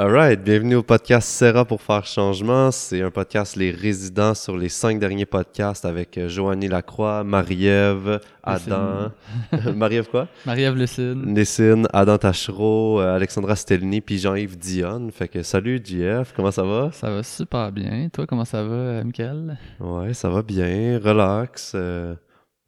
[0.00, 2.70] Alright, bienvenue au podcast Serra pour faire changement.
[2.70, 8.18] C'est un podcast Les Résidents sur les cinq derniers podcasts avec euh, Joanie Lacroix, Marie-Ève,
[8.42, 9.10] Adam.
[9.76, 10.26] Marie-Ève quoi?
[10.46, 11.34] Marie-Ève Lucine.
[11.34, 15.10] Lessine, Adam Tachereau, euh, Alexandra Stelny, puis Jean-Yves Dionne.
[15.10, 16.88] Fait que salut JF, comment ça va?
[16.92, 18.08] Ça va super bien.
[18.10, 19.58] Toi, comment ça va, euh, Michael?
[19.80, 21.72] Ouais, ça va bien, relax.
[21.74, 22.14] euh,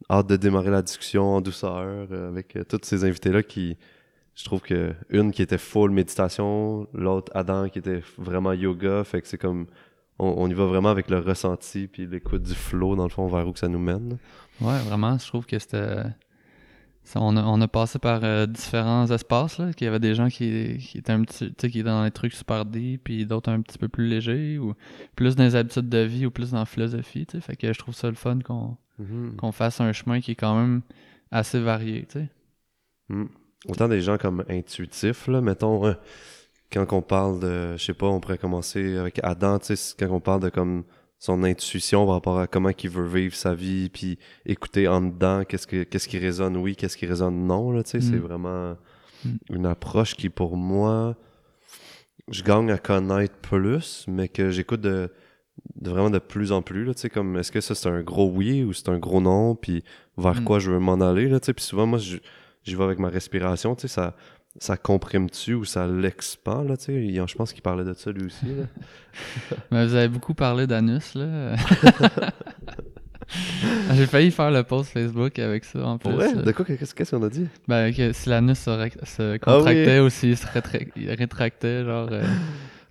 [0.07, 3.75] hâte de démarrer la discussion en douceur avec euh, tous ces invités-là qui,
[4.35, 9.21] je trouve que une qui était full méditation, l'autre Adam qui était vraiment yoga, fait
[9.21, 9.67] que c'est comme
[10.19, 13.27] on, on y va vraiment avec le ressenti puis l'écoute du flow dans le fond
[13.27, 14.17] vers où que ça nous mène.
[14.61, 16.03] Ouais, vraiment, je trouve que c'était.
[17.03, 20.15] ça, on, a, on a passé par euh, différents espaces, là, qu'il y avait des
[20.15, 23.03] gens qui, qui étaient un petit, tu sais, qui étaient dans les trucs super deep,
[23.03, 24.73] puis d'autres un petit peu plus légers, ou
[25.15, 27.41] plus dans les habitudes de vie, ou plus dans la philosophie, tu sais.
[27.41, 28.77] Fait que je trouve ça le fun qu'on
[29.37, 30.81] qu'on fasse un chemin qui est quand même
[31.31, 32.29] assez varié, tu sais.
[33.09, 33.25] Mm.
[33.69, 35.95] Autant des gens comme intuitifs, là, mettons,
[36.71, 40.09] quand on parle de, je sais pas, on pourrait commencer avec Adam, tu sais, quand
[40.13, 40.83] on parle de comme
[41.19, 45.43] son intuition par rapport à comment il veut vivre sa vie, puis écouter en dedans,
[45.47, 48.19] qu'est-ce que qu'est-ce qui résonne oui, qu'est-ce qui résonne non, là, tu sais, c'est Mm.
[48.19, 48.75] vraiment
[49.23, 49.29] Mm.
[49.51, 51.15] une approche qui, pour moi,
[52.29, 55.09] je gagne à connaître plus, mais que j'écoute de,
[55.75, 58.01] de vraiment de plus en plus, là, tu sais, comme, est-ce que ça, c'est un
[58.01, 59.83] gros oui ou c'est un gros non, puis
[60.17, 60.43] vers Mm.
[60.43, 62.17] quoi je veux m'en aller, là, tu sais, puis souvent, moi, je-
[62.63, 64.15] j'y vais avec ma respiration, tu sais, ça,
[64.59, 68.25] ça comprime-tu ou ça l'expand, là, tu sais, je pense qu'il parlait de ça, lui
[68.25, 68.65] aussi, là.
[69.71, 71.55] Mais vous avez beaucoup parlé d'anus, là.
[73.93, 76.15] J'ai failli faire le post Facebook avec ça, en plus.
[76.15, 76.33] Là.
[76.33, 77.47] De quoi, qu'est-ce qu'on a dit?
[77.67, 78.83] Ben, que si l'anus se, Ah
[79.31, 79.39] oui.
[79.39, 80.45] contractait ou s'il se
[81.17, 82.23] rétractait, genre, euh,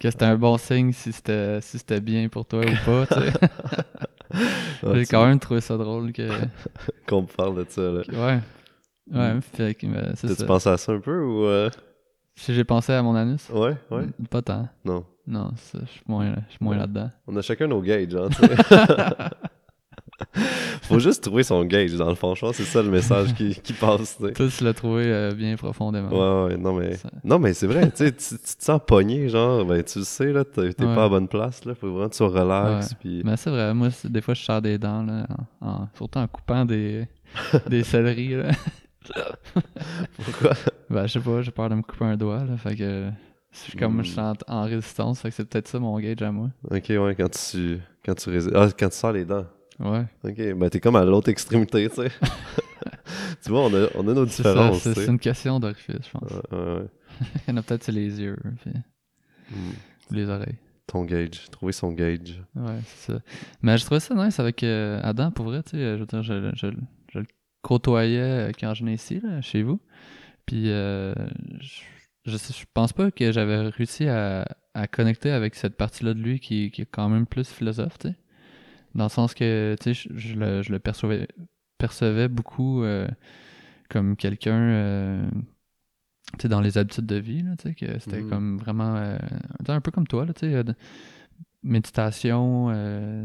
[0.00, 3.14] que c'était un bon signe si c'était si c'était bien pour toi ou pas, tu
[3.14, 3.32] sais.
[4.34, 6.26] Ah, J'ai quand même trouvé ça drôle que...
[7.06, 8.00] Qu'on me parle de ça, là.
[8.08, 8.38] ouais.
[9.12, 9.40] Ouais, Mm.
[9.42, 10.46] fait que, ben, c'est T'as-tu ça.
[10.46, 11.44] pensé à ça un peu ou...
[11.44, 11.68] euh,
[12.34, 13.48] Si j'ai pensé à mon anus?
[13.50, 14.06] Ouais, ouais.
[14.30, 14.68] Pas tant.
[14.84, 15.04] Non.
[15.26, 17.10] Non, ça, je suis moins, je suis moins là-dedans.
[17.28, 18.56] On a chacun nos gages, hein, tu sais.
[20.82, 22.34] Faut juste trouver son gauge, dans le fond.
[22.34, 24.32] Je pense que c'est ça le message qui, qui passe, tu sais.
[24.32, 26.08] Toi, tu l'as trouvé euh, bien profondément.
[26.46, 26.96] Ouais, ouais, non, mais...
[26.96, 29.98] Ça- Non, mais c'est vrai, tu sais, tu tu te sens pogné, genre, ben, tu
[30.00, 30.94] le sais, là, t'es t'es Ouais.
[30.94, 31.74] pas à bonne place, là.
[31.74, 33.22] Faut vraiment que tu sois relax, puis...
[33.24, 35.26] Mais c'est vrai, moi, c'est- des fois, je sors des dents, là,
[35.60, 37.06] en- en- surtout en coupant des,
[37.68, 38.50] des céleris, là.
[40.24, 40.52] Pourquoi?
[40.90, 43.10] Ben, je sais pas, j'ai peur de me couper un doigt, là, fait que
[43.52, 44.04] je suis comme, Mm.
[44.04, 46.50] je suis en, en résistance, fait que c'est peut-être ça mon gauge à moi.
[46.70, 47.78] Ok, ouais, quand tu...
[48.04, 48.54] Quand tu résistes...
[48.56, 49.46] Ah, quand tu sors les dents.
[49.78, 52.10] Ouais, Ok, ben t'es comme à l'autre extrémité, tu sais.
[53.42, 56.30] tu vois, on a, on a nos différences, c'est une question d'orifice, je pense.
[56.30, 56.86] Ouais, ouais, ouais.
[57.46, 58.72] Il y en a peut-être les yeux, puis
[59.50, 59.54] Mm.
[60.10, 60.56] ou les oreilles.
[60.86, 62.40] Ton gauge, trouver son gauge.
[62.56, 63.18] Ouais, c'est ça.
[63.60, 66.22] Mais je trouvais ça nice avec euh, Adam, pour vrai, tu sais, je veux dire,
[66.22, 66.76] je, je, je le
[67.62, 69.80] côtoyais euh, quand je venais ici, là, chez vous.
[70.46, 71.14] Puis, euh,
[71.60, 71.82] je,
[72.26, 76.70] je, pense pas que j'avais réussi à, à connecter avec cette partie-là de lui qui,
[76.70, 78.16] qui est quand même plus philosophe, tu sais.
[78.94, 81.26] Dans le sens que, tu sais, je, je le, je le percevais,
[81.78, 83.08] percevais beaucoup euh,
[83.88, 85.30] comme quelqu'un, euh,
[86.34, 88.28] tu sais, dans les habitudes de vie, là, tu sais, que c'était Mhm.
[88.28, 89.16] comme vraiment,
[89.66, 90.64] un peu comme toi, là, tu sais,
[91.62, 92.68] méditation,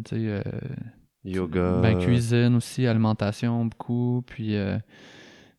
[0.06, 0.44] tu sais,
[1.28, 1.82] Yoga.
[1.82, 4.78] ben, cuisine aussi, alimentation beaucoup, puis euh,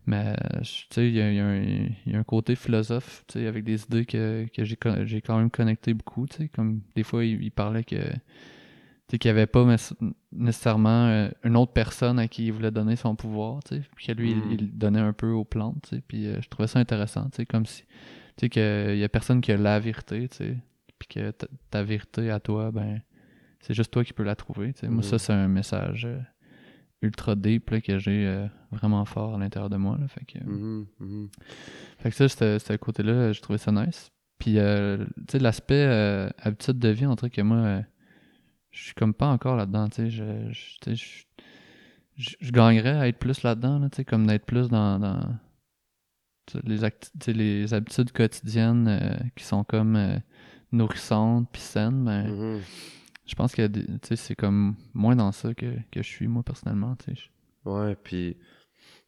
[0.06, 3.34] mais tu sais, il y y a un- il y a un côté philosophe, tu
[3.40, 4.76] sais, avec des idées que, que j'ai
[5.20, 9.18] quand même connecté beaucoup, tu sais, comme des fois il, il parlait que tu sais,
[9.18, 9.64] qu'il n'y avait pas
[10.32, 14.06] nécessairement euh, une autre personne à qui il voulait donner son pouvoir, tu sais, puis
[14.06, 14.38] que lui, Mm.
[14.50, 17.24] il, il donnait un peu aux plantes, tu sais, puis euh, je trouvais ça intéressant,
[17.30, 17.82] tu sais, comme si,
[18.36, 20.56] tu sais, qu'il y a personne qui a la vérité, tu sais,
[20.98, 21.32] puis que
[21.70, 23.00] ta vérité à toi, ben,
[23.60, 24.72] c'est juste toi qui peux la trouver.
[24.84, 25.02] Moi, Mhm.
[25.02, 26.18] ça, c'est un message euh,
[27.02, 30.38] ultra deep, là, que j'ai euh, vraiment fort à l'intérieur de moi, là, fait que...
[30.44, 31.28] Mhm, mhm.
[31.98, 34.10] Fait que ça, c'était côté-là, je trouvais ça nice.
[34.38, 37.82] Puis, euh, tu sais, l'aspect euh, habitude de vie, on dirait que moi, euh,
[38.70, 40.10] je suis comme pas encore là-dedans, tu sais.
[40.10, 41.24] Je, je,
[42.40, 45.36] je, gagnerais à être plus là-dedans, là, tu sais, comme d'être plus dans, dans
[46.64, 46.78] les,
[47.34, 50.16] les habitudes quotidiennes euh, qui sont comme euh,
[50.72, 52.60] nourrissantes puis saines, ben, Mhm.
[53.28, 53.68] Je pense que
[54.16, 57.22] c'est comme moins dans ça que, que je suis, moi, personnellement, tu sais.
[57.64, 58.36] Ouais, puis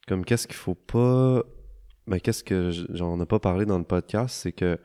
[0.06, 1.43] comme qu'est-ce qu'il faut pas
[2.06, 4.78] ben qu'est-ce que j- genre, on n'a pas parlé dans le podcast, c'est que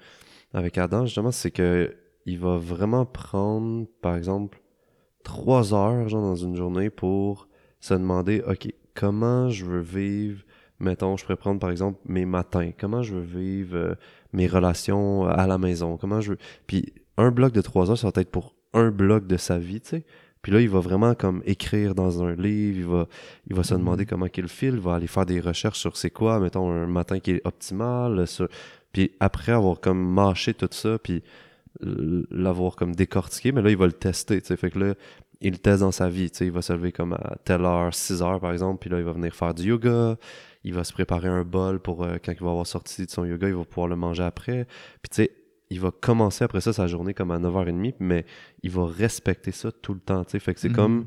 [0.53, 1.95] avec Adam justement, c'est que
[2.25, 4.61] il va vraiment prendre par exemple
[5.23, 7.47] trois heures genre dans une journée pour
[7.79, 10.43] se demander OK, comment je veux vivre
[10.79, 13.95] mettons, je pourrais prendre par exemple mes matins, comment je veux vivre euh,
[14.33, 18.09] mes relations à la maison, comment je veux puis un bloc de trois heures ça
[18.09, 20.03] va être pour un bloc de sa vie, tu sais.
[20.41, 23.07] Puis là, il va vraiment comme écrire dans un livre, il va,
[23.49, 23.79] il va se Mhm.
[23.79, 26.85] demander comment qu'il file, il va aller faire des recherches sur c'est quoi, mettons, un
[26.85, 28.27] matin qui est optimal.
[28.27, 28.47] Sur...
[28.93, 31.23] Puis après avoir comme mâché tout ça, puis
[32.31, 34.57] l'avoir comme décortiqué, mais là, il va le tester, tu sais.
[34.57, 34.93] Fait que là,
[35.41, 36.45] il le teste dans sa vie, tu sais.
[36.45, 39.03] Il va se lever comme à telle heure, 6 heures, par exemple, puis là, il
[39.03, 40.17] va venir faire du yoga.
[40.63, 43.25] Il va se préparer un bol pour euh, quand il va avoir sorti de son
[43.25, 44.65] yoga, il va pouvoir le manger après.
[45.01, 45.31] Puis tu sais,
[45.69, 48.25] il va commencer après ça sa journée comme à 9h30, mais
[48.63, 50.39] il va respecter ça tout le temps, tu sais.
[50.39, 50.75] Fait que c'est Mhm.
[50.75, 51.05] comme...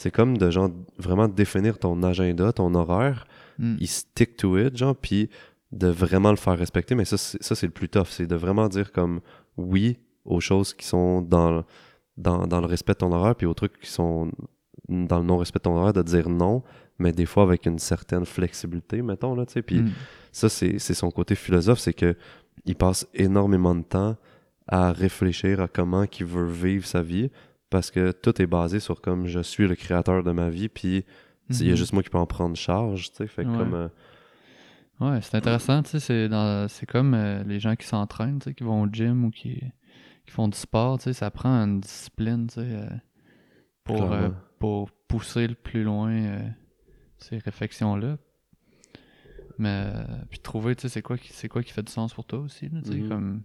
[0.00, 3.26] C'est comme de genre vraiment définir ton agenda, ton horaire,
[3.58, 3.74] Mm.
[3.80, 5.28] il stick to it, genre, puis
[5.72, 6.94] de vraiment le faire respecter.
[6.94, 8.06] Mais ça, c'est, le plus tough.
[8.10, 9.18] C'est de vraiment dire comme
[9.56, 11.64] oui aux choses qui sont dans,
[12.16, 14.30] dans, dans le respect de ton horaire, puis aux trucs qui sont
[14.88, 16.62] dans le non-respect de ton horaire, de dire non,
[17.00, 19.62] mais des fois avec une certaine flexibilité, mettons, là, tu sais.
[19.62, 19.90] Puis Mm.
[20.30, 22.14] ça, c'est, c'est son côté philosophe, c'est que
[22.68, 24.16] il passe énormément de temps
[24.66, 27.30] à réfléchir à comment qu'il veut vivre sa vie,
[27.70, 31.04] parce que tout est basé sur comme je suis le créateur de ma vie, puis
[31.50, 31.76] il y a Mhm.
[31.76, 33.26] juste moi qui peux en prendre charge, tu sais.
[33.26, 33.56] Fait que Ouais.
[33.58, 33.74] comme...
[33.74, 33.88] euh,
[35.00, 38.50] Ouais, c'est intéressant, tu sais, c'est dans c'est comme euh, les gens qui s'entraînent, tu
[38.50, 39.62] sais, qui vont au gym ou qui,
[40.26, 42.88] qui font du sport, tu sais, ça prend une discipline, tu sais, euh,
[43.84, 44.10] pour,
[44.58, 46.40] pour pousser le plus loin
[47.18, 48.18] ces réflexions-là.
[49.58, 52.14] Mais euh, puis trouver, tu sais, c'est quoi qui c'est quoi qui fait du sens
[52.14, 53.08] pour toi aussi, là, tu sais, Mhm.
[53.08, 53.42] comme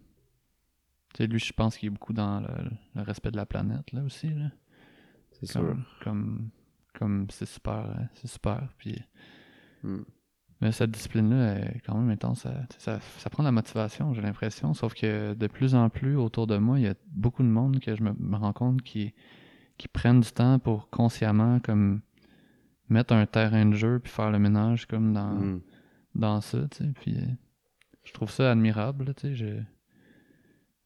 [1.13, 2.47] tu sais, lui, je pense qu'il est beaucoup dans le,
[2.95, 4.51] le respect de la planète là aussi, là.
[5.31, 5.61] c'est sûr.
[5.61, 6.49] Comme comme
[6.97, 9.01] comme c'est super, euh, c'est super, puis
[9.83, 10.03] Mm.
[10.61, 12.41] mais cette discipline-là est quand même intense.
[12.43, 14.73] Ça, sais, ça, ça prend de la motivation, j'ai l'impression.
[14.73, 17.79] Sauf que de plus en plus autour de moi, il y a beaucoup de monde
[17.81, 19.13] que je me, me rends compte qui,
[19.77, 22.01] qui prennent du temps pour consciemment comme
[22.87, 25.61] mettre un terrain de jeu puis faire le ménage comme dans, Mm.
[26.15, 26.59] Dans ça.
[26.69, 26.91] tu sais.
[27.01, 27.25] Puis euh,
[28.03, 29.13] je trouve ça admirable.
[29.15, 29.45] tu sais, Je,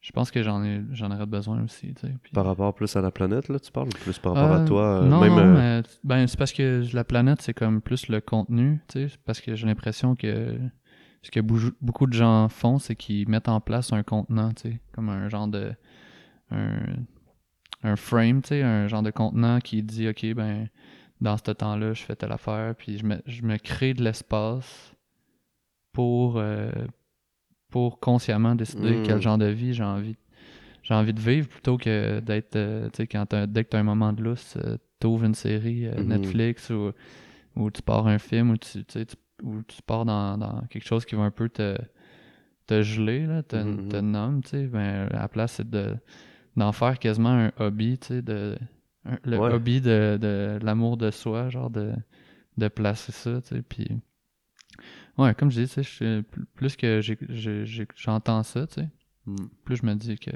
[0.01, 1.94] je pense que j'en ai j'en aurais besoin aussi.
[1.94, 3.88] tu sais, puis- Par rapport plus à la planète, là, tu parles?
[3.89, 4.83] ou Plus par rapport à euh, toi?
[5.01, 8.21] euh, non, même, non, mais ben, c'est parce que la planète, c'est comme plus le
[8.21, 10.57] contenu, tu sais, parce que j'ai l'impression que
[11.24, 14.80] ce que beaucoup de gens font, c'est qu'ils mettent en place un contenant, tu sais,
[14.94, 15.73] comme un genre de
[16.51, 16.77] un,
[17.83, 20.69] un frame, tu sais, un genre de contenant qui dit, ok, ben,
[21.19, 24.94] dans ce temps-là, je fais telle affaire, puis je me, je me crée de l'espace
[25.97, 26.71] pour euh,
[27.71, 29.03] pour consciemment décider Mm.
[29.03, 30.15] quel genre de vie j'ai envie
[30.83, 33.79] j'ai envie de vivre plutôt que d'être euh, tu sais quand dès que tu as
[33.79, 36.03] un moment de lousse euh, t'ouvres une série Mhm.
[36.07, 36.91] Netflix ou,
[37.55, 38.85] ou tu pars un film ou tu,
[39.44, 41.75] ou tu pars dans, dans quelque chose qui va un peu te,
[42.67, 43.89] te geler là, te, Mhm.
[43.89, 45.95] te nommer, tu sais ben à la place c'est de
[46.55, 48.55] d'en faire quasiment un hobby tu sais de
[49.05, 49.51] un- le Ouais.
[49.51, 51.91] hobby de, de l'amour de soi genre de
[52.57, 53.88] de placer ça tu sais puis
[55.18, 56.24] ouais comme je dis tu sais
[56.56, 57.02] plus que
[57.96, 58.90] j'entends ça tu sais
[59.25, 59.36] mm.
[59.66, 60.31] plus je me dis que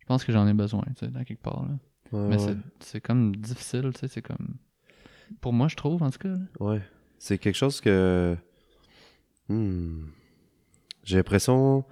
[0.00, 1.66] je pense que j'en ai besoin, tu sais, dans quelque part.
[1.66, 1.74] Là.
[2.18, 2.38] Ouais, Mais ouais.
[2.38, 4.56] c'est- c'est comme difficile, tu sais, c'est comme.
[5.42, 6.30] Pour moi, je trouve, en tout cas.
[6.30, 6.38] là.
[6.60, 6.80] Ouais.
[7.18, 8.34] C'est quelque chose que.
[9.50, 10.06] Hmm.
[11.04, 11.84] J'ai l'impression.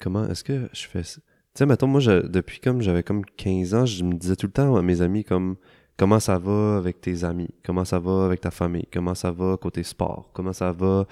[0.00, 1.20] Comment est-ce que je fais ça?
[1.20, 4.46] Tu sais, mettons, moi, je- depuis comme j'avais comme 15 ans, je me disais tout
[4.46, 5.54] le temps à mes amis comme
[5.96, 9.56] comment ça va avec tes amis, comment ça va avec ta famille, comment ça va
[9.56, 11.06] côté sport, comment ça va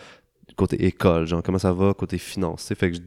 [0.57, 2.73] côté école, genre comment ça va côté finance.
[2.75, 2.99] Fait que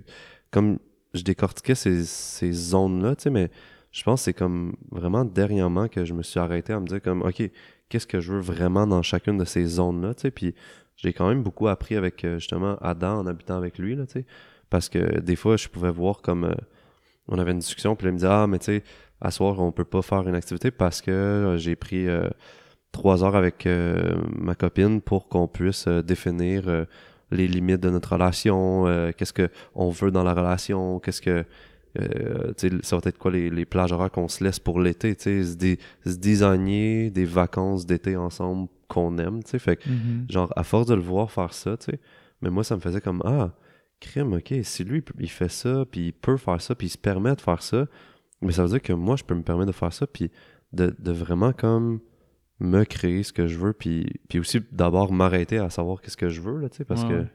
[0.52, 0.80] comme
[1.14, 3.50] je décortiquais ces, ces zones-là, tu sais, mais
[3.92, 7.02] je pense que c'est comme vraiment dernièrement que je me suis arrêté à me dire
[7.02, 7.42] comme OK,
[7.90, 10.54] qu'est-ce que je veux vraiment dans chacune de ces zones-là, tu sais, puis
[10.98, 14.14] j'ai quand même beaucoup appris avec euh, justement Adam en habitant avec lui, là, tu
[14.14, 14.26] sais,
[14.70, 16.56] parce que des fois, je pouvais voir comme, euh,
[17.28, 18.84] on avait une discussion, puis il me disait, ah, mais tu sais,
[19.22, 22.08] à soir, on peut pas faire une activité parce que euh, j'ai pris
[22.92, 23.68] trois heures avec
[24.36, 26.86] ma copine pour qu'on puisse définir
[27.32, 31.44] les limites de notre relation, euh, qu'est-ce que on veut dans la relation, qu'est-ce que
[32.00, 32.52] euh,
[32.84, 35.80] ça va être quoi les, les plages horaires qu'on se laisse pour l'été, se, dé-
[36.06, 39.84] se designer des vacances d'été ensemble qu'on aime, tu sais, fait que
[40.30, 42.00] genre à force de le voir faire ça, tu sais,
[42.42, 43.52] mais moi ça me faisait comme ah,
[44.02, 46.98] crime, ok, si lui il fait ça, puis il peut faire ça, puis il se
[46.98, 47.88] permet de faire ça,
[48.42, 50.30] mais ça veut dire que moi je peux me permettre de faire ça, puis
[50.74, 52.00] de, de vraiment comme
[52.60, 56.30] me créer ce que je veux, puis, puis aussi d'abord m'arrêter à savoir qu'est-ce que
[56.30, 57.14] je veux, là, tu sais, parce Ouais, que...
[57.22, 57.28] ouais.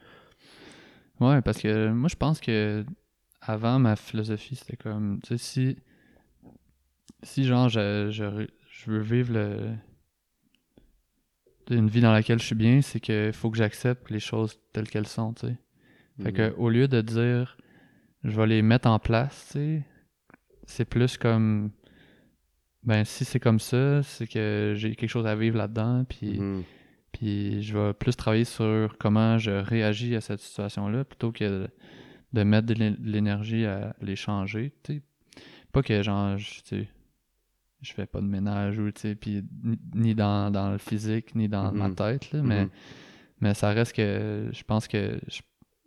[1.20, 2.84] Ouais, parce que moi, je pense que
[3.42, 5.76] avant, ma philosophie, c'était comme, tu sais, si,
[7.22, 9.74] si genre, je, je, je veux vivre le,
[11.70, 14.88] une vie dans laquelle je suis bien, c'est qu'il faut que j'accepte les choses telles
[14.88, 15.58] qu'elles sont, tu sais.
[16.22, 17.56] Fait que, au lieu de dire,
[18.24, 19.84] je vais les mettre en place, tu sais,
[20.66, 21.70] c'est plus comme,
[22.82, 26.38] ben, si c'est comme ça, c'est que j'ai quelque chose à vivre là-dedans, puis...
[26.40, 26.62] Mhm.
[27.12, 31.68] Puis je vais plus travailler sur comment je réagis à cette situation-là plutôt que
[32.32, 34.72] de mettre de l'é- de l'énergie à les changer.
[35.72, 36.84] Pas que genre, je,
[37.82, 41.34] je fais pas de ménage ou tu sais, puis ni- ni dans, dans le physique
[41.34, 41.94] ni dans ma Mhm.
[41.96, 42.70] tête, là, mais, Mhm.
[43.40, 45.20] mais ça reste que je pense que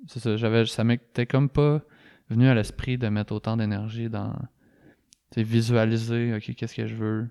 [0.07, 1.81] c'est ça, j'avais ça m'était comme pas
[2.29, 4.35] venu à l'esprit de mettre autant d'énergie dans
[5.41, 7.27] visualiser, ok, qu'est-ce que je veux,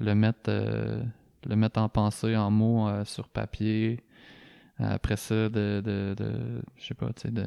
[0.00, 1.02] le mettre, euh,
[1.46, 4.00] le mettre en pensée, en mots euh, sur papier.
[4.78, 7.46] Après ça, de, de, de je sais pas, tu sais, de,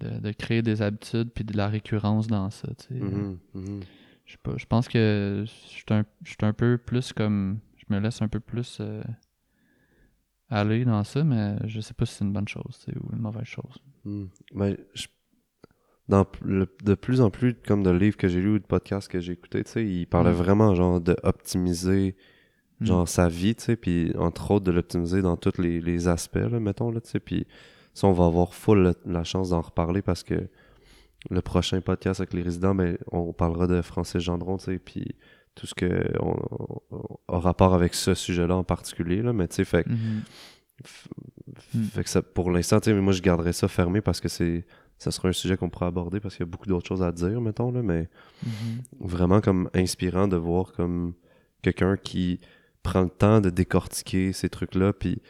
[0.00, 2.94] de, de créer des habitudes puis de la récurrence dans ça, tu sais.
[3.00, 3.80] Mhm, mhm.
[4.26, 7.60] Je sais pas, je pense que je suis un, je suis un peu plus comme.
[7.76, 9.02] Je me laisse un peu plus euh,
[10.50, 13.10] aller dans ça, mais je sais pas si c'est une bonne chose tu sais, ou
[13.14, 13.78] une mauvaise chose.
[14.04, 14.26] Hmm.
[14.54, 15.06] Ben, je-
[16.08, 19.08] dans le- de plus en plus comme de livres que j'ai lus ou de podcasts
[19.08, 20.34] que j'ai écoutés, tu sais, il parlait Mm.
[20.34, 22.16] vraiment genre de optimiser
[22.80, 22.86] Mm.
[22.86, 26.36] genre sa vie, tu sais, puis entre autres de l'optimiser dans tous les, les aspects,
[26.36, 27.46] là, mettons, là, tu sais, puis
[27.94, 30.48] ça, on va avoir full la, la chance d'en reparler parce que
[31.30, 35.04] le prochain podcast avec les résidents, ben, on parlera de Francis Gendron, tu sais, puis
[35.56, 36.36] tout ce que on,
[36.92, 40.22] on- a rapport avec ce sujet-là en particulier, là, mais tu sais, fait que Mhm.
[40.84, 41.06] F-
[41.74, 41.82] Mm.
[41.82, 44.64] Fait que ça, pour l'instant, tu sais, moi je garderais ça fermé parce que c'est
[44.98, 47.12] ça sera un sujet qu'on pourrait aborder parce qu'il y a beaucoup d'autres choses à
[47.12, 48.08] dire, mettons, là, mais
[48.44, 48.82] Mhm.
[49.00, 51.14] vraiment comme inspirant de voir comme
[51.62, 52.40] quelqu'un qui
[52.82, 55.20] prend le temps de décortiquer ces trucs-là, puis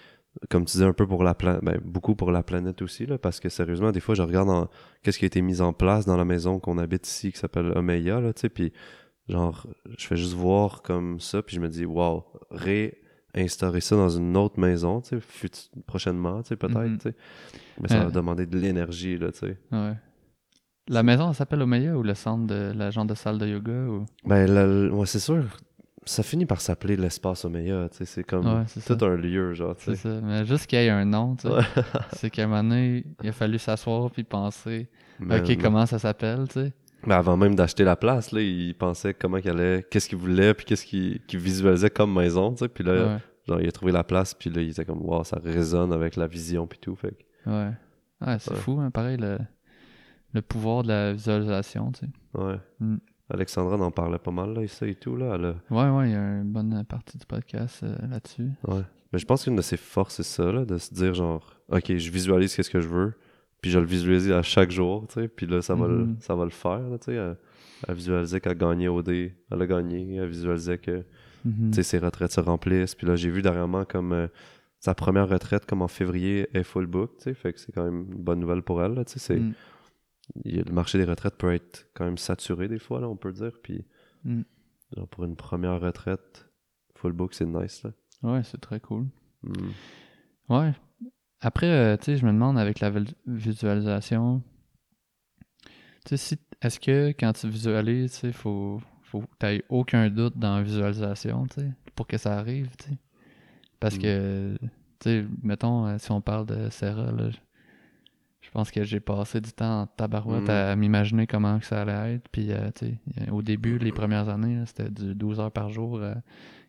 [0.51, 3.19] comme tu disais un peu pour la planète, ben, beaucoup pour la planète aussi, là,
[3.19, 4.69] parce que sérieusement, des fois, je regarde en-
[5.03, 7.73] qu'est-ce qui a été mis en place dans la maison qu'on habite ici, qui s'appelle
[7.77, 8.73] Omeya, là, tu sais, puis
[9.29, 9.67] genre,
[9.99, 12.25] je fais juste voir comme ça, puis je me dis, wow,
[13.35, 16.99] réinstaurer ça dans une autre maison, tu sais, fut- prochainement, tu sais, peut-être, Mhm.
[16.99, 17.17] tu sais.
[17.81, 18.05] Mais ça Euh.
[18.05, 19.59] va demander de l'énergie, là, tu sais.
[19.73, 19.93] Ouais.
[20.89, 23.73] La maison, elle s'appelle Omeya ou le centre de la genre de salle de yoga
[23.73, 24.07] ou...
[24.25, 25.45] Ben, la- ouais, c'est sûr,
[26.07, 29.07] ça finit par s'appeler l'espace Omeya, tu sais, c'est comme Ouais, c'est tout ça.
[29.07, 30.09] un lieu, genre, tu C'est sais.
[30.09, 30.21] ça.
[30.23, 31.55] Mais juste qu'il y ait un nom, tu sais.
[31.55, 31.63] Ouais.
[32.13, 34.89] C'est qu'à un moment donné, il a fallu s'asseoir puis penser,
[35.21, 36.73] Mais- ok, comment ça s'appelle, tu sais?
[37.07, 40.53] Mais avant même d'acheter la place, là, il pensait comment qu'il allait, qu'est-ce qu'il voulait,
[40.55, 42.69] puis qu'est-ce qu'il visualisait comme maison, tu sais.
[42.69, 43.19] Puis là, Ouais.
[43.47, 46.17] genre, il a trouvé la place, puis là, il était comme, wow, ça résonne avec
[46.17, 46.97] la vision, puis tout.
[46.97, 47.71] Fait que, Ouais.
[48.21, 48.57] Ouais, c'est Ouais.
[48.59, 49.39] fou, hein, pareil, le,
[50.35, 52.13] le pouvoir de la visualisation, tu sais.
[52.41, 52.57] ouais.
[52.81, 52.97] Mm.
[53.31, 55.37] Alexandra en parlait pas mal, là, ça et tout, là.
[55.71, 58.49] Ouais, ouais, il y a une bonne partie du podcast euh, là-dessus.
[58.67, 58.81] Ouais.
[59.13, 61.95] Mais je pense qu'une de ses forces, c'est ça, là, de se dire, genre, OK,
[61.97, 63.13] je visualise qu'est-ce que je veux,
[63.61, 66.17] puis je le visualise à chaque jour, tu sais, puis là, ça va, le, Mhm.
[66.21, 67.15] ça va le faire, là, tu sais.
[67.15, 67.37] Elle,
[67.89, 71.05] elle visualisait qu'elle gagnait au dé, elle a gagné, elle visualisait que,
[71.45, 71.71] Mhm.
[71.71, 74.27] tu sais, ses retraites se remplissent, puis là, j'ai vu dernièrement comme euh,
[74.81, 77.85] sa première retraite, comme en février, est full book, tu sais, fait que c'est quand
[77.85, 79.37] même une bonne nouvelle pour elle, là, tu sais.
[79.37, 79.55] Mm.
[80.45, 83.53] le marché des retraites peut être quand même saturé des fois, là, on peut dire,
[83.63, 83.85] puis
[84.25, 84.43] Mm.
[84.97, 86.49] genre, pour une première retraite,
[86.95, 87.93] full book, c'est nice, là.
[88.23, 89.07] Ouais, c'est très cool.
[89.43, 89.53] Mm.
[90.51, 90.73] Ouais.
[91.41, 92.93] Après, euh, tu sais, je me demande avec la
[93.27, 94.43] visualisation,
[96.05, 100.09] tu sais, si, est-ce que quand tu visualises, tu sais, faut, faut que tu aucun
[100.11, 102.99] doute dans la visualisation, tu sais, pour que ça arrive, tu sais?
[103.79, 104.01] Parce Mm.
[104.03, 104.69] que, tu
[105.05, 107.39] sais, mettons, euh, si on parle de Serra, là, je-
[108.51, 110.51] pense que j'ai passé du temps en tabarouette Mm.
[110.51, 112.29] à m'imaginer comment que ça allait être.
[112.33, 115.99] Puis, euh, tu sais, au début, les premières années, c'était du 12 heures par jour
[116.01, 116.15] euh,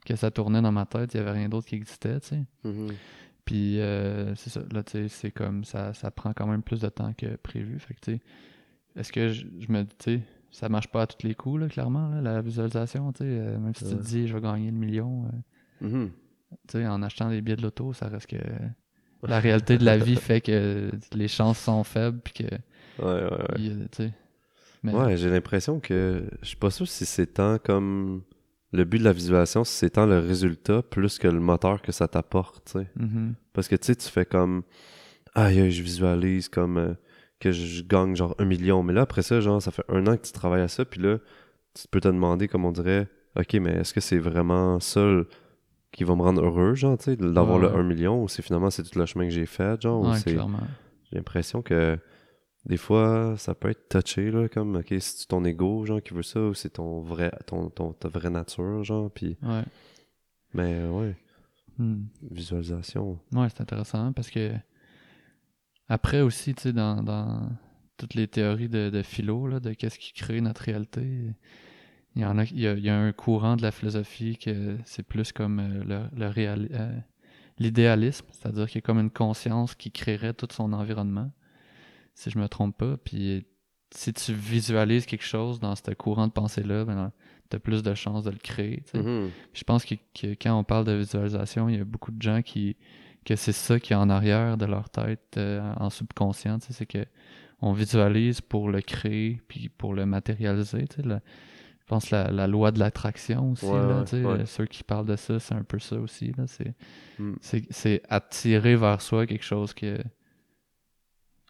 [0.05, 1.13] que ça tournait dans ma tête.
[1.13, 2.43] Il n'y avait rien d'autre qui existait, tu sais?
[2.65, 2.89] Mhm.
[3.45, 6.81] Puis euh, c'est ça, là, tu sais, c'est comme ça, ça prend quand même plus
[6.81, 7.79] de temps que prévu.
[7.79, 8.21] Fait que, tu sais,
[8.95, 11.61] est-ce que je, je me dis, tu sais, ça marche pas à tous les coups,
[11.61, 14.41] là, clairement, là, la visualisation, tu sais, euh, même si tu te dis, je vais
[14.41, 16.11] gagner le million, euh, Mhm.
[16.67, 18.37] tu sais, en achetant des billets de loto, ça reste que
[19.27, 22.55] la réalité de la vie fait que les chances sont faibles, puis que,
[23.03, 23.61] Ouais, ouais, ouais.
[23.61, 24.11] y
[24.83, 28.23] mais- Ouais, j'ai l'impression que je suis pas sûr si c'est tant comme
[28.71, 32.07] le but de la visualisation, c'est tant le résultat plus que le moteur que ça
[32.07, 32.87] t'apporte, tu sais.
[32.95, 33.33] Mhm.
[33.53, 34.63] Parce que tu sais, tu fais comme
[35.35, 36.93] aïe, aïe, je visualise comme euh,
[37.39, 38.83] que je, gagne genre un million.
[38.83, 41.01] Mais là, après ça, genre, ça fait un an que tu travailles à ça, puis
[41.01, 41.17] là,
[41.73, 43.07] tu peux te demander, comme on dirait,
[43.37, 45.01] ok, mais est-ce que c'est vraiment ça
[45.91, 47.79] qui va me rendre heureux, genre, tu sais, d'avoir Ouais, le ouais.
[47.79, 50.17] 1 million, ou c'est finalement c'est tout le chemin que j'ai fait, genre, ou Ouais.
[50.25, 51.97] J'ai l'impression que
[52.65, 56.23] des fois, ça peut être touché, là, comme, ok, c'est ton ego, genre, qui veut
[56.23, 59.63] ça, ou c'est ton vrai, ton, ton, ta vraie nature, genre, puis, Ouais.
[60.53, 61.15] mais euh, ouais,
[61.77, 62.03] Hmm.
[62.29, 63.19] visualisation.
[63.31, 64.51] Ouais, c'est intéressant parce que
[65.87, 67.49] après aussi, tu sais, dans, dans
[67.97, 71.33] toutes les théories de, de philo, là, de qu'est-ce qui crée notre réalité,
[72.15, 74.37] il y en a, il y a, il y a un courant de la philosophie
[74.37, 76.97] que c'est plus comme euh, le, le réali- euh,
[77.59, 81.31] l'idéalisme, c'est-à-dire qu'il y a comme une conscience qui créerait tout son environnement,
[82.19, 83.45] si je me trompe pas, puis
[83.91, 87.11] si tu visualises quelque chose dans ce courant de pensée-là, ben,
[87.49, 88.97] t'as plus de chances de le créer, tu.
[88.97, 89.29] Mhm.
[89.53, 92.41] Je pense que, que quand on parle de visualisation, il y a beaucoup de gens
[92.41, 92.75] qui
[93.25, 96.85] que c'est ça qui est en arrière de leur tête euh, en subconscient, tu c'est
[96.85, 97.05] que
[97.61, 102.71] on visualise pour le créer puis pour le matérialiser, tu je pense la, la loi
[102.71, 104.39] de l'attraction aussi Ouais, là, ouais, tu sais, ouais.
[104.41, 106.73] euh, ceux qui parlent de ça, c'est un peu ça aussi c'est
[107.17, 107.33] Mm.
[107.41, 109.97] c'est attirer vers soi quelque chose que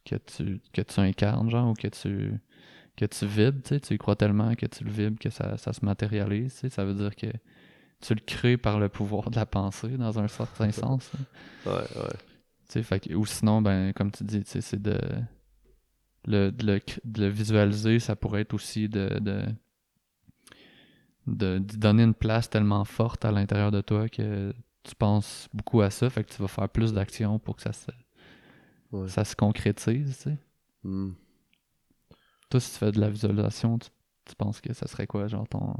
[0.05, 2.33] que tu, que tu incarnes, genre, ou que tu,
[2.95, 5.57] que tu vibres, tu sais, tu y crois tellement que tu le vibres que ça,
[5.57, 7.27] ça se matérialise, tu sais, ça veut dire que
[8.01, 11.11] tu le crées par le pouvoir de la pensée, dans un certain sens.
[11.15, 11.25] hein.
[11.65, 12.09] Ouais, ouais.
[12.67, 14.99] Tu sais, fait que- ou sinon, ben, comme tu dis, tu sais, c'est de
[16.25, 19.43] le, de, le, de le visualiser, ça pourrait être aussi de, de,
[21.27, 24.53] de d'y donner une place tellement forte à l'intérieur de toi que
[24.83, 27.73] tu penses beaucoup à ça, fait que tu vas faire plus d'actions pour que ça
[27.73, 27.87] se,
[28.91, 29.07] Ouais.
[29.07, 30.37] ça se concrétise, tu sais.
[30.83, 31.11] Hmm.
[32.49, 33.89] Toi, si tu fais de la visualisation, tu,
[34.25, 35.73] tu penses que ça serait quoi, genre ton...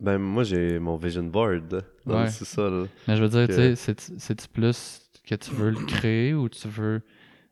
[0.00, 2.24] Ben, moi, j'ai mon vision board Ouais.
[2.24, 2.88] le sous-sol.
[3.06, 6.34] Mais je veux dire, Que- tu sais, c'est- c'est-tu plus que tu veux le créer
[6.34, 7.02] ou tu veux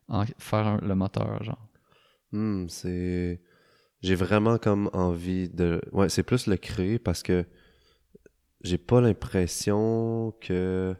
[0.09, 1.67] en faire un- le moteur, genre?
[2.33, 3.41] Hmm, c'est.
[4.01, 5.81] J'ai vraiment comme envie de.
[5.93, 7.45] Ouais, c'est plus le créer parce que
[8.61, 10.95] j'ai pas l'impression que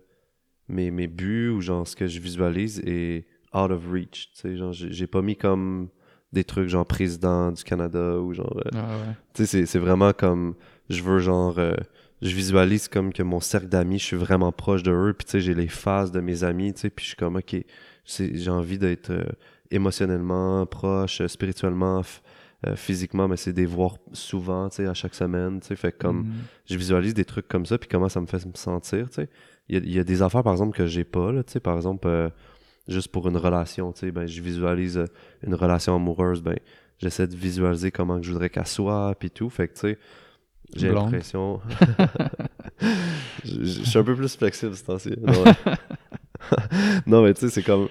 [0.68, 4.32] mes, mes buts ou genre ce que je visualise est out of reach.
[4.34, 5.90] Tu sais, genre, j'ai pas mis comme
[6.34, 8.56] des trucs genre président du Canada ou genre.
[8.66, 9.16] euh, Ah ouais.
[9.34, 10.56] tu sais, c'est- vraiment comme.
[10.90, 11.58] Je veux genre.
[11.60, 11.76] euh,
[12.22, 15.14] je visualise comme que mon cercle d'amis, je suis vraiment proche de eux.
[15.18, 16.74] Puis tu sais, j'ai les phases de mes amis.
[16.74, 17.56] Tu sais, puis je suis comme, ok,
[18.06, 19.24] j'ai envie d'être euh,
[19.72, 22.02] émotionnellement proche, spirituellement,
[22.68, 25.60] euh, physiquement, mais c'est des voir souvent, tu sais, à chaque semaine.
[25.62, 26.20] Tu sais, fait comme.
[26.20, 26.32] Mhm.
[26.70, 29.30] Je visualise des trucs comme ça, puis comment ça me fait me sentir, tu sais.
[29.70, 31.54] Il y a, il y a des affaires, par exemple, que j'ai pas, là, tu
[31.54, 31.60] sais.
[31.60, 32.30] Par exemple, euh,
[32.88, 35.06] juste pour une relation, tu sais, ben, je visualise euh,
[35.46, 36.56] une relation amoureuse, ben,
[37.00, 39.50] j'essaie de visualiser comment que je voudrais qu'elle soit, puis tout.
[39.50, 39.98] Fait que, tu sais,
[40.76, 41.60] j'ai l'impression...
[43.46, 45.14] je, suis un peu plus flexible ce temps-ci.
[47.06, 47.88] Non, mais tu sais, c'est comme...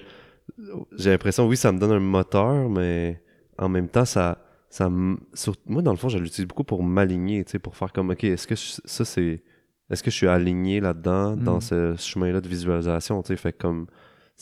[0.97, 3.21] J'ai l'impression, oui, ça me donne un moteur, mais
[3.57, 4.37] en même temps, ça...
[4.69, 4.89] ça
[5.33, 8.09] sur- Moi, dans le fond, je l'utilise beaucoup pour m'aligner, tu sais, pour faire comme,
[8.11, 9.41] OK, est-ce que je- ça, c'est...
[9.89, 11.61] Est-ce que je suis aligné là-dedans, dans Mm.
[11.61, 13.87] ce chemin-là de visualisation, tu sais, fait que comme...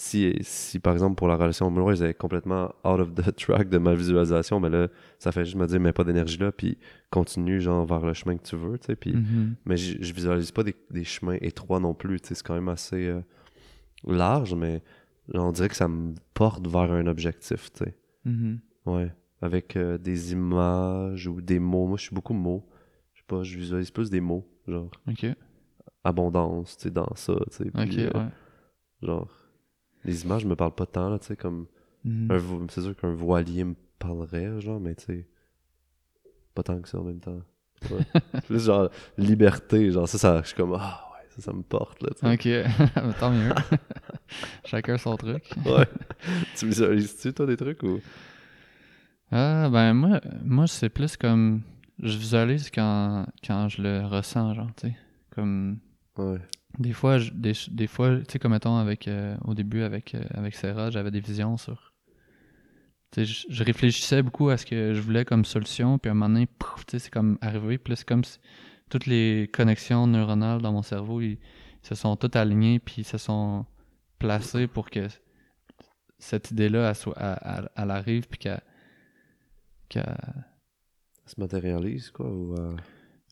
[0.02, 3.68] Si, si, par exemple, pour la relation amoureuse, elle est complètement out of the track
[3.68, 4.88] de ma visualisation, mais là,
[5.18, 6.78] ça fait juste me dire, mais pas d'énergie là, puis
[7.10, 9.12] continue, genre, vers le chemin que tu veux, tu sais, puis...
[9.12, 9.56] Mhm.
[9.66, 12.54] Mais je, je visualise pas des, des chemins étroits non plus, tu sais, c'est quand
[12.54, 13.20] même assez euh,
[14.08, 14.82] large, mais
[15.34, 17.98] on dirait que ça me porte vers un objectif, tu sais.
[18.24, 18.60] Mhm.
[18.86, 21.88] Ouais, avec euh, des images ou des mots.
[21.88, 22.66] Moi, je suis beaucoup mots.
[23.16, 25.26] Je sais pas, je visualise plus des mots, genre Ok.
[26.06, 27.68] abondance, tu sais, dans ça, tu sais.
[27.68, 28.30] Ok, puis, euh, ouais.
[29.02, 29.30] Genre,
[30.06, 31.68] les images me parlent pas tant, là, tu sais, comme...
[32.06, 32.68] Mhm.
[32.70, 35.28] C'est sûr qu'un voilier me parlerait, genre, mais tu sais,
[36.56, 37.42] pas tant que ça en même temps.
[37.92, 38.22] Ouais.
[38.48, 42.02] plus genre, liberté, genre, ça, ça, je suis comme, ah ouais, ça, ça me porte,
[42.02, 42.66] là, tu sais.
[42.66, 43.52] Ok, tant mieux.
[44.66, 45.44] Chacun son truc.
[45.66, 45.88] Ouais.
[46.56, 48.00] tu visualises-tu, toi, des trucs ou?
[49.32, 51.62] Ah, ben moi, moi c'est plus comme.
[52.02, 54.96] Je visualise quand, quand je le ressens, genre, tu sais.
[55.32, 55.80] Comme.
[56.20, 56.40] Ouais.
[56.78, 60.14] Des fois, je- des, des fois, tu sais, comme mettons avec, euh, au début avec,
[60.16, 61.94] euh, avec Sarah, j'avais des visions sur.
[63.12, 66.12] Tu sais, je, je réfléchissais beaucoup à ce que je voulais comme solution, puis à
[66.12, 68.38] un moment donné, tu sais, c'est comme arrivé, puis c'est comme si
[68.90, 71.38] toutes les connexions neuronales dans mon cerveau, ils,
[71.84, 73.66] ils se sont toutes alignées, puis ils se sont
[74.20, 75.08] placées pour que
[76.20, 78.62] cette idée-là, elle, elle- elle- arrive, puis qu'elle.
[81.26, 82.54] Ça se matérialise, quoi, ou.
[82.60, 82.76] euh,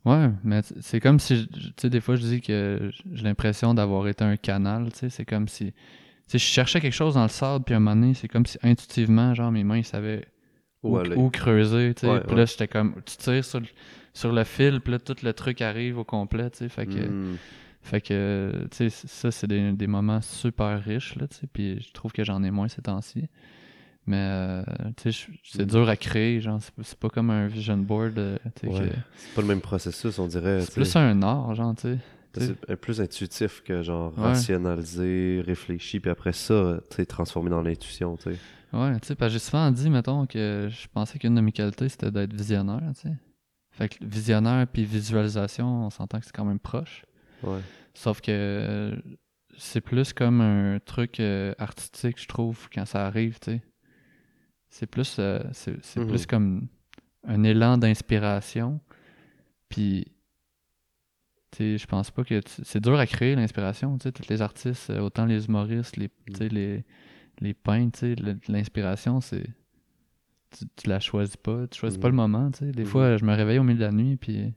[0.05, 4.07] Ouais, mais c'est comme si, tu sais, des fois je dis que j'ai l'impression d'avoir
[4.07, 5.73] été un canal, tu sais, c'est comme si, tu
[6.27, 8.45] sais, je cherchais quelque chose dans le sable, puis à un moment donné, c'est comme
[8.45, 10.25] si intuitivement, genre, mes mains, ils savaient
[10.83, 11.15] Où où, aller.
[11.17, 12.38] où creuser, tu sais, Ouais, puis ouais.
[12.38, 13.65] là, j'étais comme, tu tires sur, le-
[14.13, 16.99] sur le fil, puis là, tout le truc arrive au complet, tu sais, fait que,
[16.99, 17.36] Hmm.
[17.81, 21.81] fait que, tu sais, ça, c'est des, des moments super riches, là, tu sais, puis
[21.81, 23.27] je trouve que j'en ai moins ces temps-ci.
[24.07, 24.63] Mais, euh,
[25.43, 25.65] c'est Mm.
[25.65, 28.69] dur à créer, genre, c'est pas comme un vision board, euh, Ouais.
[28.89, 30.61] que- C'est pas le même processus, on dirait.
[30.61, 31.97] c'est plus un art, genre, tu sais.
[32.65, 34.23] C'est plus intuitif que genre Ouais.
[34.25, 38.37] rationalisé, réfléchi, puis après ça, tu sais, transformé dans l'intuition, tu sais.
[38.73, 41.51] Ouais, tu sais, parce que j'ai souvent dit, mettons, que je pensais qu'une de mes
[41.51, 43.15] qualités, c'était d'être visionnaire, tu sais.
[43.71, 47.03] Fait que visionnaire puis visualisation, on s'entend que c'est quand même proche.
[47.43, 47.59] Ouais.
[47.93, 48.95] Sauf que euh,
[49.57, 51.19] c'est plus comme un truc
[51.57, 53.61] artistique, je trouve, quand ça arrive, tu sais.
[54.69, 56.08] C'est plus, euh, c'est c'est Mhm.
[56.08, 56.67] plus comme
[57.25, 58.80] un élan d'inspiration.
[59.69, 60.06] Puis,
[61.51, 62.41] tu sais, je pense pas que...
[62.63, 64.12] C'est dur à créer, l'inspiration, tu sais.
[64.12, 66.86] Tous les artistes, euh, autant les humoristes, les, tu sais, les,
[67.39, 69.45] les peintres, tu sais, le- l'inspiration, c'est...
[70.51, 72.71] Tu, tu la choisis pas, tu choisis pas le moment, tu sais.
[72.71, 72.89] Des Mhm.
[72.89, 74.53] fois, je me réveille au milieu de la nuit, puis...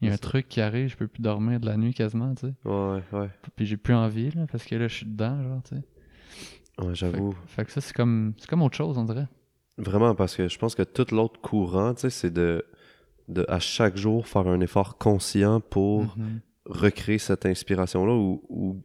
[0.00, 2.32] Il y a un truc qui arrive, je peux plus dormir de la nuit quasiment,
[2.36, 2.54] tu sais.
[2.64, 3.30] Ouais, ouais.
[3.56, 5.82] Puis j'ai plus envie, là, parce que là, je suis dedans, genre, tu sais.
[6.80, 7.34] Ouais, j'avoue.
[7.46, 9.26] Fait que ça, c'est comme, c'est comme autre chose, on dirait.
[9.78, 12.64] Vraiment, parce que je pense que tout l'autre courant, tu sais, c'est de,
[13.28, 16.40] de, à chaque jour, faire un effort conscient pour Mhm.
[16.66, 18.82] recréer cette inspiration-là ou, ou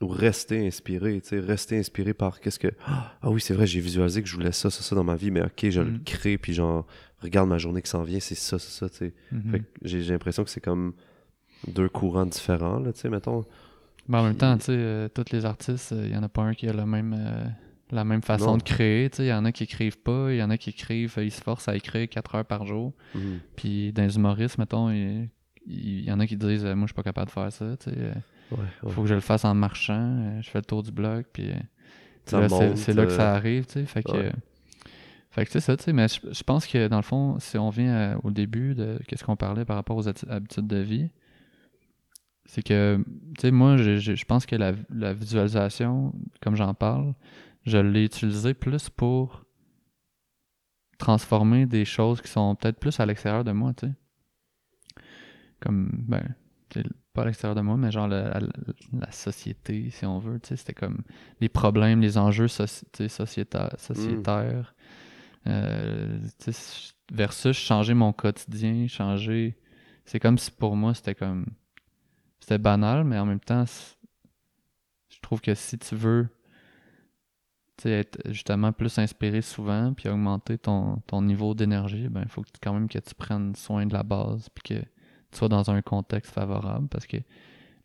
[0.00, 3.78] ou rester inspiré, tu sais, rester inspiré par qu'est-ce que ah oui, c'est vrai, j'ai
[3.78, 6.02] visualisé que je voulais ça, ça, ça dans ma vie, mais OK, je le Mm.
[6.04, 6.84] crée puis genre
[7.20, 9.14] regarde ma journée qui s'en vient, c'est ça, c'est ça, tu sais.
[9.30, 9.50] Mhm.
[9.52, 10.94] Fait que j'ai j'ai l'impression que c'est comme
[11.68, 13.44] deux courants différents là, tu sais, mettons.
[14.08, 16.42] Mais en même temps, tu sais, euh, tous les artistes, il y en a pas
[16.42, 17.44] un qui a le même, euh,
[17.90, 18.56] la même façon Non.
[18.56, 19.10] de créer.
[19.18, 21.30] Il y en a qui écrivent pas, il y en a qui écrivent, euh, ils
[21.30, 22.92] se forcent à écrire 4 heures par jour.
[23.14, 23.38] Mhm.
[23.56, 25.28] Puis dans les humoristes, mettons, il
[25.64, 27.64] il y, en a qui disent euh, Moi, je suis pas capable de faire ça.
[27.64, 28.12] Euh,
[28.50, 28.90] Ouais, ouais.
[28.92, 29.94] faut que je le fasse en marchant.
[30.18, 31.24] euh, je fais le tour du bloc.
[31.32, 31.54] Puis euh,
[32.74, 33.66] c'est là que euh, ça arrive.
[33.66, 34.10] Tu sais, fait que.
[34.10, 34.18] ouais.
[34.26, 34.30] euh,
[35.30, 37.56] fait que c'est ça, tu sais, mais je, je pense que dans le fond, si
[37.56, 41.08] on vient euh, au début de qu'est-ce qu'on parlait par rapport aux habitudes de vie,
[42.44, 43.02] c'est que,
[43.36, 47.14] tu sais, moi, je, pense que la, la visualisation, comme j'en parle,
[47.64, 49.44] je l'ai utilisée plus pour
[50.98, 53.92] transformer des choses qui sont peut-être plus à l'extérieur de moi, tu sais.
[55.60, 56.34] Comme, ben,
[57.12, 58.48] pas à l'extérieur de moi, mais genre la, la-
[58.98, 61.02] la société, si on veut, tu sais, c'était comme
[61.40, 64.74] les problèmes, les enjeux soci- sociéta- sociétaires,
[65.46, 69.58] euh, tu sais, versus changer mon quotidien, changer...
[70.04, 71.46] C'est comme si pour moi, c'était comme...
[72.42, 73.64] C'était banal, mais en même temps,
[75.08, 76.28] je trouve que si tu veux
[77.84, 82.48] être justement plus inspiré souvent, puis augmenter ton, ton niveau d'énergie, ben il faut que,
[82.60, 85.82] quand même que tu prennes soin de la base, puis que tu sois dans un
[85.82, 87.18] contexte favorable, parce que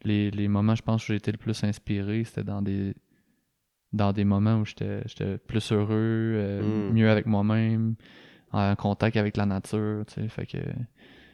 [0.03, 2.95] les, les moments, je pense, où j'ai été le plus inspiré, c'était dans des
[3.93, 6.93] dans des moments où j'étais j'étais plus heureux, euh, Mm.
[6.93, 7.95] mieux avec moi-même,
[8.51, 10.57] en contact avec la nature, tu sais, fait que...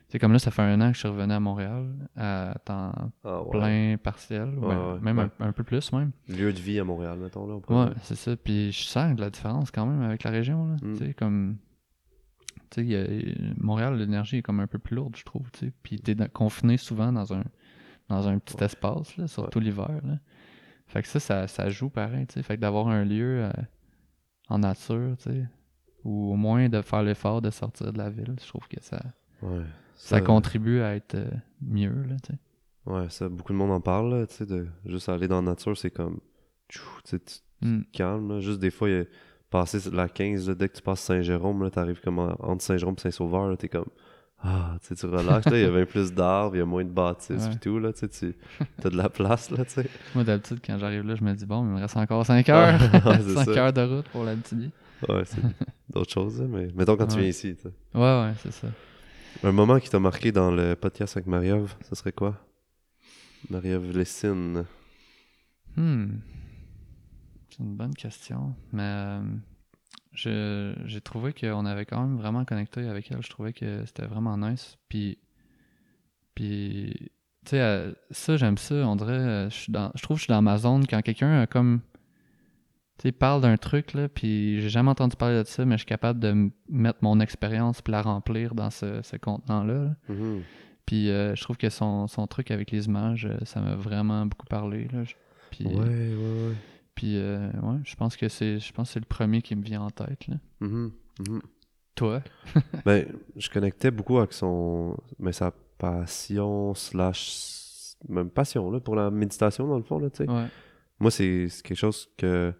[0.09, 2.91] C'est comme là, ça fait un an que je suis revenu à Montréal, à temps
[3.23, 3.49] Ah, ouais.
[3.49, 5.17] plein, partiel, Ouais, ouais, ouais, même.
[5.19, 6.11] Un, un peu plus même.
[6.27, 7.55] Lieu de vie à Montréal, mettons là.
[7.67, 8.35] Ouais, c'est ça.
[8.37, 10.67] Puis je sens de la différence quand même avec la région.
[10.67, 10.75] Là.
[10.83, 10.93] Mm.
[10.93, 11.57] Tu sais, comme.
[12.69, 15.49] Tu sais, a- Montréal, l'énergie est comme un peu plus lourde, je trouve.
[15.51, 15.73] Tu sais.
[15.81, 17.43] Puis t'es dans- confiné souvent dans un,
[18.09, 19.99] dans un petit espace, là, surtout l'hiver.
[20.03, 20.19] Là.
[20.85, 22.27] Fait que ça, ça, ça joue pareil.
[22.27, 22.43] Tu sais.
[22.43, 23.51] Fait que d'avoir un lieu euh,
[24.49, 25.45] en nature, tu sais,
[26.03, 29.01] ou au moins de faire l'effort de sortir de la ville, je trouve que ça,
[29.41, 29.63] Ouais.
[29.95, 31.25] Ça contribue à être euh,
[31.61, 31.93] mieux.
[32.07, 32.39] Là, tu sais.
[32.85, 35.51] Ouais, ça, beaucoup de monde en parle, là, tu sais, de juste aller dans la
[35.51, 36.19] nature, c'est comme,
[36.67, 37.19] tu sais,
[37.61, 37.81] Mm.
[37.83, 38.39] te calmes, là.
[38.41, 39.05] Juste des fois, il y a-
[39.49, 42.95] passer la 15, là, dès que tu passes Saint-Jérôme, là, t'arrives comme en- entre Saint-Jérôme
[42.97, 43.85] et Saint-Sauveur, t'es comme,
[44.43, 46.65] ah, tu sais, tu relaxes, là, il y a bien plus d'arbres, il y a
[46.65, 47.49] moins de bâtisses, Ouais.
[47.51, 48.35] pis tout, là, tu sais, tu
[48.85, 49.85] as de la place, là, tu sais.
[50.15, 52.77] Moi, d'habitude, quand j'arrive là, je me dis, bon, il me reste encore 5 heures.
[53.21, 53.51] C'est 5 ça.
[53.65, 54.71] heures de route pour l'habitude.
[55.07, 55.41] Ouais, c'est
[55.89, 57.73] d'autres choses, mais mettons quand tu viens ici, tu sais.
[57.93, 58.67] Ouais, ouais, c'est ça.
[59.41, 62.37] Un moment qui t'a marqué dans le podcast avec Marie-Ève, ce serait quoi?
[63.49, 64.65] Marie-Ève Lessine.
[65.75, 66.17] Hmm.
[67.49, 68.55] C'est une bonne question.
[68.71, 69.19] Mais
[70.25, 73.21] euh, j'ai trouvé qu'on avait quand même vraiment connecté avec elle.
[73.21, 74.77] Je trouvais que c'était vraiment nice.
[74.87, 75.17] Puis,
[76.35, 77.11] puis
[77.45, 78.75] tu sais, euh, ça, j'aime ça.
[78.75, 81.01] On dirait, euh, je, suis dans, je trouve que je suis dans ma zone quand
[81.01, 81.81] quelqu'un a comme.
[82.99, 85.79] Tu sais, parle d'un truc, là, puis j'ai jamais entendu parler de ça, mais je
[85.79, 89.73] suis capable de mettre mon expérience puis la remplir dans ce, ce contenant-là.
[89.73, 89.95] là.
[90.09, 90.41] Mhm.
[90.85, 94.25] Puis euh, je trouve que son, son truc avec les images, euh, ça m'a vraiment
[94.25, 94.87] beaucoup parlé.
[94.93, 95.03] Là.
[95.49, 96.53] Puis, Ouais, ouais, ouais.
[96.93, 99.81] puis euh, ouais, je pense que c'est je pense c'est le premier qui me vient
[99.81, 100.27] en tête.
[100.27, 100.35] Là.
[100.59, 100.91] Mhm,
[101.27, 101.41] mhm.
[101.95, 102.21] Toi?
[102.85, 104.97] Ben, je connectais beaucoup avec son.
[105.19, 107.61] Mais sa passion, slash.
[108.09, 110.29] Même passion, là, pour la méditation, dans le fond, là, tu sais.
[110.29, 110.47] Ouais.
[110.99, 112.53] Moi, c'est quelque chose que.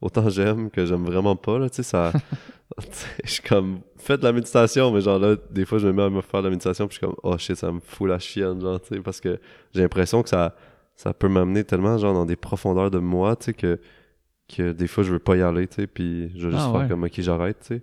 [0.00, 2.12] Autant j'aime que j'aime vraiment pas, là, tu sais, ça.
[3.24, 3.80] je suis comme.
[3.96, 6.40] Faites de la méditation, mais genre là, des fois, je me mets à me faire
[6.40, 8.80] de la méditation, puis je suis comme, oh shit, ça me fout la chienne, genre,
[8.80, 9.38] tu sais, parce que
[9.74, 10.54] j'ai l'impression que ça.
[10.96, 13.78] Ça peut m'amener tellement, genre, dans des profondeurs de moi, tu sais, que.
[14.48, 16.72] Que des fois, je veux pas y aller, tu sais, puis je veux juste Ah,
[16.72, 16.88] faire ouais.
[16.88, 17.82] comme, ok, j'arrête, tu sais.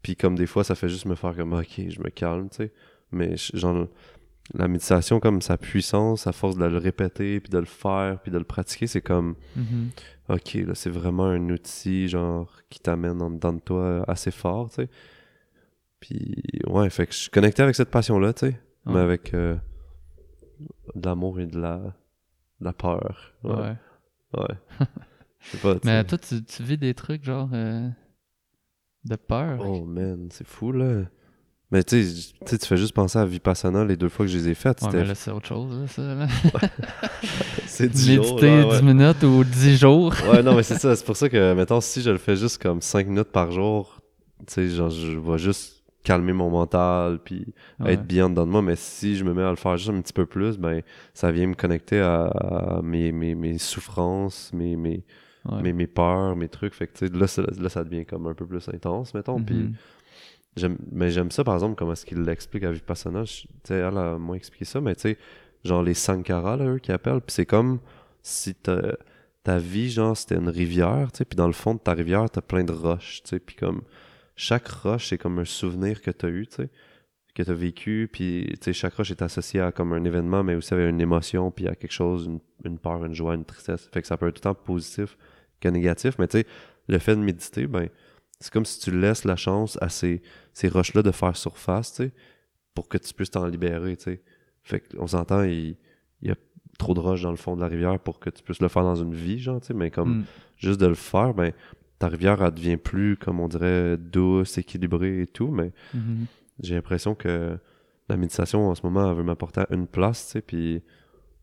[0.00, 2.58] Puis comme des fois, ça fait juste me faire comme, ok, je me calme, tu
[2.58, 2.72] sais.
[3.10, 3.88] Mais genre,
[4.54, 8.30] la méditation, comme sa puissance, à force de le répéter, puis de le faire, puis
[8.32, 9.90] de le pratiquer, c'est comme, Mhm.
[10.28, 14.30] ok, là, c'est vraiment un outil, genre, qui t'amène en dedans de toi euh, assez
[14.30, 14.88] fort, tu sais.
[16.00, 18.60] Puis, ouais, fait que je suis connecté avec cette passion-là, tu sais.
[18.86, 19.56] Mais avec euh,
[20.94, 23.34] de l'amour et de la, de la peur.
[23.44, 23.52] Ouais.
[23.54, 23.76] Ouais.
[24.34, 24.54] Ouais.
[25.40, 27.88] Je sais pas, tu Mais toi, tu, tu vis des trucs genre euh,
[29.04, 29.60] de peur?
[29.64, 31.02] Oh man, c'est fou, là.
[31.70, 34.48] Mais tu sais, tu fais juste penser à Vipassana les deux fois que je les
[34.48, 34.80] ai faites.
[34.80, 36.26] Ouais, C'était mais là, c'est autre chose, là,
[37.66, 38.76] c'est 10 jours, Méditer là, ouais.
[38.78, 40.14] 10 minutes ou 10 jours.
[40.32, 40.96] Ouais, non, mais c'est ça.
[40.96, 44.00] C'est pour ça que, mettons, si je le fais juste comme 5 minutes par jour,
[44.46, 47.94] tu sais, genre, je vais juste calmer mon mental, puis Ouais.
[47.94, 48.62] être bien dedans de moi.
[48.62, 50.80] Mais si je me mets à le faire juste un petit peu plus, ben,
[51.12, 55.04] ça vient me connecter à, à mes, mes, mes souffrances, mes, mes,
[55.44, 55.62] Ouais.
[55.62, 56.74] mes, mes peurs, mes trucs.
[56.74, 59.40] Fait que, tu sais, là, ça- là, ça devient comme un peu plus intense, mettons.
[59.40, 59.62] Puis, Mhm.
[59.62, 59.74] J'aime,
[60.90, 63.24] mais j'aime ça, par exemple, comment est-ce qu'il l'explique à Vipassana.
[63.24, 65.18] Tu elle a moins expliqué ça, mais tu sais,
[65.64, 67.80] genre les Sankara, eux, qui appellent, puis c'est comme
[68.22, 71.92] si ta vie, genre, c'était une rivière, tu sais, puis dans le fond de ta
[71.92, 73.82] rivière, t'as plein de roches, tu sais, puis comme
[74.36, 76.70] chaque roche, c'est comme un souvenir que t'as eu, tu sais,
[77.34, 80.54] que t'as vécu, puis tu sais, chaque roche est associée à comme un événement, mais
[80.54, 83.88] aussi avec une émotion, puis à quelque chose, une, une peur, une joie, une tristesse.
[83.92, 85.16] Fait que ça peut être tout le temps positif
[85.60, 86.46] que négatif, mais tu sais,
[86.88, 87.88] le fait de méditer, ben,
[88.40, 90.22] c'est comme si tu laisses la chance à ces,
[90.52, 92.12] ces roches-là de faire surface, tu sais,
[92.74, 94.22] pour que tu puisses t'en libérer, tu sais.
[94.62, 95.76] Fait qu'on s'entend, il,
[96.22, 96.36] il y a
[96.78, 98.82] trop de roches dans le fond de la rivière pour que tu puisses le faire
[98.84, 100.24] dans une vie, genre, tu sais, mais comme Mm.
[100.58, 101.52] juste de le faire, ben,
[101.98, 106.26] ta rivière, elle devient plus, comme on dirait, douce, équilibrée et tout, mais Mhm.
[106.60, 107.58] j'ai l'impression que
[108.08, 110.82] la méditation, en ce moment, elle veut m'apporter à une place, tu sais, puis,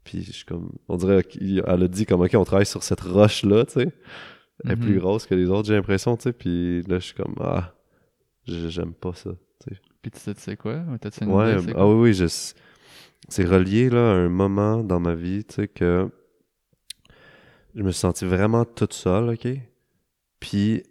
[0.06, 3.02] puis je suis comme, on dirait qu'elle a dit comme, OK, on travaille sur cette
[3.02, 3.88] roche-là, tu sais,
[4.66, 4.82] elle est Mhm.
[4.82, 7.74] plus grosse que les autres, j'ai l'impression, tu sais, puis là, je suis comme, ah,
[8.46, 9.32] j'ai- j'aime pas ça,
[9.68, 9.82] tu sais.
[10.02, 10.84] Puis tu sais, tu sais quoi?
[11.02, 12.26] T'as-tu une Ouais, idée, ah oui, oui, je...
[13.30, 16.10] c'est relié là, à un moment dans ma vie, tu sais, que
[17.76, 19.48] je me suis senti vraiment toute seule, ok?
[20.40, 20.84] Puis,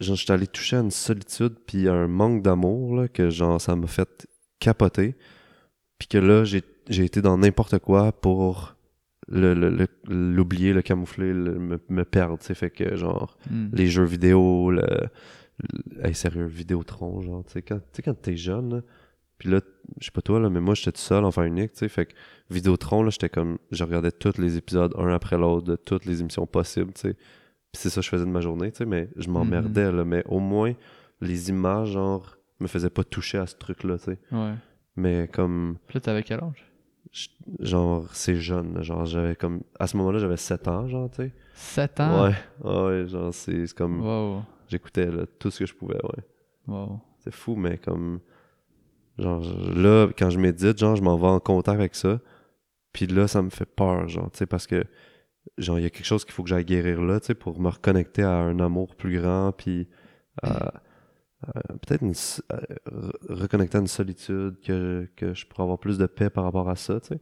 [0.00, 3.60] genre, j'étais allé toucher à une solitude, puis à un manque d'amour, là, que genre,
[3.60, 4.26] ça m'a fait
[4.58, 5.14] capoter.
[5.98, 8.75] Puis que là, j'ai j'ai été dans n'importe quoi pour
[9.28, 13.36] le- le- le- l'oublier, le, camoufler, le- me, me perdre, tu sais, fait que genre
[13.50, 13.68] Mm.
[13.72, 14.82] les jeux vidéo, le,
[15.60, 18.80] le- hey, sérieux, Vidéotron, genre, tu sais, quand, tu sais, quand t'es jeune, là,
[19.38, 19.60] puis là,
[20.00, 22.06] je sais pas toi, là, mais moi, j'étais tout seul, enfant unique, tu sais, fait
[22.06, 22.14] que
[22.50, 26.20] Vidéotron, là, j'étais comme, je regardais tous les épisodes, un après l'autre, de toutes les
[26.20, 28.86] émissions possibles, tu sais, puis c'est ça que je faisais de ma journée, tu sais,
[28.86, 30.72] mais je m'emmerdais, là, mais au moins,
[31.20, 34.54] les images, genre, me faisaient pas toucher à ce truc-là, tu sais, Ouais.
[34.96, 36.64] mais comme, Puis là, t'avais quel âge?
[37.60, 41.32] Genre, c'est jeune, genre, j'avais comme, à ce moment-là, j'avais 7 ans, genre, tu sais,
[41.54, 42.24] 7 ans?
[42.24, 44.42] ouais, ouais, genre, c'est c'est comme, Wow.
[44.68, 46.24] j'écoutais, tout ce que je pouvais, ouais.
[46.66, 47.00] Wow.
[47.20, 48.20] C'est fou, mais comme.
[49.18, 49.42] Genre,
[49.74, 52.20] là, quand je médite, genre, je m'en vais en contact avec ça.
[52.92, 54.84] Puis là, ça me fait peur, genre, tu sais, parce que,
[55.58, 57.58] genre, il y a quelque chose qu'il faut que j'aille guérir là, tu sais, pour
[57.60, 59.88] me reconnecter à un amour plus grand, puis
[60.42, 60.72] à
[61.86, 62.56] peut-être une s- à
[62.90, 66.68] re- reconnecter à une solitude, que, que je pourrais avoir plus de paix par rapport
[66.68, 67.20] à ça, tu sais.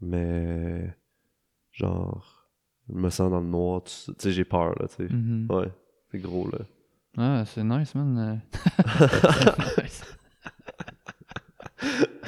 [0.00, 0.94] Mais,
[1.72, 2.48] genre,
[2.88, 5.12] je me sens dans le noir, tu sais, j'ai peur, là, tu sais.
[5.12, 5.46] Mhm.
[5.50, 5.70] Ouais,
[6.10, 6.58] c'est gros, là.
[7.16, 8.18] Ah, c'est nice, man.
[8.18, 9.82] euh.
[9.82, 10.04] Nice.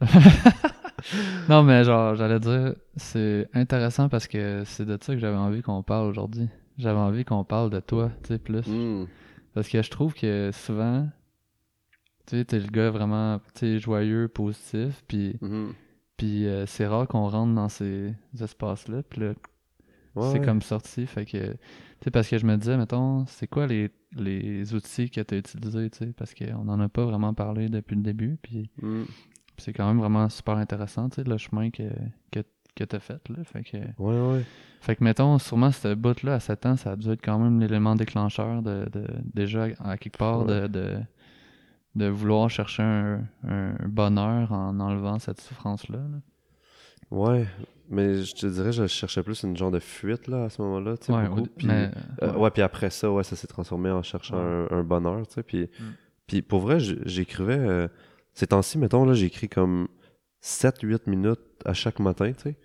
[1.48, 5.62] non, mais genre, j'allais dire, c'est intéressant parce que c'est de ça que j'avais envie
[5.62, 6.48] qu'on parle aujourd'hui.
[6.78, 8.66] J'avais envie qu'on parle de toi, tu sais, plus.
[8.66, 9.04] Hmm.
[9.54, 11.08] Parce que je trouve que souvent,
[12.26, 15.74] tu sais, t'es le gars vraiment, tu joyeux, positif, puis, Mhm.
[16.16, 19.34] puis euh, c'est rare qu'on rentre dans ces espaces-là, puis là,
[20.14, 20.44] Ouais, c'est ouais.
[20.44, 21.58] comme sorti, fait que, tu
[22.04, 25.38] sais, parce que je me disais, mettons, c'est quoi les, les outils que tu as
[25.38, 29.04] utilisés, tu sais, parce qu'on n'en a pas vraiment parlé depuis le début, puis Hmm.
[29.58, 31.90] c'est quand même vraiment super intéressant, tu sais, le chemin que,
[32.30, 32.40] que,
[32.74, 34.44] que tu as fait, là, fait que, Ouais, ouais.
[34.80, 37.60] fait que, mettons, sûrement, cette bout-là, à 7 ans, ça a dû être quand même
[37.60, 40.96] l'élément déclencheur de, de déjà, à quelque part, de, de,
[41.94, 46.18] de vouloir chercher un, un bonheur en enlevant cette souffrance-là, là.
[47.10, 47.46] Ouais,
[47.90, 50.96] mais je te dirais, je cherchais plus une genre de fuite là à ce moment-là,
[50.96, 51.46] tu sais, Ouais, beaucoup.
[51.58, 51.90] Puis, mais,
[52.22, 52.50] euh, ouais.
[52.50, 55.42] puis après ça, ouais, ça s'est transformé en cherchant un, un bonheur, tu sais.
[55.42, 55.84] Puis, Mm.
[56.26, 57.88] puis pour vrai, j'écrivais, euh,
[58.32, 59.88] ces temps-ci, mettons, là, j'écris comme
[60.40, 62.56] 7-8 minutes à chaque matin, tu sais.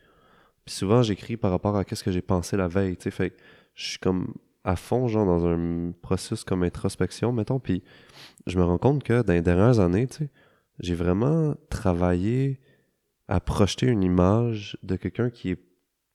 [0.66, 3.12] Puis souvent, j'écris par rapport à qu'est-ce que j'ai pensé la veille, tu sais.
[3.12, 3.38] Fait que
[3.76, 4.34] je suis comme
[4.64, 7.60] à fond, genre, dans un processus comme introspection, mettons.
[7.60, 7.84] Puis
[8.48, 10.30] je me rends compte que dans les dernières années, tu sais,
[10.80, 12.60] j'ai vraiment travaillé
[13.30, 15.62] à projeter une image de quelqu'un qui est, tu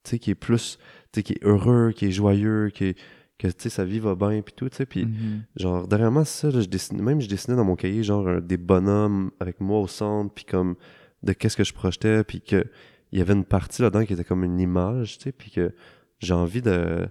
[0.05, 0.79] sais, qui est plus,
[1.13, 2.99] tu sais, qui est heureux, qui est joyeux, qui est,
[3.39, 4.87] que, tu sais, sa vie va bien, puis tout, tu sais.
[4.87, 5.43] Puis Mhm.
[5.57, 8.57] Genre, dernièrement, c'est ça, là, je dessine, même je dessinais dans mon cahier, genre, des
[8.59, 10.77] bonhommes avec moi au centre, puis comme,
[11.23, 12.67] de qu'est-ce que je projetais, puis que
[13.13, 15.75] il y avait une partie là-dedans qui était comme une image, tu sais, puis que
[16.19, 17.09] j'ai envie de,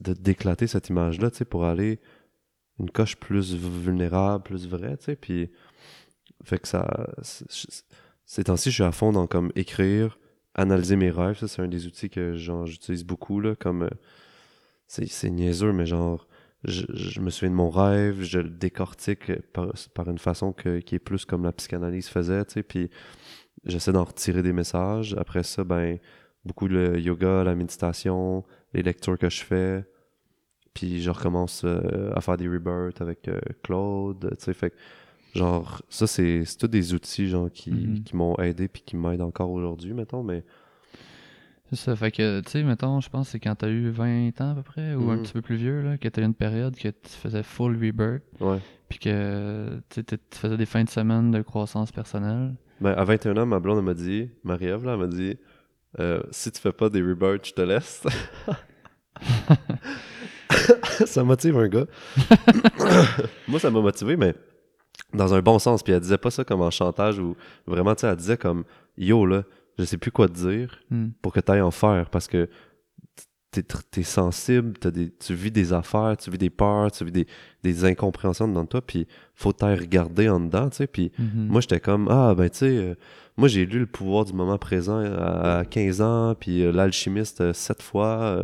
[0.00, 2.00] de d'éclater cette image-là, tu pour aller
[2.78, 5.50] une coche plus vulnérable, plus vraie, tu sais, puis
[6.44, 7.08] fait que ça,
[8.24, 10.18] ces temps-ci, je suis à fond dans comme écrire,
[10.54, 13.90] analyser mes rêves, ça, c'est un des outils que, genre, j'utilise beaucoup, là, comme, euh,
[14.86, 16.26] c'est, c'est niaiseux, mais genre,
[16.64, 20.80] je, je me souviens de mon rêve, je le décortique par, par une façon que,
[20.80, 22.90] qui est plus comme la psychanalyse faisait, tu sais, puis
[23.64, 25.14] j'essaie d'en retirer des messages.
[25.18, 25.98] Après ça, ben,
[26.44, 28.44] beaucoup le yoga, la méditation,
[28.74, 29.84] les lectures que je fais,
[30.74, 34.72] puis je recommence euh, à faire des rebirths avec euh, Claude, tu sais, fait
[35.34, 38.02] genre, ça, c'est, tous des outils, genre, qui, Mhm.
[38.02, 40.44] qui m'ont aidé puis qui m'aident encore aujourd'hui, mettons, mais...
[41.70, 44.40] C'est ça, fait que, tu sais, mettons, je pense que c'est quand t'as eu 20
[44.40, 45.22] ans à peu près, ou un Mhm.
[45.22, 48.22] petit peu plus vieux, là, que t'as eu une période que tu faisais full rebirth,
[48.40, 48.58] Ouais.
[48.88, 52.54] puis que tu faisais des fins de semaine de croissance personnelle.
[52.80, 55.36] Ben, à 21 ans, ma blonde, m'a dit, Marie-Ève, là, elle m'a dit,
[55.98, 58.04] euh, si tu fais pas des rebirths, je te laisse.
[61.06, 61.86] ça motive un gars.
[63.48, 64.34] Moi, ça m'a motivé, mais
[65.12, 65.82] dans un bon sens.
[65.82, 67.36] Puis elle disait pas ça comme en chantage ou
[67.66, 68.64] vraiment, tu sais, elle disait comme
[68.96, 69.42] Yo, là,
[69.78, 71.08] je sais plus quoi te dire Hmm.
[71.22, 72.48] pour que tu ailles en faire parce que
[73.62, 77.26] t'es, sensible, t'as des, tu vis des affaires, tu vis des peurs, tu vis des,
[77.62, 80.86] des incompréhensions dans toi, puis faut t'aille regarder en dedans, tu sais.
[80.86, 81.46] Puis Mhm.
[81.48, 82.94] moi, j'étais comme, ah, ben, tu sais, euh,
[83.36, 87.40] moi, j'ai lu Le pouvoir du moment présent à, à 15 ans, puis euh, L'alchimiste
[87.40, 88.20] euh, sept fois.
[88.22, 88.42] euh,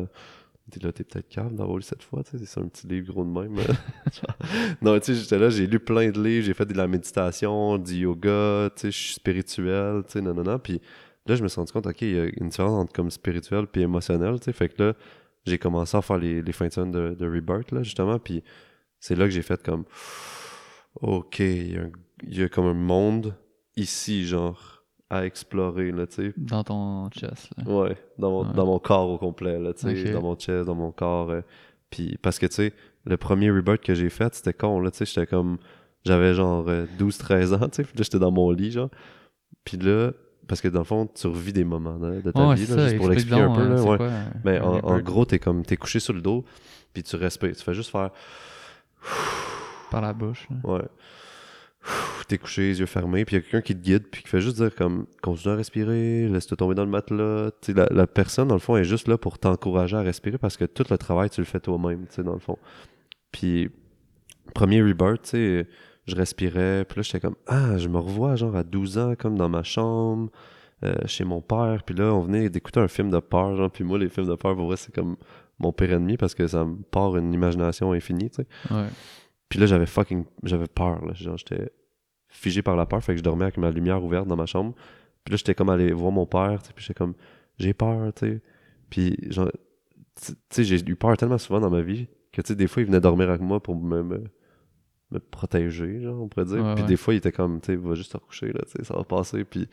[0.70, 3.12] T'es là, t'es peut-être calme d'avoir lu sept fois, tu sais, c'est un petit livre
[3.12, 3.54] gros de même.
[4.82, 7.78] non, tu sais, j'étais là, j'ai lu plein de livres, j'ai fait de la méditation,
[7.78, 10.58] du yoga, tu sais, je suis spirituel, tu sais, non, non, non.
[10.58, 10.80] Puis
[11.26, 13.66] là, je me suis rendu compte, OK, il y a une différence entre comme spirituel
[13.66, 14.52] puis émotionnel, tu sais.
[14.52, 14.92] Fait que là,
[15.46, 18.18] j'ai commencé à faire les, les fins de semaine de, de Rebirth, là, justement.
[18.18, 18.42] Puis
[19.00, 19.84] c'est là que j'ai fait comme,
[21.00, 21.90] OK, il y, a un-
[22.26, 23.34] il y a comme un monde
[23.76, 26.34] ici, genre, à explorer, là, tu sais.
[26.36, 27.64] Dans ton chest, là.
[27.70, 28.54] Ouais, dans mon, Ouais.
[28.54, 31.30] dans mon corps au complet, là, tu sais, dans mon chest, dans mon corps.
[31.30, 31.40] euh,
[31.90, 32.72] puis parce que, tu sais,
[33.04, 35.58] le premier rebirth que j'ai fait, c'était con, là, tu sais, j'étais comme,
[36.04, 36.66] j'avais genre
[36.98, 38.90] 12-13 ans, tu sais, puis là, j'étais dans mon lit, genre.
[39.64, 40.12] Puis là,
[40.46, 42.88] parce que dans le fond, tu revis des moments là, de ta vie, là, ça,
[42.88, 43.96] juste pour explique l'expliquer un peu, là, ouais.
[43.96, 44.10] quoi,
[44.44, 46.44] Mais en, gros, t'es comme, t'es couché sur le dos,
[46.92, 48.10] puis tu respires, tu fais juste faire,
[49.90, 50.48] Par la bouche.
[50.50, 50.70] là.
[50.70, 50.82] ouais.
[52.28, 54.28] T'es couché, les yeux fermés, puis il y a quelqu'un qui te guide, puis qui
[54.28, 57.50] fait juste dire comme continue à respirer, laisse-toi tomber dans le matelas.
[57.90, 60.84] La personne, dans le fond, est juste là pour t'encourager à respirer parce que tout
[60.88, 62.58] le travail, tu le fais toi-même, tu sais, dans le fond.
[63.30, 63.70] Puis,
[64.54, 65.68] premier rebirth, tu sais,
[66.06, 69.36] je respirais, puis là, j'étais comme ah, je me revois genre à 12 ans, comme
[69.36, 70.30] dans ma chambre,
[70.84, 73.84] euh, chez mon père, puis là, on venait d'écouter un film de peur, genre, puis
[73.84, 75.16] moi, les films de peur, pour vrai, c'est comme
[75.58, 78.74] mon pire ennemi parce que ça me part une imagination infinie, tu sais.
[78.74, 78.88] Ouais.
[79.48, 80.24] Puis là, j'avais fucking.
[80.42, 81.12] J'avais peur, là.
[81.14, 81.70] Genre, j'étais
[82.28, 84.74] figé par la peur, fait que je dormais avec ma lumière ouverte dans ma chambre.
[85.24, 87.14] Puis là, j'étais comme allé voir mon père, tu sais, puis j'étais comme,
[87.58, 88.42] j'ai peur, tu sais.
[88.90, 89.50] Puis, genre,
[90.20, 92.82] tu sais, j'ai eu peur tellement souvent dans ma vie que, tu sais, des fois,
[92.82, 94.24] il venait dormir avec moi pour me,
[95.14, 96.64] me, protéger, genre, on pourrait dire.
[96.64, 96.88] Ouais, puis ouais.
[96.88, 98.94] des fois, il était comme, tu sais, va juste te recoucher, là, tu sais, ça
[98.94, 99.44] va passer.
[99.44, 99.68] Puis,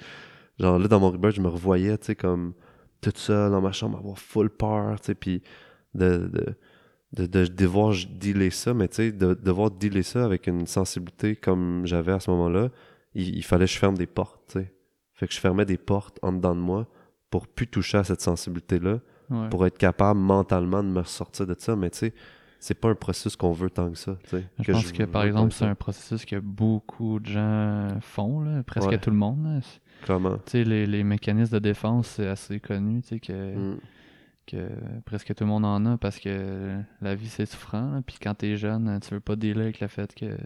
[0.59, 2.53] genre, là, dans mon rebirth, je me revoyais, tu sais, comme,
[3.01, 5.41] toute seule dans ma chambre, avoir full peur, tu sais, puis
[5.95, 6.55] de, de,
[7.13, 11.35] de, de devoir dealer ça, mais tu sais, de devoir dealer ça avec une sensibilité
[11.35, 12.69] comme j'avais à ce moment-là,
[13.15, 14.73] il, il fallait que je ferme des portes, tu sais.
[15.13, 16.87] Fait que je fermais des portes en dedans de moi
[17.29, 18.99] pour plus toucher à cette sensibilité-là,
[19.29, 19.47] Ouais.
[19.47, 22.13] pour être capable mentalement de me ressortir de ça, mais tu sais,
[22.63, 24.17] c'est pas un processus qu'on veut tant que ça.
[24.59, 28.87] Je pense que, par exemple, c'est un processus que beaucoup de gens font, là, presque
[28.89, 28.99] Ouais.
[28.99, 29.43] tout le monde.
[29.43, 29.59] là.
[30.45, 33.79] Sais, les, les mécanismes de défense, c'est assez connu, tu sais, que, Mm.
[34.47, 34.67] que
[35.05, 38.01] presque tout le monde en a parce que la vie, c'est souffrant.
[38.05, 40.37] Puis quand t'es jeune, tu veux pas dealer avec le fait que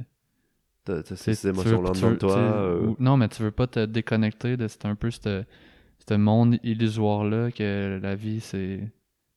[0.86, 2.38] T'as ces émotions-là de toi.
[2.38, 6.58] euh, ou- non, mais tu veux pas te déconnecter de c'est un peu ce monde
[6.63, 8.89] illusoire-là que la vie, c'est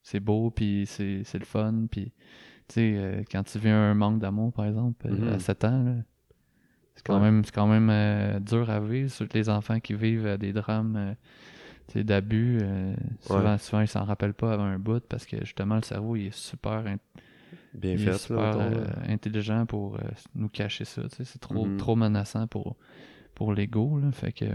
[0.03, 2.13] c'est beau, puis c'est le fun, puis
[2.75, 5.35] sais, euh, quand tu vis un manque d'amour, par exemple, euh, Mhm.
[5.35, 6.03] à 7 ans,
[6.95, 7.21] c'est quand Ouais.
[7.21, 11.17] même, c'est quand même euh, dur à vivre, surtout les enfants qui vivent des drames
[11.95, 15.83] d'abus, euh, souvent, souvent ils s'en rappellent pas avant un bout parce que justement le
[15.83, 16.99] cerveau il est super in-
[17.73, 20.01] bien il est fait, super là, euh, intelligent pour euh,
[20.35, 21.03] nous cacher ça.
[21.11, 21.77] C'est trop, Mhm.
[21.77, 22.77] trop menaçant pour,
[23.35, 23.99] pour l'ego.
[24.01, 24.47] là, Fait que,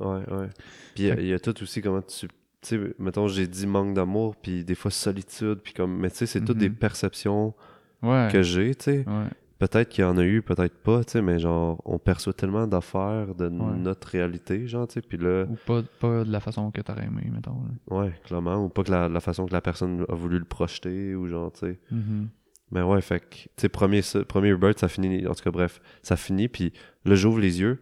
[0.00, 0.48] Ouais, ouais.
[0.94, 2.28] Puis il y y, a tout aussi comment tu.
[2.64, 5.96] Tu sais, mettons, j'ai dit manque d'amour, puis des fois solitude, puis comme.
[5.98, 6.76] Mais tu sais, c'est toutes des Mhm.
[6.76, 7.54] perceptions
[8.02, 8.28] ouais.
[8.32, 8.98] que j'ai, tu sais.
[9.06, 9.28] ouais.
[9.58, 12.66] Peut-être qu'il y en a eu, peut-être pas, tu sais, mais genre, on perçoit tellement
[12.66, 13.76] d'affaires de Ouais.
[13.78, 17.04] notre réalité, genre, tu sais, puis là, Ou pas, pas de la façon que t'aurais
[17.06, 17.62] aimé, mettons.
[17.62, 17.96] là.
[17.98, 21.14] ouais, clairement, ou pas que la, la façon que la personne a voulu le projeter,
[21.14, 21.78] ou genre, tu sais.
[21.92, 22.28] Mhm.
[22.72, 25.80] Mais ouais, fait que, tu sais, premier, premier Rebirth, ça finit, en tout cas, bref,
[26.02, 26.72] ça finit, puis
[27.04, 27.78] là, j'ouvre les yeux,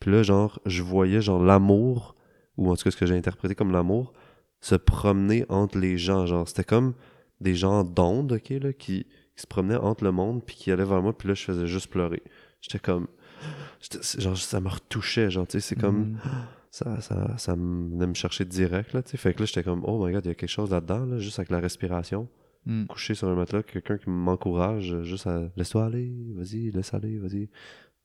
[0.00, 2.16] puis là, genre, je voyais, genre, l'amour,
[2.60, 4.12] ou en tout cas, ce que j'ai interprété comme l'amour,
[4.60, 6.94] se promener entre les gens, genre, c'était comme
[7.40, 10.84] des gens d'onde, ok, là, qui, qui se promenaient entre le monde, puis qui allaient
[10.84, 12.22] vers moi, puis là, je faisais juste pleurer.
[12.60, 13.06] J'étais comme,
[14.18, 16.18] genre, ça me retouchait, genre, tu sais, c'est comme, Mhm.
[16.70, 19.62] ça, ça, ça me venait me chercher direct, là, tu sais, fait que là, j'étais
[19.62, 22.28] comme, oh my god, il y a quelque chose là-dedans, là, juste avec la respiration
[22.66, 22.86] Mhm.
[22.88, 27.48] couché sur un matelas, quelqu'un qui m'encourage juste à laisse-toi aller, vas-y, laisse aller, vas-y,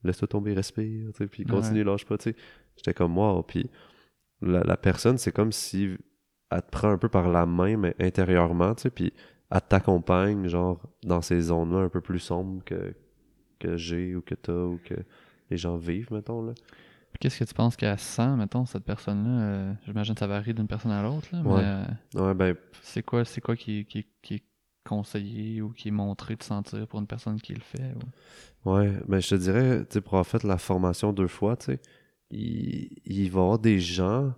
[0.06, 2.36] laisse-toi tomber, respire, tu sais, puis continue, lâche pas, tu sais.
[2.78, 3.70] J'étais comme wow, puis
[4.46, 5.96] la, la personne, c'est comme si
[6.52, 9.14] elle te prend un peu par la main, mais intérieurement, tu sais, puis
[9.52, 12.96] elle t'accompagne, genre, dans ces zones-là un peu plus sombres que,
[13.60, 14.96] que j'ai ou que t'as ou que
[15.50, 16.54] les gens vivent, mettons, là.
[17.20, 19.42] Qu'est-ce que tu penses qu'elle sent, mettons, cette personne-là?
[19.42, 21.62] Euh, J'imagine que ça varie d'une personne à l'autre, là, Ouais.
[21.62, 21.68] mais
[22.20, 24.44] euh, Ouais, ben, c'est quoi, c'est quoi qui, qui, qui est
[24.84, 28.92] conseillé ou qui est montré de sentir pour une personne qui le fait ou- Ouais,
[29.08, 31.80] mais je te dirais, tu sais, pour avoir fait la formation deux fois, tu sais,
[32.32, 34.34] il, il va y avoir des gens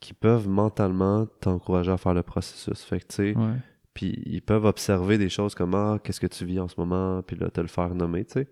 [0.00, 2.82] qui peuvent mentalement t'encourager à faire le processus.
[2.84, 3.56] Fait que, tu sais, Ouais.
[3.94, 7.22] puis ils peuvent observer des choses comme ah, qu'est-ce que tu vis en ce moment,
[7.22, 8.48] puis là te le faire nommer, tu sais.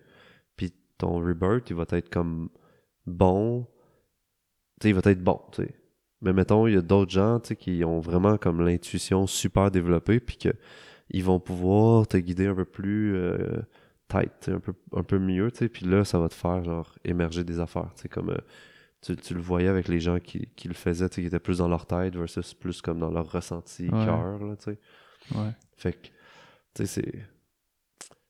[0.57, 2.49] Puis ton rebirth, il va être comme
[3.07, 3.67] bon,
[4.81, 5.75] tu sais, il va être bon, tu sais.
[6.23, 9.71] Mais mettons, il y a d'autres gens, tu sais, qui ont vraiment comme l'intuition super
[9.71, 10.49] développée, puis que
[11.11, 13.62] ils vont pouvoir te guider un peu plus euh,
[14.41, 15.69] sais, un peu, un peu mieux, tu sais.
[15.69, 18.39] Puis là, ça va te faire genre émerger des affaires, tu sais, comme euh,
[19.03, 21.39] tu, tu le voyais avec les gens qui, qui le faisaient, tu sais, qui étaient
[21.39, 24.05] plus dans leur tête versus plus comme dans leur ressenti Ouais.
[24.05, 24.79] cœur, là, tu sais.
[25.35, 25.51] Ouais.
[25.77, 26.13] Fait que, tu
[26.75, 27.25] sais, c'est.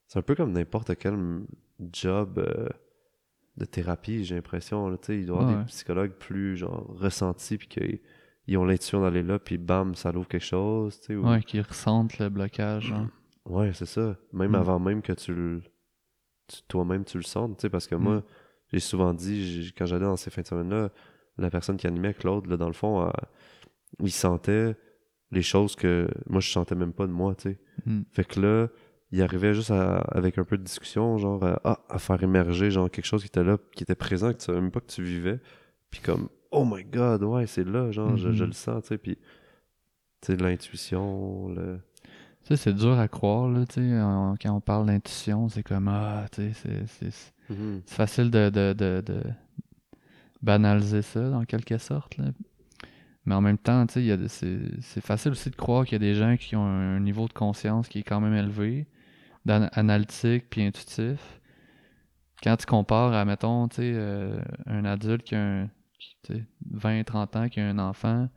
[0.07, 1.41] C'est un peu comme n'importe quel
[1.91, 2.69] job euh,
[3.57, 4.89] de thérapie, j'ai l'impression.
[4.97, 5.63] Tu sais, il doit y avoir Ouais.
[5.63, 7.99] des psychologues plus, genre, ressentis, puis qu'ils
[8.47, 11.15] ils ont l'intuition d'aller là, puis bam, ça l'ouvre quelque chose, tu sais.
[11.17, 12.93] ou- Ouais, qui ressentent le blocage.
[13.47, 14.17] Ouais, c'est ça.
[14.33, 14.55] Même Mm.
[14.55, 15.61] avant même que tu le.
[16.47, 17.99] tu- Toi-même, tu le sentes, tu sais, parce que Mm.
[18.03, 18.23] moi,
[18.71, 20.89] j'ai souvent dit, quand j'allais dans ces fins de semaine-là,
[21.37, 23.13] la personne qui animait, Claude, là, dans le fond, elle-
[24.05, 24.75] il sentait
[25.31, 27.59] les choses que moi, je sentais même pas de moi, tu sais.
[27.85, 28.01] Mm.
[28.11, 28.67] Fait que là,
[29.11, 32.71] il arrivait juste à- avec un peu de discussion, genre, à, ah, à faire émerger,
[32.71, 34.87] genre, quelque chose qui était là, qui était présent, que tu savais même pas que
[34.91, 35.39] tu vivais.
[35.91, 38.47] Puis comme, oh my god, ouais, c'est là, genre, je, je Mhm.
[38.49, 38.97] le sens, tu sais.
[38.97, 39.15] Puis,
[40.21, 41.79] tu sais, l'intuition, le.
[42.47, 45.63] Tu sais, c'est dur à croire, là, tu sais, on- quand on parle d'intuition, c'est
[45.63, 47.81] comme, ah, tu sais, c'est- Mhm.
[47.85, 49.21] facile de, de, de, de
[50.41, 52.25] banaliser ça, dans quelque sorte, là.
[53.25, 55.99] Mais en même temps, tu sais, c'est c'est facile aussi de croire qu'il y a
[55.99, 58.87] des gens qui ont un niveau de conscience qui est quand même élevé,
[59.73, 61.41] analytique puis intuitif.
[62.41, 65.67] Quand tu compares à, mettons, tu sais, euh, un adulte qui a un,
[65.99, 68.29] qui, tu sais, 20, 30 ans, qui a un enfant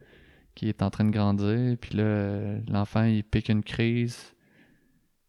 [0.55, 4.35] qui est en train de grandir, puis là, l'enfant, il pique une crise,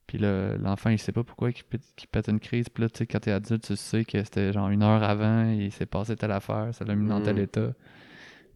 [0.07, 2.99] puis là, l'enfant, il sait pas pourquoi il pète, pète une crise, puis là, tu
[2.99, 6.15] sais, quand t'es adulte, tu sais que c'était genre une heure avant, il s'est passé
[6.15, 7.39] telle affaire, ça l'a mis dans tel Mm.
[7.43, 7.74] état.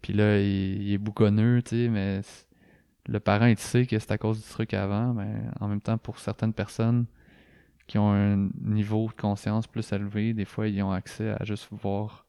[0.02, 2.22] Puis là, il, il est bougonneux, tu sais, mais
[3.08, 5.98] le parent, il sait que c'est à cause du truc avant, mais en même temps,
[5.98, 7.06] pour certaines personnes
[7.88, 11.68] qui ont un niveau de conscience plus élevé, des fois, ils ont accès à juste
[11.72, 12.26] voir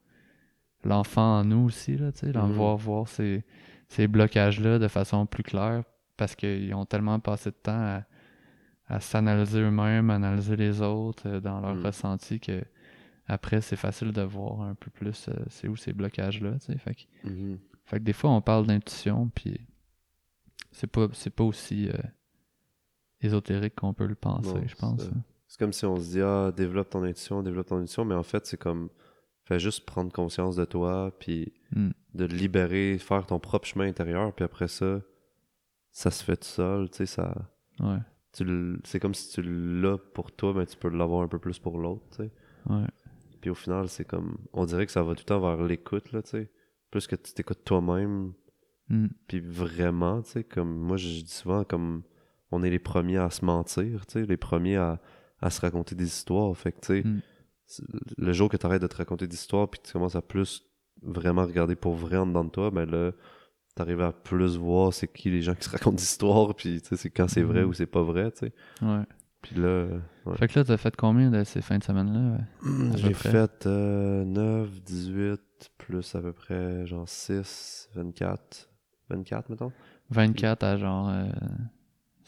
[0.84, 2.52] l'enfant en nous aussi, là, tu sais, Mhm.
[2.52, 3.42] voir voir ces,
[3.88, 5.82] ces blocages-là de façon plus claire,
[6.16, 8.02] parce qu'ils ont tellement passé de temps à,
[8.88, 11.86] à s'analyser eux-mêmes, analyser les autres euh, dans leur Mhm.
[11.86, 12.62] ressenti que
[13.28, 16.72] après c'est facile de voir un peu plus euh, c'est où ces blocages là tu
[16.72, 17.58] sais fait que, Mhm.
[17.84, 19.60] fait que des fois on parle d'intuition puis
[20.72, 21.98] c'est pas c'est pas aussi euh,
[23.20, 25.22] ésotérique qu'on peut le penser Non, je pense c'est- hein.
[25.48, 28.24] C'est comme si on se dit, ah, développe ton intuition, développe ton intuition, mais en
[28.24, 28.88] fait, c'est comme,
[29.46, 31.90] fais juste prendre conscience de toi, puis Mm.
[32.14, 35.00] de libérer, faire ton propre chemin intérieur, puis après ça,
[35.92, 37.34] ça se fait tout seul, tu sais, ça...
[37.80, 37.98] ouais
[38.84, 41.78] C'est comme si tu l'as pour toi, mais tu peux l'avoir un peu plus pour
[41.78, 42.30] l'autre, tu sais.
[42.68, 42.86] ouais
[43.40, 46.12] Puis au final, c'est comme, on dirait que ça va tout le temps vers l'écoute,
[46.12, 46.50] là, tu sais.
[46.90, 48.32] Plus que tu t'écoutes toi-même,
[48.88, 49.06] Mm.
[49.26, 52.02] puis vraiment, tu sais, comme, moi, je dis souvent, comme,
[52.52, 55.00] on est les premiers à se mentir, tu sais, les premiers à,
[55.40, 57.20] à se raconter des histoires, fait que, tu sais, Mm.
[58.16, 60.22] Le jour que tu arrêtes de te raconter des histoires puis que tu commences à
[60.22, 60.64] plus
[61.02, 63.12] vraiment regarder pour vrai en dedans de toi, ben là,
[63.74, 66.88] t'arrives à plus voir c'est qui les gens qui se racontent des histoires puis tu
[66.88, 67.68] sais, c'est quand c'est vrai Mhm.
[67.68, 68.52] ou c'est pas vrai, tu sais.
[68.82, 69.04] ouais
[69.42, 69.86] Puis là,
[70.24, 70.36] ouais.
[70.36, 72.38] fait que là t'as fait combien de ces fins de semaine là
[72.94, 75.40] à j'ai fait euh, 9, 18,
[75.78, 78.70] plus à peu près genre 6, 24,
[79.10, 79.72] 24 mettons.
[80.10, 81.26] 24 à genre euh,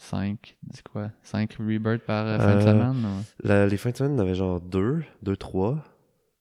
[0.01, 1.11] 5 c'est quoi?
[1.23, 4.19] 5 rebirths par euh, fin de Euh, semaine ou- La- les fins de semaine, en
[4.19, 5.83] avait genre 2, 2, 3.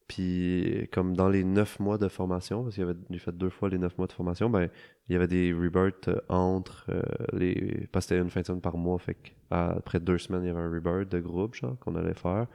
[0.07, 3.51] Puis comme dans les 9 mois de formation, parce qu'il y avait j'ai fait deux
[3.51, 4.71] fois les 9 mois de formation, ben
[5.09, 7.03] il y avait des rebirths euh, entre euh,
[7.35, 7.87] les.
[7.93, 9.17] Parce que c'était une fin de semaine par mois, fait
[9.51, 12.47] après deux semaines, il y avait un rebirth de groupe, genre, qu'on allait faire.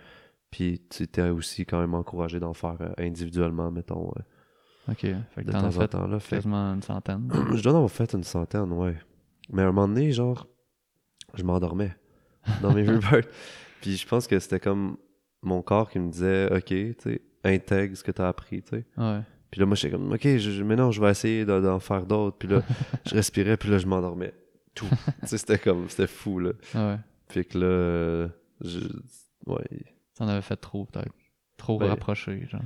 [0.49, 4.99] Puis tu étais aussi quand même encouragé d'en faire euh, individuellement, mettons, euh, ok
[5.31, 6.07] fait que de t'en temps as en fait temps.
[6.07, 8.95] Là, fait quasiment une centaine je dois en avoir fait une centaine, ouais.
[9.51, 10.47] Mais à un moment donné, genre,
[11.33, 11.95] je m'endormais
[12.61, 13.29] dans mes rebirths.
[13.81, 14.97] Puis je pense que c'était comme
[15.41, 18.85] mon corps qui me disait, OK, tu sais, intègre ce que t'as appris, tu sais.
[18.97, 19.19] ouais
[19.51, 21.79] Puis là, moi, j'étais comme, OK, je, je- mais non, je vais essayer de- d'en
[21.79, 22.37] faire d'autres.
[22.37, 22.61] Puis là,
[23.05, 24.33] je respirais, puis là, je m'endormais.
[24.75, 24.87] Tout.
[25.21, 26.51] tu sais, c'était comme, c'était fou, là.
[26.75, 28.29] ouais Puis que là,
[28.61, 28.79] je,
[29.47, 29.65] ouais.
[30.15, 31.11] T'en avais fait trop, peut-être.
[31.57, 32.61] Trop rapproché, genre.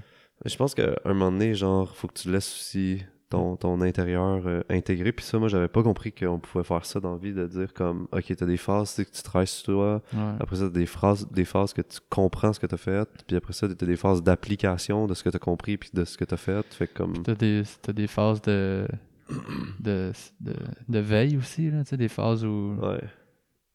[0.46, 4.42] Je pense qu'à un moment donné, genre, faut que tu laisses aussi ton, ton intérieur
[4.46, 5.12] euh, intégré.
[5.12, 7.74] Puis ça, moi, j'avais pas compris qu'on pouvait faire ça dans la vie, de dire
[7.74, 10.02] comme, OK, t'as des phases, que tu travailles sur toi.
[10.14, 10.34] Ouais.
[10.40, 13.08] Après ça, t'as des phrases, des phases que tu comprends ce que t'as fait.
[13.28, 16.18] Puis après ça, t'as des phases d'application de ce que t'as compris puis de ce
[16.18, 16.66] que t'as fait.
[16.74, 17.64] Fait comme, T'as des,
[17.94, 18.88] des phases de,
[19.80, 20.54] de, de,
[20.88, 22.76] de veille aussi, là, tu sais, des phases où...
[22.82, 23.02] ouais.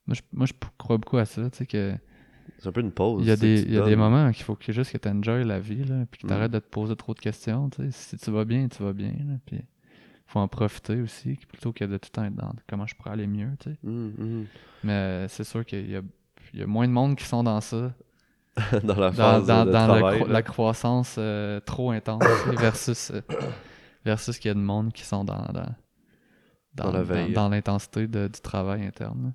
[0.07, 1.95] Moi, je, moi, je crois beaucoup à ça, tu sais, que
[2.59, 3.23] C'est un peu une pause.
[3.25, 4.93] il y a tu des, tu il y a des moments qu'il faut que juste
[4.93, 6.29] que tu enjoy la vie, là, puis que Mm.
[6.29, 7.83] t'arrêtes de te poser trop de questions, tu.
[7.91, 9.61] Si tu vas bien, tu vas bien, là, puis
[10.27, 13.11] faut en profiter aussi, plutôt que de tout le temps être dans comment je pourrais
[13.11, 13.71] aller mieux, tu.
[13.85, 14.47] Hum, hum.
[14.85, 16.01] Mais euh, c'est sûr qu'il y a,
[16.55, 17.93] il y a moins de monde qui sont dans ça,
[18.85, 20.21] dans la phase dans- de dans le travail.
[20.21, 20.33] cro- là.
[20.33, 22.23] la croissance euh, trop intense
[22.59, 23.21] versus, euh,
[24.05, 26.91] versus qu'il y a de monde qui sont dans, dans,
[27.35, 29.33] Dans l'intensité du travail interne.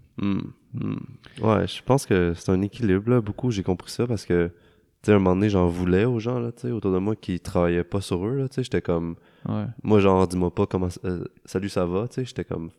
[0.81, 0.99] Hum.
[1.41, 3.51] Ouais, je pense que c'est un équilibre, là, beaucoup.
[3.51, 4.53] J'ai compris ça parce que, tu
[5.03, 7.15] sais, à un moment donné, j'en voulais aux gens, là, tu sais, autour de moi
[7.15, 8.63] qui travaillaient pas sur eux, là, tu sais.
[8.63, 9.15] J'étais comme,
[9.47, 9.65] Ouais.
[9.83, 12.25] moi, genre, dis-moi pas comment, euh, salut, ça va, tu sais.
[12.25, 12.69] J'étais comme,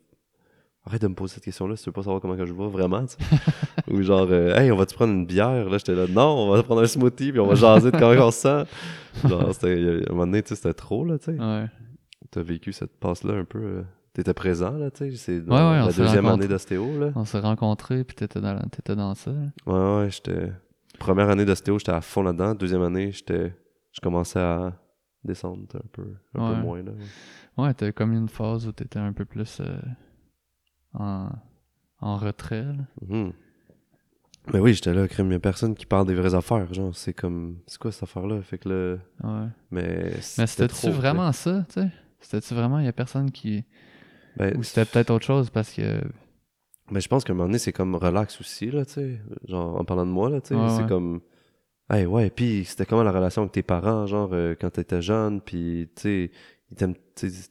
[0.84, 2.68] arrête de me poser cette question-là si tu veux pas savoir comment que je vais
[2.68, 3.30] vraiment, tu sais.
[3.92, 5.68] Ou genre, euh, hey, on va-tu prendre une bière?
[5.68, 8.26] Là, j'étais là, non, on va prendre un smoothie puis on va jaser de comment
[8.26, 8.64] on se sent.
[9.28, 11.38] Genre, c'était, à un moment donné, tu sais, c'était trop, là, tu sais.
[11.40, 11.66] Ouais.
[12.30, 13.82] T'as vécu cette passe-là un peu, euh,
[14.18, 15.16] t'étais présent, là, tu sais.
[15.16, 17.12] C'est Ouais, ouais, on la s'est deuxième année d'ostéo, là.
[17.14, 19.30] On s'est rencontrés, puis t'étais dans, t'étais dans ça.
[19.30, 19.46] là.
[19.66, 20.52] Ouais, ouais, j'étais.
[20.98, 22.54] Première année d'ostéo, j'étais à fond là-dedans.
[22.54, 23.54] Deuxième année, j'étais.
[23.92, 24.72] Je commençais à
[25.24, 26.02] descendre un peu,
[26.34, 26.54] un Ouais.
[26.56, 26.92] peu moins, là.
[27.56, 29.78] Ouais, t'as comme une phase où t'étais un peu plus euh,
[30.94, 31.28] en,
[32.00, 32.64] en retrait.
[32.64, 32.84] là.
[33.08, 33.32] Mhm.
[34.52, 35.28] Mais oui, j'étais là, crème.
[35.28, 36.72] Il y a personne qui parle des vraies affaires.
[36.72, 37.58] Genre, c'est comme.
[37.66, 38.40] C'est quoi cette affaire-là?
[38.42, 38.96] Fait que là.
[39.22, 39.48] Ouais.
[39.70, 40.12] Mais.
[40.38, 41.88] Mais c'était-tu vraiment ça, tu sais?
[42.20, 43.64] C'était-tu vraiment, il y a personne qui...
[44.38, 46.00] Ben, Ou c'était peut-être autre chose parce que...
[46.90, 49.20] Mais je pense qu'à un moment donné, c'est comme relax aussi, là, tu sais.
[49.46, 50.54] Genre, en parlant de moi, là, tu sais.
[50.54, 50.88] C'est ouais.
[50.88, 51.20] comme.
[51.90, 55.40] Hey, ouais, puis c'était comment la relation avec tes parents, genre, euh, quand t'étais jeune,
[55.42, 56.30] puis, tu sais,
[56.70, 57.50] ils t'aiment, tu sais,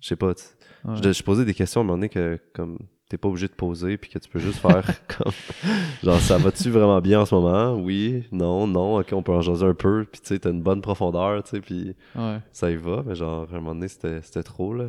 [0.00, 0.44] je sais pas, tu-
[0.86, 0.96] ouais.
[1.02, 2.78] Je, je posais des questions à un moment donné que, comme,
[3.10, 4.82] t'es pas obligé de poser, puis que tu peux juste faire
[5.18, 5.32] comme.
[6.02, 7.74] Genre, ça va-tu vraiment bien en ce moment?
[7.74, 10.62] Oui, non, non, ok, on peut en jaser un peu, puis tu sais, t'as une
[10.62, 12.38] bonne profondeur, tu sais, puis Ouais.
[12.52, 14.86] ça y va, mais genre, à un moment donné, c'était trop, là.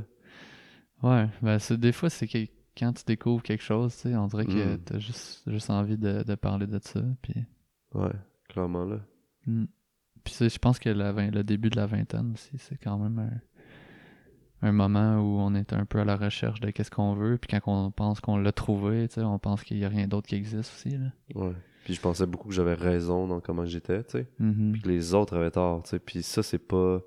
[1.04, 1.28] Ouais.
[1.42, 2.38] Ben, c'est, des fois, c'est que
[2.78, 4.80] quand tu découvres quelque chose, tu sais, on dirait que Mm.
[4.86, 7.02] t'as juste, juste envie de, de parler de ça.
[7.22, 7.34] Puis,
[7.94, 8.12] Ouais,
[8.50, 9.00] clairement, là.
[9.48, 9.66] Mm.
[10.24, 13.18] Puis je pense que la vingt- le début de la vingtaine aussi, c'est quand même
[13.20, 17.38] un, un moment où on est un peu à la recherche de qu'est-ce qu'on veut.
[17.38, 20.08] Puis quand on pense qu'on l'a trouvé, tu sais, on pense qu'il n'y a rien
[20.08, 20.98] d'autre qui existe aussi.
[20.98, 21.08] Là.
[21.34, 21.54] Ouais.
[21.84, 24.28] Puis je pensais beaucoup que j'avais raison dans comment j'étais, tu sais.
[24.38, 24.74] Mhm.
[24.74, 26.00] puis que les autres avaient tort, tu sais.
[26.00, 27.00] Puis ça, c'est pas...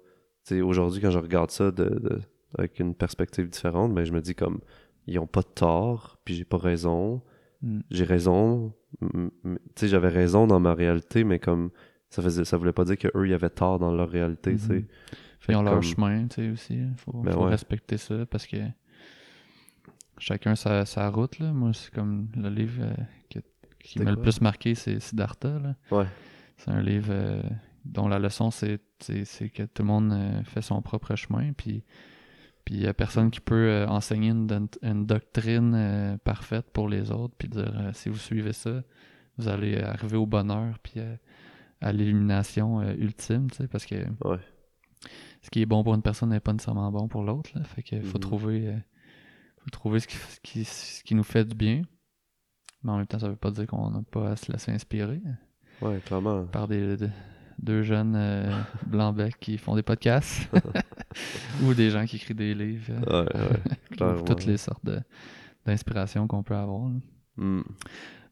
[0.45, 2.21] Tu sais, aujourd'hui, quand je regarde ça de, de-
[2.59, 4.61] avec une perspective différente, ben, je me dis comme,
[5.07, 7.23] ils ont pas de tort, puis j'ai pas raison.
[7.63, 7.81] Mm.
[7.91, 9.09] J'ai raison, tu
[9.77, 11.71] sais, j'avais raison dans ma réalité, mais comme,
[12.11, 14.59] ça faisait, ça voulait pas dire que eux ils avaient tort dans leur réalité, tu
[14.59, 14.75] sais.
[14.75, 14.87] Mhm.
[15.41, 16.75] Fait Ils ont leur comme- chemin, tu sais, aussi.
[16.77, 17.51] Il faut, Ben faut ouais.
[17.51, 18.57] respecter ça parce que
[20.19, 21.39] chacun sa, sa route.
[21.39, 21.53] Là.
[21.53, 22.95] Moi, c'est comme le livre euh,
[23.31, 23.41] que-
[23.81, 25.59] qui m'a le plus marqué, c'est Siddhartha.
[25.59, 25.75] Là.
[25.91, 26.07] Ouais.
[26.57, 27.43] C'est un livre euh,
[27.85, 31.53] dont la leçon, c'est que tout le monde euh, fait son propre chemin.
[31.53, 31.83] Puis
[32.65, 36.89] puis il n'y a personne qui peut euh, enseigner une, une doctrine euh, parfaite pour
[36.89, 37.35] les autres.
[37.39, 38.83] Puis dire euh, si vous suivez ça,
[39.39, 40.79] vous allez arriver au bonheur.
[40.83, 41.15] Puis euh,
[41.81, 43.51] à l'illumination euh, ultime.
[43.51, 44.39] tu sais, Parce que Ouais.
[45.43, 47.51] ce qui est bon pour une personne n'est pas nécessairement bon pour l'autre.
[47.65, 48.21] Fait que faut Mhm.
[48.21, 48.79] trouver, euh,
[49.63, 51.83] faut trouver ce qui, ce, qui, ce qui nous fait du bien.
[52.83, 55.21] Mais en même temps, ça veut pas dire qu'on n'a pas à se laisser inspirer
[55.83, 56.45] Ouais, clairement.
[56.47, 57.11] par des de-
[57.59, 58.51] deux jeunes euh,
[58.87, 60.49] blancs becs qui font des podcasts
[61.65, 62.93] ou des gens qui écrivent des livres.
[63.09, 64.85] euh, Ouais, ouais, toutes les sortes
[65.67, 66.91] d'inspirations qu'on peut avoir.
[67.37, 67.63] Hmm.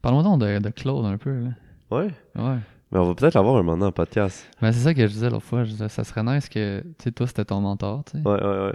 [0.01, 1.31] Parlons donc de, de Claude un peu.
[1.45, 1.51] Là.
[1.91, 2.11] Ouais.
[2.37, 2.59] Ouais.
[2.91, 4.47] Mais on va peut-être l'avoir un moment en podcast.
[4.61, 5.65] Ben, c'est ça que je disais l'autre fois.
[5.65, 8.29] Je disais, ça serait nice que, tu sais, toi, c'était ton mentor, tu sais.
[8.29, 8.73] Ouais, ouais, ouais.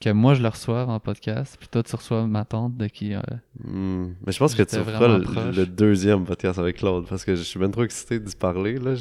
[0.00, 3.14] Que moi je le reçoive en podcast, puis toi tu reçois ma tante de qui.
[3.14, 3.20] euh,
[3.64, 4.12] Hmm.
[4.26, 7.58] Mais je pense que tu feras le, deuxième podcast avec Claude parce que je suis
[7.58, 8.78] bien trop excité d'y parler.
[8.78, 8.94] Là.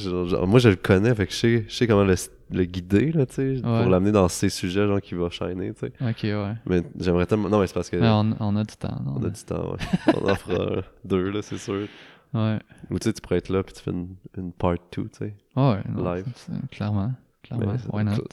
[0.45, 2.15] Moi, je le connais, fait que je sais, je sais comment le,
[2.51, 3.89] le guider là, tu sais, pour Ouais.
[3.89, 5.73] l'amener dans ces sujets genre, qui va shiner.
[5.73, 5.93] tu sais.
[6.01, 6.53] Ok, ouais.
[6.65, 7.49] Mais j'aimerais tellement.
[7.49, 9.15] Non, mais c'est parce que Mais on, on a du temps, non?
[9.17, 9.71] on a du temps.
[9.73, 10.13] Ouais.
[10.15, 11.87] on en fera deux, là, c'est sûr.
[12.33, 12.59] Ouais.
[12.89, 15.09] Ou tu sais, tu pourrais être là puis tu fais une, une part 2, tu
[15.11, 15.35] sais.
[15.55, 16.25] Ouais, non, Live.
[16.71, 17.11] clairement.
[17.43, 17.73] Clairement.
[17.73, 18.23] Mais Why not?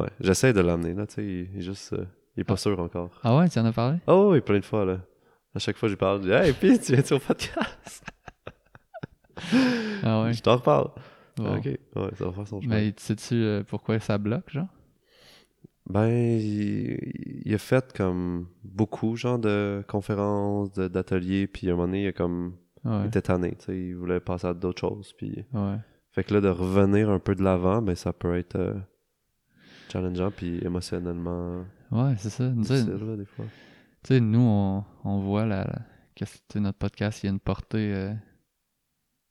[0.00, 1.24] Ouais, j'essaie de l'amener, là, tu sais.
[1.24, 1.92] Il, il est juste.
[1.92, 2.04] euh,
[2.36, 3.10] il est pas sûr encore.
[3.22, 3.98] Ah ouais, tu en as parlé?
[4.06, 5.00] Oh, oui, plein de fois, là.
[5.54, 6.22] À chaque fois, je lui parle.
[6.22, 8.04] Je dis, hey, puis tu viens-tu au podcast?
[10.02, 10.32] Ah ouais.
[10.32, 10.90] Je t'en reparle.
[11.36, 11.56] Bon.
[11.56, 11.78] Ok, ouais,
[12.14, 12.74] ça va faire son chemin.
[12.76, 14.68] Mais sais-tu euh, pourquoi ça bloque, genre?
[15.88, 21.86] Ben, il, il a fait comme beaucoup, genre, de conférences, d'ateliers, puis à un moment
[21.88, 23.06] donné, il, a comme, il Ouais.
[23.06, 25.44] était tanné, tu sais, il voulait passer à d'autres choses, puis...
[25.52, 25.76] Ouais.
[26.12, 28.74] Fait que là, de revenir un peu de l'avant, ben, ça peut être euh,
[30.00, 32.44] challengeant, puis émotionnellement Ouais, c'est ça.
[32.44, 33.44] Là, des fois.
[34.02, 35.82] tu sais, nous, on, on voit la, la-
[36.14, 37.92] que notre podcast, il y a une portée.
[37.94, 38.12] euh,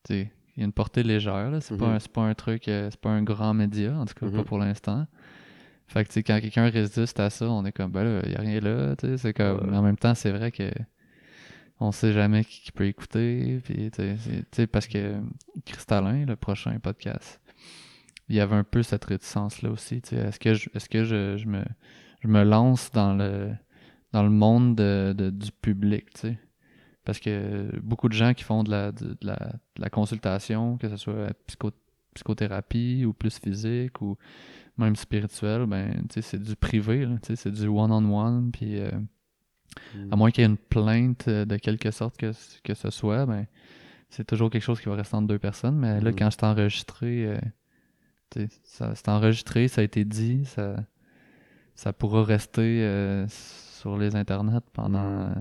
[0.07, 1.59] tu sais, il y a une portée légère, là.
[1.61, 1.93] C'est pas, Mhm.
[1.95, 2.67] un- c'est pas un truc.
[2.67, 4.43] euh, c'est pas un grand média, en tout cas, pas Mhm.
[4.45, 5.07] pour l'instant.
[5.87, 8.31] Fait que, tu sais, quand quelqu'un résiste à ça, on est comme, ben là, il
[8.31, 9.17] y a rien là, tu sais.
[9.17, 9.69] C'est comme.
[9.69, 9.77] Ouais.
[9.77, 10.71] En même temps, c'est vrai que.
[11.81, 13.59] On sait jamais qui, qui peut écouter.
[13.65, 14.01] Puis, tu
[14.53, 15.15] sais, parce que
[15.65, 17.41] Cristallin, le prochain podcast,
[18.29, 20.01] il y avait un peu cette réticence-là aussi.
[20.11, 21.63] Est-ce que, je, est-ce que je, je me,
[22.21, 23.51] je me lance dans le
[24.13, 26.07] dans le monde de, de- du public.
[27.03, 30.87] Parce que beaucoup de gens qui font de la, de, la, de la consultation, que
[30.87, 31.73] ce soit psycho-
[32.13, 34.17] psychothérapie ou plus physique ou
[34.77, 38.89] même spirituel, ben, c'est du privé, là, c'est du one-on-one, puis euh,
[40.11, 42.31] à moins qu'il y ait une plainte euh, de quelque sorte que,
[42.63, 43.45] que ce soit, ben,
[44.09, 45.77] c'est toujours quelque chose qui va rester entre deux personnes.
[45.77, 46.15] Mais là, Mhm.
[46.17, 47.37] quand c'est enregistré, euh,
[48.63, 50.75] c'est enregistré, ça a été dit, ça,
[51.75, 55.33] ça pourra rester euh, sur les internets pendant, euh,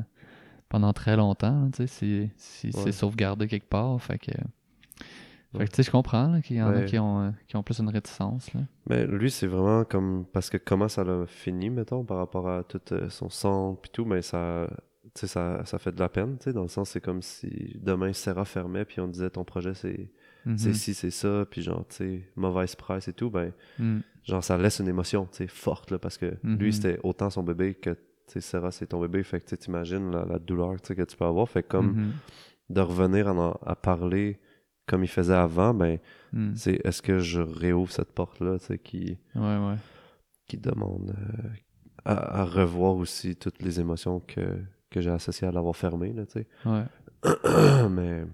[0.68, 2.72] pendant très longtemps, tu sais, si, si Ouais.
[2.84, 4.00] c'est sauvegardé quelque part.
[4.02, 5.64] Fait que, fait Ouais.
[5.66, 7.78] que, tu sais, je comprends qu'il y en a qui ont, euh, qui ont plus
[7.78, 8.52] une réticence.
[8.54, 8.60] Là.
[8.88, 10.24] Mais lui, c'est vraiment comme.
[10.32, 13.90] Parce que comment ça l'a fini, mettons, par rapport à tout euh, son sang puis
[13.92, 14.68] tout, mais ça.
[15.16, 18.84] Ça, ça fait de la peine, dans le sens, c'est comme si demain Serra fermait,
[18.84, 20.10] puis on disait ton projet, c'est
[20.46, 20.58] Mhm.
[20.58, 23.98] c'est ci, c'est ça, puis genre, tu sais, mauvaise presse et tout, ben, Mm.
[24.24, 26.58] genre, ça laisse une émotion, tu sais, forte, là, parce que Mhm.
[26.58, 29.50] lui, c'était autant son bébé que, tu sais, Serra, c'est ton bébé, fait que, tu
[29.50, 32.12] sais, t'imagines la, la douleur, tu sais, que tu peux avoir, fait que comme Mhm.
[32.70, 34.38] de revenir en- à parler
[34.86, 35.98] comme il faisait avant, ben,
[36.32, 36.54] Mm.
[36.56, 39.76] c'est est-ce que je réouvre cette porte-là, tu sais, qui Ouais, ouais.
[40.46, 41.48] qui demande euh,
[42.04, 44.58] à, à revoir aussi toutes les émotions que,
[44.90, 46.46] que j'ai associées à l'avoir fermé, là, tu sais.
[46.66, 46.84] Ouais.
[47.90, 48.24] Mais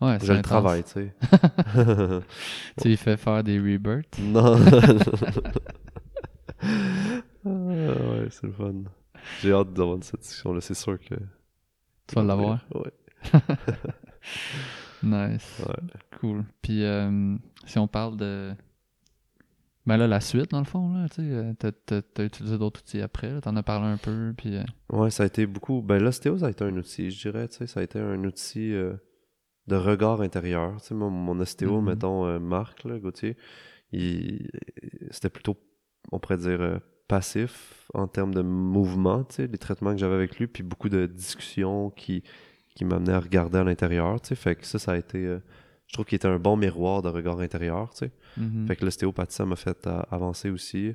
[0.00, 0.42] Ouais, je c'est le intense.
[0.42, 1.14] travaille, tu sais.
[2.82, 4.18] Tu lui fais faire des rebirths?
[4.20, 4.56] non.
[7.44, 8.74] Ah, ouais, c'est le fun.
[9.40, 11.14] J'ai hâte d'avoir cette discussion-là, c'est sûr que...
[12.06, 12.64] Tu vas l'avoir.
[12.74, 12.92] Ouais.
[15.02, 15.62] Nice.
[15.66, 15.74] Ouais.
[16.20, 16.44] Cool.
[16.62, 18.52] Puis euh, si on parle de.
[19.86, 23.00] Ben là, la suite, dans le fond, là, tu sais, euh, t'as- utilisé d'autres outils
[23.00, 24.56] après, là, t'en as parlé un peu, puis...
[24.56, 25.80] euh, Ouais, ça a été beaucoup...
[25.80, 28.22] Ben, l'ostéo, ça a été un outil, je dirais, tu sais, ça a été un
[28.24, 28.92] outil euh,
[29.68, 30.80] de regard intérieur.
[30.80, 31.84] Tu sais, mon, mon ostéo, Mhm.
[31.86, 33.36] mettons, euh, Marc, là, Gauthier,
[33.92, 34.50] il...
[35.10, 35.56] c'était plutôt,
[36.12, 40.14] on pourrait dire, euh, passif en termes de mouvement, tu sais, les traitements que j'avais
[40.14, 42.22] avec lui, puis beaucoup de discussions qui,
[42.74, 45.24] qui m'amenaient à regarder à l'intérieur, tu sais, fait que ça, ça a été...
[45.24, 45.38] euh,
[45.86, 48.10] je trouve qu'il était un bon miroir de regard intérieur, tu sais.
[48.36, 48.66] mhm.
[48.66, 50.94] Fait que l'ostéopathie, ça m'a fait avancer aussi.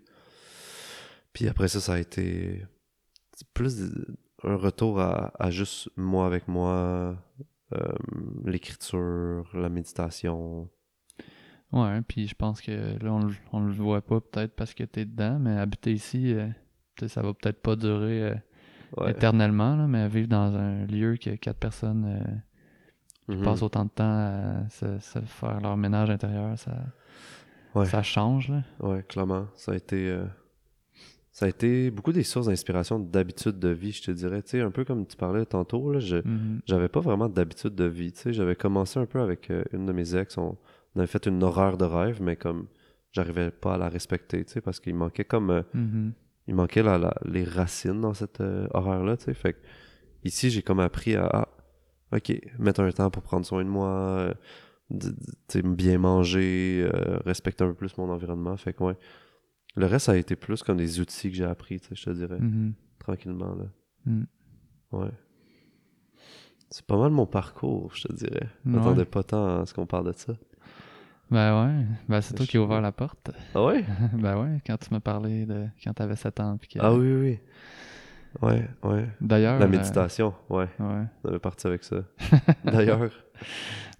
[1.34, 2.64] Puis après ça, ça a été
[3.56, 3.92] plus
[4.44, 7.16] un retour à, à juste moi avec moi,
[8.46, 10.70] l'écriture, la méditation.
[11.72, 12.72] Ouais, puis je pense que
[13.04, 16.34] là, on, le- on le voit pas peut-être parce que t'es dedans, mais habiter ici,
[16.36, 16.48] euh,
[17.08, 18.36] ça va peut-être pas durer euh,
[18.98, 19.10] Ouais.
[19.12, 23.44] éternellement, là, mais vivre dans un lieu que quatre personnes euh, Mhm.
[23.44, 26.78] passent autant de temps à se, se faire leur ménage intérieur, ça,
[27.74, 27.86] Ouais.
[27.86, 28.62] ça change, là.
[28.82, 29.48] Ouais, clairement.
[29.56, 30.10] Ça a été.
[30.10, 30.26] euh,
[31.34, 34.44] Ça a été beaucoup des sources d'inspiration d'habitude de vie, je te dirais.
[34.44, 36.62] Tu sais, un peu comme tu parlais tantôt, là, je, Mhm.
[36.68, 38.12] j'avais pas vraiment d'habitude de vie.
[38.12, 40.38] Tu sais, j'avais commencé un peu avec euh, une de mes ex.
[40.38, 40.56] On,
[40.96, 42.68] on avait fait une horreur de rêve, mais comme
[43.12, 45.50] j'arrivais pas à la respecter, tu sais, parce qu'il manquait comme.
[45.50, 46.14] euh, Mhm.
[46.48, 49.34] il manquait la- la- les racines dans cette euh, horreur-là, tu sais.
[49.34, 49.60] Fait que
[50.24, 51.48] ici, j'ai comme appris à, ah,
[52.16, 54.36] ok, mettre un temps pour prendre soin de moi,
[54.92, 55.16] d- d-
[55.48, 56.88] tu sais, bien manger,
[57.26, 58.56] respecter un peu plus mon environnement.
[58.56, 58.98] Fait que, ouais.
[59.76, 62.04] Le reste, ça a été plus comme des outils que j'ai appris, tu sais, je
[62.06, 62.74] te dirais, Mhm.
[63.00, 63.66] tranquillement, là.
[64.06, 64.24] Mm.
[64.92, 65.12] Ouais.
[66.70, 68.48] C'est pas mal mon parcours, je te dirais.
[68.66, 69.06] Je Ouais.
[69.06, 70.34] pas tant à ce qu'on parle de ça.
[71.32, 73.32] Ben ouais, ben c'est toi qui as ouvert la porte.
[73.56, 73.84] Ah ouais?
[74.14, 76.58] ben ouais, quand tu m'as parlé de quand t'avais 7 ans.
[76.58, 77.40] puis Ah oui, oui, oui.
[78.42, 79.08] Ouais, ouais.
[79.22, 79.60] D'ailleurs.
[79.60, 80.68] La euh, méditation, ouais.
[80.80, 81.04] ouais.
[81.24, 81.98] On avait parti avec ça.
[82.66, 83.10] D'ailleurs.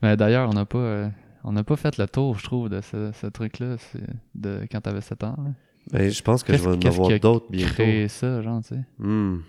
[0.02, 1.10] Ben d'ailleurs, on n'a pas, euh,
[1.44, 3.76] on n'a pas fait le tour, je trouve, de ce, ce truc-là,
[4.36, 5.36] de quand t'avais 7 ans.
[5.92, 7.74] Ben, je pense que je vais en avoir d'autres bientôt.
[7.74, 8.82] Créer ça, genre, tu sais?
[9.00, 9.40] Hmm.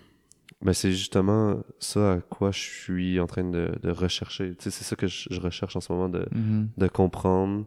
[0.61, 4.55] Ben, c'est justement ça à quoi je suis en train de, de rechercher.
[4.55, 6.69] Tu sais, c'est ça que je, je recherche en ce moment, de, Mhm.
[6.77, 7.65] de comprendre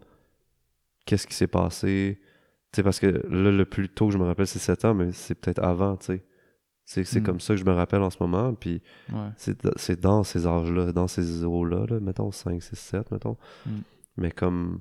[1.06, 2.18] qu'est-ce qui s'est passé.
[2.72, 4.94] Tu sais, parce que là, le plus tôt que je me rappelle, c'est 7 ans,
[4.94, 6.24] mais c'est peut-être avant, tu sais.
[6.84, 7.22] C'est, Hmm.
[7.22, 8.80] comme ça que je me rappelle en ce moment, puis
[9.12, 9.28] Ouais.
[9.36, 13.36] c'est, dans ces âges-là, dans ces eaux-là, là, mettons 5, 6, 7, mettons.
[14.18, 14.80] Mais comme...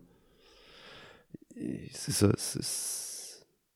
[1.92, 2.28] C'est ça,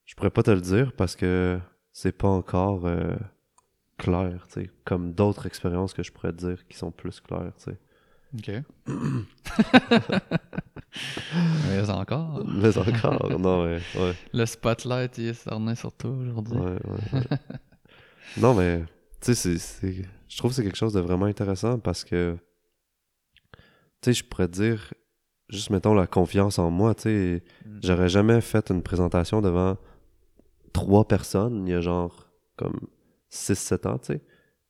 [0.06, 1.60] je pourrais pas te le dire parce que
[1.92, 3.16] c'est pas encore euh,
[3.98, 4.70] clair, tu sais.
[4.86, 7.80] Comme d'autres expériences que je pourrais te dire qui sont plus claires, tu sais.
[8.38, 8.64] Ok.
[11.70, 12.46] Mais encore.
[12.48, 13.80] Mais encore, non, mais...
[13.96, 16.58] Ouais, Le spotlight, il est cerné sur toi aujourd'hui.
[16.58, 17.22] ouais, ouais, ouais.
[18.38, 18.84] non, mais...
[19.22, 20.06] Tu sais, c'est- c'est...
[20.28, 22.38] Je trouve que c'est quelque chose de vraiment intéressant parce que...
[24.02, 24.94] Tu sais, je pourrais te dire...
[25.52, 27.44] Juste, mettons, la confiance en moi, tu sais...
[27.66, 27.80] Mm.
[27.84, 29.78] J'aurais jamais fait une présentation devant
[30.74, 32.80] trois personnes, il y a genre comme
[33.32, 34.22] 6-7 ans, tu sais.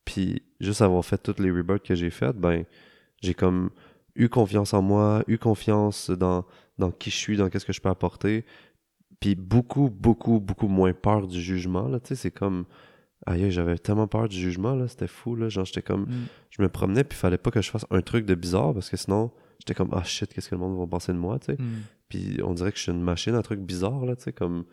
[0.05, 2.65] Puis juste avoir fait toutes les rebirths que j'ai faites, ben
[3.21, 3.69] j'ai comme
[4.15, 6.45] eu confiance en moi, eu confiance dans,
[6.77, 8.45] dans qui je suis, dans qu'est-ce que je peux apporter.
[9.19, 12.65] Puis beaucoup, beaucoup, beaucoup moins peur du jugement, là, tu sais, c'est comme...
[13.27, 16.03] Aïe, j'avais tellement peur du jugement, là, c'était fou, là, genre, j'étais comme...
[16.03, 16.27] Mm.
[16.49, 18.97] Je me promenais, puis fallait pas que je fasse un truc de bizarre, parce que
[18.97, 19.31] sinon,
[19.61, 21.61] j'étais comme, ah shit, qu'est-ce que le monde va penser de moi, tu sais.
[21.61, 21.81] Mm.
[22.09, 24.65] Puis on dirait que je suis une machine à trucs bizarres, là, tu sais, comme...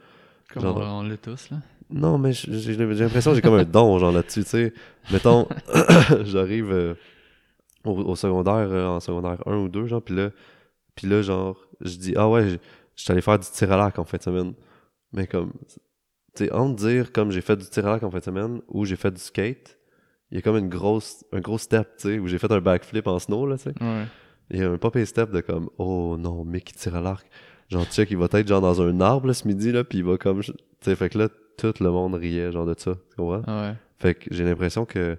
[0.53, 1.59] Comme Genre- on, on l'est tous, là.
[1.91, 4.73] Non, mais j'ai j'ai l'impression que j'ai comme un don, genre, là-dessus, tu sais.
[5.13, 5.47] Mettons,
[6.25, 6.95] j'arrive euh,
[7.85, 10.31] au, au secondaire, euh, en secondaire 1 ou 2, genre, puis là,
[10.95, 12.57] puis là, genre, je dis, ah ouais, je
[12.99, 14.55] je suis allé faire du tir à l'arc en fin de semaine.
[15.13, 15.53] Mais comme,
[16.35, 18.61] tu sais, entre dire comme j'ai fait du tir à l'arc en fin de semaine
[18.67, 19.79] ou j'ai fait du skate,
[20.33, 22.61] il y a comme une grosse, un gros step, tu sais, où j'ai fait un
[22.61, 23.75] backflip en snow, là, tu sais.
[23.81, 24.05] Ouais.
[24.51, 27.27] Il y a un pop step de comme, oh non, mec qui tire à l'arc.
[27.69, 30.05] Genre, check, il va être genre dans un arbre, là, ce midi, là, puis il
[30.05, 31.29] va comme, tu sais, fait que là,
[31.59, 33.43] tout le monde riait, genre, de ça, tu comprends?
[33.47, 33.75] Ouais.
[33.99, 35.19] Fait que j'ai l'impression que,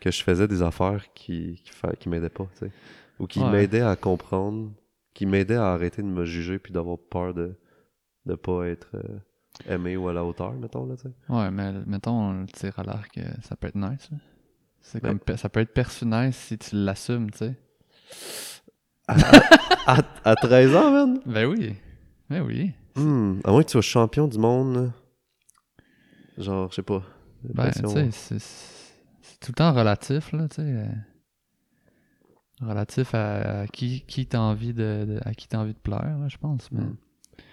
[0.00, 2.72] que je faisais des affaires qui, qui, qui m'aidaient pas, tu sais.
[3.20, 3.50] Ou qui Ouais.
[3.50, 4.72] m'aidaient à comprendre,
[5.12, 7.54] qui m'aidaient à arrêter de me juger puis d'avoir peur de,
[8.26, 11.14] de pas être euh, aimé ou à la hauteur, mettons, là, tu sais.
[11.28, 14.08] Ouais, mais mettons, le tir à l'arc, euh, ça peut être nice.
[14.10, 14.18] là.
[14.80, 17.54] C'est Ben- comme, ça peut être perçu nice si tu l'assumes, tu sais.
[19.08, 21.20] À, à 13 ans, man!
[21.26, 21.74] Ben oui.
[22.30, 22.72] Ben oui.
[22.96, 24.92] Hmm, à moins que tu sois champion du monde,
[26.38, 27.02] genre, je sais pas.
[27.42, 30.62] Ben, tu sais, c'est c'est tout le temps relatif, là, tu sais.
[30.62, 30.86] euh,
[32.62, 36.16] relatif à, à qui, qui t'as envie de, de- à qui t'as envie de plaire,
[36.28, 36.70] je pense.
[36.72, 36.80] Mais...
[36.82, 36.96] Hmm.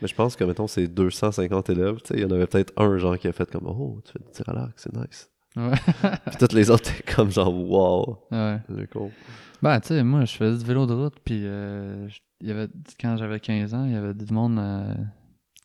[0.01, 2.71] Mais je pense que, mettons, c'est 250 élèves, tu sais, il y en avait peut-être
[2.77, 5.29] un, genre, qui a fait comme, oh, tu fais du tir à l'arc, c'est nice.
[5.55, 5.73] Ouais.
[6.27, 8.59] Puis toutes les autres, t'es comme, genre, wow, ouais.
[8.69, 9.11] le con.
[9.61, 12.07] Ben, tu sais, moi, je faisais du vélo de route, puis euh,
[12.39, 12.67] il y avait,
[12.99, 14.93] quand j'avais 15 ans, il y avait du monde euh,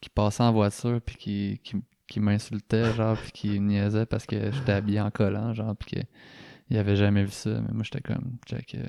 [0.01, 1.77] qui passait en voiture, puis qui, qui,
[2.09, 6.03] qui m'insultait, genre, puis qui niaisait parce que j'étais habillé en collant, genre, puis
[6.69, 7.51] qu'il avait jamais vu ça.
[7.51, 8.87] Mais moi, j'étais comme, check, euh,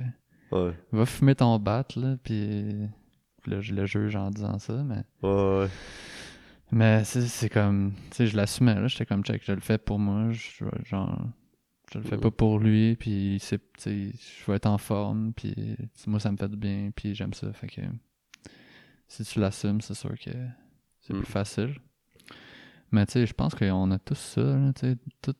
[0.50, 2.74] Ouais, va fumer ton bat, là, puis
[3.42, 5.04] puis là, je le juge en disant ça, mais...
[5.24, 5.68] ouais, ouais.
[6.72, 9.78] Mais c'est c'est comme, tu sais, je l'assumais, là, j'étais comme, check, je le fais
[9.78, 11.18] pour moi, je, genre,
[11.94, 15.32] je le fais pas pour lui, puis c'est, tu sais, je veux être en forme,
[15.34, 15.56] puis
[16.08, 17.82] moi, ça me fait du bien, puis j'aime ça, fait que
[19.08, 20.32] si tu l'assumes, c'est sûr que
[21.02, 21.18] c'est Mm.
[21.22, 21.76] plus facile.
[22.92, 25.34] Mais tu sais, je pense qu'on a tous ça, là, tu sais, tout-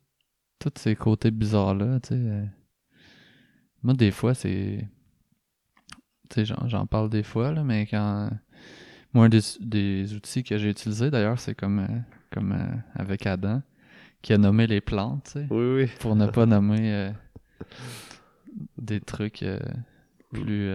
[0.60, 2.16] tous ces côtés bizarres-là, tu sais.
[2.16, 2.46] euh.
[3.84, 4.88] Moi, des fois, c'est...
[6.30, 8.30] Tu sais, j'en- j'en parle des fois, là, mais quand...
[9.18, 11.88] Moi, un des, des outils que j'ai utilisé, d'ailleurs, c'est comme, euh,
[12.32, 13.64] comme euh, avec Adam,
[14.22, 15.90] qui a nommé les plantes, tu sais, Oui, oui.
[16.00, 17.12] pour ne pas nommer euh,
[18.78, 19.44] des trucs
[20.32, 20.70] plus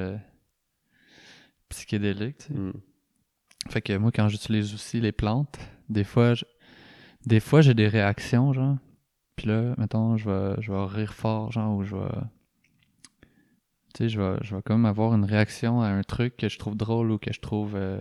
[1.68, 2.54] psychédéliques, tu sais.
[2.54, 2.72] Hmm.
[3.68, 5.56] Fait que moi, quand j'utilise aussi les plantes,
[5.88, 6.44] des fois, je-
[7.26, 8.76] des fois j'ai des réactions, genre.
[9.36, 12.08] Puis là, mettons, je vais, je vais rire fort, genre, ou je vais.
[14.02, 16.58] Tu sais, je vais, je vais comme avoir une réaction à un truc que je
[16.58, 18.00] trouve drôle ou que je trouve, euh,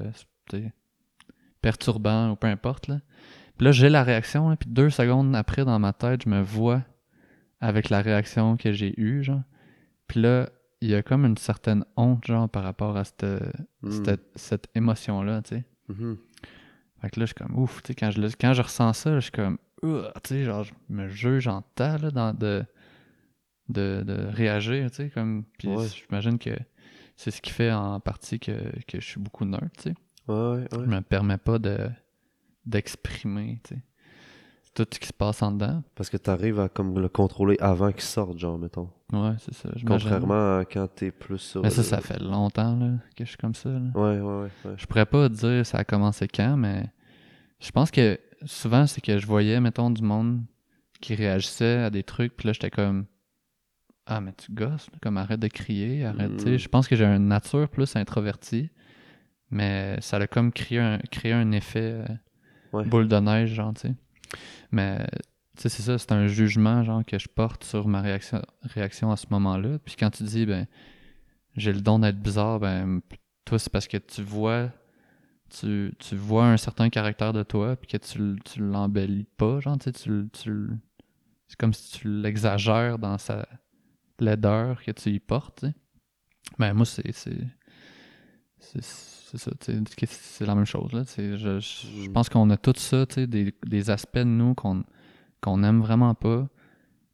[1.61, 3.01] perturbant ou peu importe, là.
[3.55, 6.41] Puis là, j'ai la réaction, là, puis deux secondes après, dans ma tête, je me
[6.41, 6.81] vois
[7.59, 9.43] avec la réaction que j'ai eue, genre.
[10.07, 10.49] Puis là,
[10.81, 13.23] il y a comme une certaine honte, genre, par rapport à cette,
[13.83, 13.91] Hmm.
[14.03, 15.65] cette, cette émotion-là, tu sais.
[15.89, 16.17] Mhm.
[17.01, 19.11] Fait que là, je suis comme, ouf, tu sais, quand je, quand je ressens ça,
[19.11, 19.89] là, je suis comme, tu
[20.23, 22.65] sais, genre, je me juge en temps, là, dans, de,
[23.71, 25.85] de, de réagir, tu sais, comme, puis Ouais.
[25.87, 26.51] j'imagine que
[27.15, 28.51] c'est ce qui fait en partie que,
[28.87, 29.93] que je suis beaucoup nerd, tu sais.
[30.27, 31.89] Ouais, ouais, Je me permets pas de,
[32.65, 33.81] d'exprimer, tu sais,
[34.73, 35.83] tout ce qui se passe en dedans.
[35.95, 38.89] Parce que t'arrives à comme le contrôler avant qu'il sorte, genre, mettons.
[39.11, 39.69] Ouais, c'est ça.
[39.85, 41.61] Contrairement à quand t'es plus sur.
[41.61, 43.79] Mais ça, le- ça fait longtemps, là, que je suis comme ça, là.
[43.95, 44.49] Ouais, ouais, ouais.
[44.65, 44.73] ouais.
[44.77, 46.85] Je pourrais pas dire ça a commencé quand, mais
[47.59, 50.41] je pense que souvent, c'est que je voyais, mettons, du monde
[51.01, 53.05] qui réagissait à des trucs, puis là, j'étais comme
[54.05, 56.45] Ah, mais tu gosses, comme arrête de crier, arrête.
[56.45, 56.57] Mm.
[56.57, 58.69] Je pense que j'ai une nature plus introvertie,
[59.49, 62.05] mais ça a comme créé un, créé un effet euh,
[62.73, 62.85] Ouais.
[62.85, 63.95] boule de neige, genre, tu sais.
[64.71, 65.05] Mais,
[65.57, 69.11] tu sais, c'est ça, c'est un jugement, genre, que je porte sur ma réaction, réaction
[69.11, 69.77] à ce moment-là.
[69.79, 70.67] Puis quand tu dis, ben,
[71.57, 73.01] j'ai le don d'être bizarre, ben,
[73.43, 74.71] toi, c'est parce que tu vois
[75.49, 79.77] tu, tu vois un certain caractère de toi puis que tu, tu l'embellis pas genre
[79.77, 80.69] tu tu,
[81.47, 83.47] c'est comme si tu l'exagères dans sa
[84.21, 85.73] laideur que tu y portes tu sais.
[86.59, 87.33] ben moi c'est c'est
[88.81, 89.51] ça
[90.05, 93.27] c'est la même chose là je, je, je pense qu'on a tout ça tu sais,
[93.27, 94.83] des, des aspects de nous qu'on
[95.41, 96.47] qu'on aime vraiment pas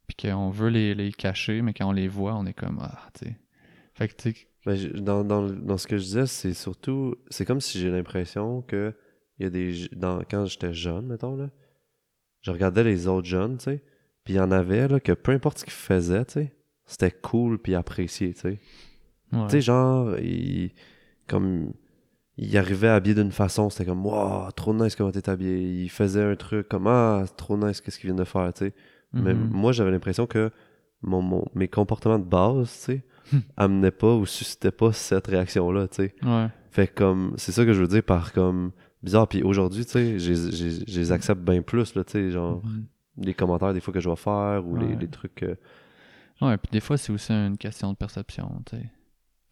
[0.06, 3.08] puis qu'on veut les, les cacher mais quand on les voit on est comme ah
[3.14, 3.36] tu sais
[3.94, 4.30] fait que
[4.64, 7.16] Ben, je- dans, dans, dans ce que je disais, c'est surtout.
[7.30, 8.94] C'est comme si j'ai l'impression que.
[9.38, 9.88] Il y a des.
[9.90, 11.50] Dans, quand j'étais jeune, mettons, là.
[12.42, 13.82] Je regardais les autres jeunes, tu sais.
[14.22, 16.56] Puis il y en avait, là, que peu importe ce qu'ils faisaient, tu sais.
[16.88, 18.58] C'était cool puis apprécié, tu sais.
[19.32, 19.44] ouais.
[19.46, 20.72] Tu sais, genre, ils,
[21.28, 21.72] comme,
[22.38, 25.82] il arrivait habillé d'une façon, c'était comme, wow, trop nice comment t'es habillé.
[25.84, 28.74] Il faisait un truc comme, ah, trop nice, qu'est-ce qu'il vient de faire, tu sais.
[29.12, 29.48] Mais Mhm.
[29.52, 30.50] moi, j'avais l'impression que
[31.02, 33.02] mon, mon- mes comportements de base, tu sais,
[33.56, 36.14] amenaient pas ou suscitaient pas cette réaction-là, tu sais.
[36.24, 36.48] Ouais.
[36.70, 38.72] Fait que comme, c'est ça que je veux dire par comme,
[39.02, 39.28] bizarre.
[39.28, 42.62] Puis aujourd'hui, tu sais, je les accepte bien plus, là, tu sais, genre,
[43.18, 45.42] les commentaires des fois que je vais faire ou les, les trucs.
[45.42, 45.54] euh,
[46.40, 48.76] Ouais, puis des fois, c'est aussi une question de perception, tu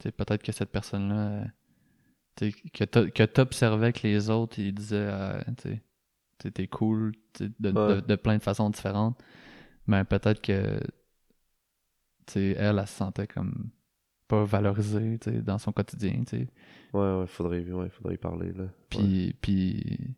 [0.03, 0.13] sais.
[0.13, 1.45] Peut-être que cette personne-là, euh,
[2.37, 2.71] tu sais,
[3.11, 5.81] que t'observais que les autres, ils disaient, euh, tu
[6.43, 7.97] sais, t'es cool, de, Ouais.
[7.97, 9.21] de, de plein de façons différentes,
[9.87, 10.79] mais peut-être que,
[12.27, 13.71] tu sais, elle, elle se sentait comme
[14.29, 16.49] pas valorisée, tu sais, dans son quotidien, tu sais.
[16.93, 18.65] Ouais, ouais, faudrait, ouais, faudrait y parler, là.
[18.65, 18.71] Ouais.
[18.91, 20.15] Puis, puis,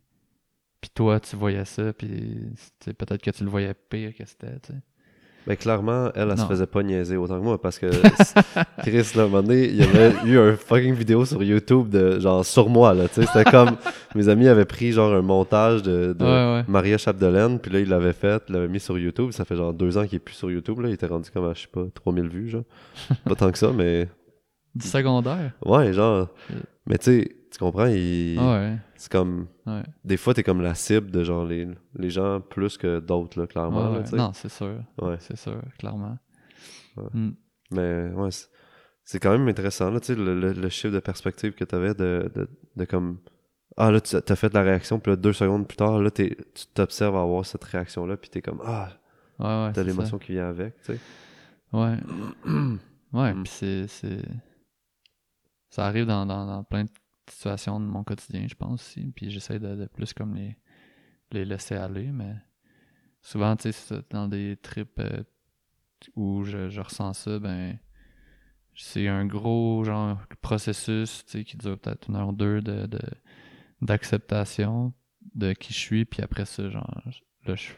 [0.80, 2.40] puis toi, tu voyais ça, puis
[2.84, 4.80] peut-être que tu le voyais pire que c'était, tu sais.
[5.46, 7.86] Ben, clairement, elle, elle se faisait pas niaiser autant que moi parce que
[8.82, 12.20] Chris, là, un moment donné, il y avait eu un fucking vidéo sur YouTube de
[12.20, 13.26] genre sur moi, là, tu sais.
[13.26, 13.76] C'était comme
[14.14, 16.64] mes amis avaient pris genre un montage de, de Ouais, ouais.
[16.68, 19.30] Maria Chapdelaine, puis là, il l'avait fait, il l'avait mis sur YouTube.
[19.30, 20.88] Ça fait genre deux ans qu'il est plus sur YouTube, là.
[20.88, 22.64] Il était rendu comme à, je sais pas, 3000 vues, genre.
[23.24, 24.06] Pas tant que ça, mais
[24.74, 25.52] Du secondaire?
[25.64, 26.28] ouais, genre.
[26.50, 26.54] Euh.
[26.86, 28.38] Mais tu sais, tu comprends, il...
[28.38, 29.46] Ouais, c'est comme.
[29.66, 29.82] ouais.
[30.04, 33.46] Des fois, t'es comme la cible de genre les, les gens plus que d'autres, là,
[33.46, 34.16] clairement, Ouais, là.
[34.16, 34.80] Non, c'est sûr.
[35.20, 36.18] C'est sûr, clairement.
[37.12, 37.30] Mm.
[37.70, 38.30] Mais ouais,
[39.04, 41.74] c'est- quand même intéressant, là, tu sais, le, le, le chiffre de perspective que tu
[41.74, 43.18] avais de, de, de comme.
[43.76, 46.36] Ah, là, tu as fait la réaction, puis là, deux secondes plus tard, là, t'es-
[46.54, 48.90] tu t'observes avoir cette réaction-là, puis t'es comme, ah,
[49.38, 51.00] t'as l'émotion qui vient avec, tu sais.
[51.72, 51.96] Ouais.
[53.12, 53.42] Ouais, Mm.
[53.42, 54.20] puis c'est, c'est.
[55.70, 56.90] Ça arrive dans, dans, dans plein de
[57.30, 59.12] situations de mon quotidien, je pense aussi.
[59.14, 60.56] Puis j'essaie de, de plus comme les,
[61.32, 62.34] les laisser aller, mais
[63.22, 65.22] souvent, tu sais, dans des trips euh,
[66.16, 67.78] où je, je ressens ça, ben.
[68.80, 72.86] C'est un gros genre processus tu sais, qui dure peut-être une heure ou deux de,
[73.82, 74.92] d'acceptation
[75.34, 77.02] de qui je suis, puis après ça, genre,
[77.44, 77.72] là, je,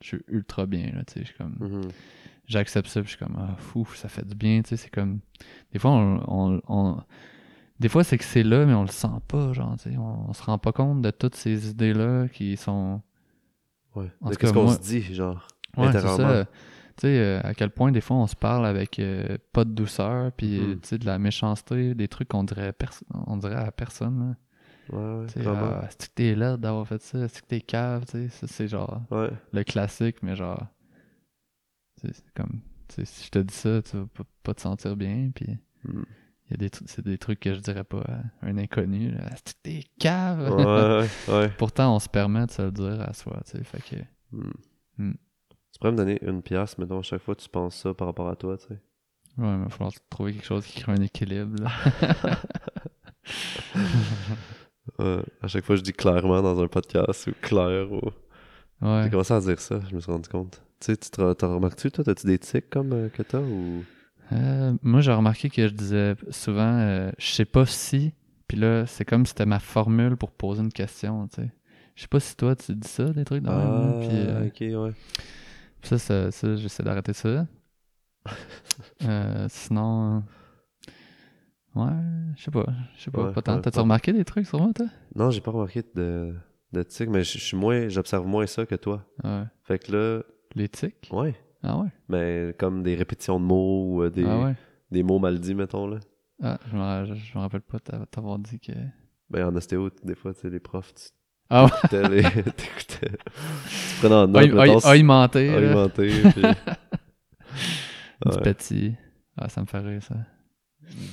[0.00, 1.82] je suis ultra bien, là, tu sais, je suis comme Mhm.
[2.46, 4.90] j'accepte ça, puis je suis comme, ah, fou, ça fait du bien, tu sais, c'est
[4.90, 5.20] comme,
[5.72, 7.02] des fois, on, on, on-
[7.78, 10.30] des fois, c'est que c'est là, mais on le sent pas, genre, tu sais, on,
[10.30, 13.02] on se rend pas compte de toutes ces idées-là qui sont,
[13.94, 14.10] Ouais.
[14.20, 15.48] En De tout qu'est-ce qu'on se dit, genre.
[15.78, 16.44] ouais, c'est ça,
[16.98, 19.70] tu sais, euh, à quel point, des fois, on se parle avec euh, pas de
[19.70, 20.80] douceur, puis, Mhm.
[20.80, 22.74] tu sais, de la méchanceté, des trucs qu'on dirait,
[23.26, 24.36] on dirait à personne, là.
[24.96, 25.72] Ouais, ouais, sais, clairement.
[25.82, 28.68] ah, est-ce que t'es là d'avoir fait ça, est-ce que t'es cave, tu sais, c'est
[28.68, 29.30] genre, Ouais.
[29.52, 30.66] le classique, mais genre,
[31.96, 34.06] c'est comme, si je te dis ça, tu vas
[34.42, 36.04] pas, te sentir bien, puis Mhm.
[36.48, 39.10] Il y a des trucs, c'est des trucs que je dirais pas à un inconnu,
[39.10, 40.50] là, Est-ce que t'es cave.
[40.54, 41.48] Ouais, ouais, ouais.
[41.58, 43.96] Pourtant, on se permet de se le dire à soi, tu sais, fait que,
[44.32, 44.52] Mhm.
[44.98, 45.12] Mm.
[45.72, 48.06] Tu pourrais me donner une pièce, mettons, à chaque fois que tu penses ça par
[48.08, 48.80] rapport à toi, tu sais.
[49.38, 51.70] ouais, il va falloir trouver quelque chose qui crée un équilibre, là.
[54.98, 58.00] Ouais, à chaque fois, je dis clairement dans un podcast ou clair ou.
[58.80, 59.02] Ouais.
[59.04, 60.62] J'ai commencé à dire ça, je me suis rendu compte.
[60.80, 63.84] Tu sais, tu te- t'as remarqué, toi, t'as-tu des tics comme euh, que t'as ou.
[64.32, 68.12] Euh, moi, j'ai remarqué que je disais souvent, euh, je sais pas si,
[68.48, 71.50] puis là, c'est comme si c'était ma formule pour poser une question, tu sais.
[71.94, 74.08] Je sais pas si toi, tu dis ça, des trucs de même, Ah, là, puis
[74.12, 74.94] euh, ok, ouais.
[75.82, 77.46] ça, ça, ça, j'essaie d'arrêter ça.
[79.04, 80.22] Euh, sinon,
[81.74, 81.84] ouais,
[82.36, 82.66] je sais pas,
[82.96, 83.60] je sais pas, Ouais, pas tant.
[83.60, 84.86] T'as-tu remarqué des trucs sur moi, toi?
[85.14, 86.34] Non, j'ai pas remarqué de,
[86.72, 87.88] de tics, mais je je suis moins.
[87.88, 89.04] J'observe moins ça que toi.
[89.22, 89.44] Ouais.
[89.64, 90.22] Fait que là,
[90.54, 91.08] Les tics?
[91.12, 91.34] ouais.
[91.68, 91.88] Ah ouais?
[92.08, 94.54] Mais comme des répétitions de mots ou euh, des, Ah ouais?
[94.90, 95.98] des mots mal dits, mettons, là.
[96.42, 98.72] Ah, je me, je me rappelle pas t'a- t'avoir dit que...
[99.30, 101.08] Ben, en ostéo, des fois, tu sais, les profs, tu
[101.50, 101.70] Ah ouais?
[101.70, 102.22] t'écoutais les.
[102.52, 103.10] t'écoutais.
[103.10, 104.42] Tu prenais en note,
[105.74, 106.42] menté, puis.
[108.24, 108.42] Du Ouais.
[108.42, 108.94] petit.
[109.36, 110.14] Ah, ça me fait rire, ça.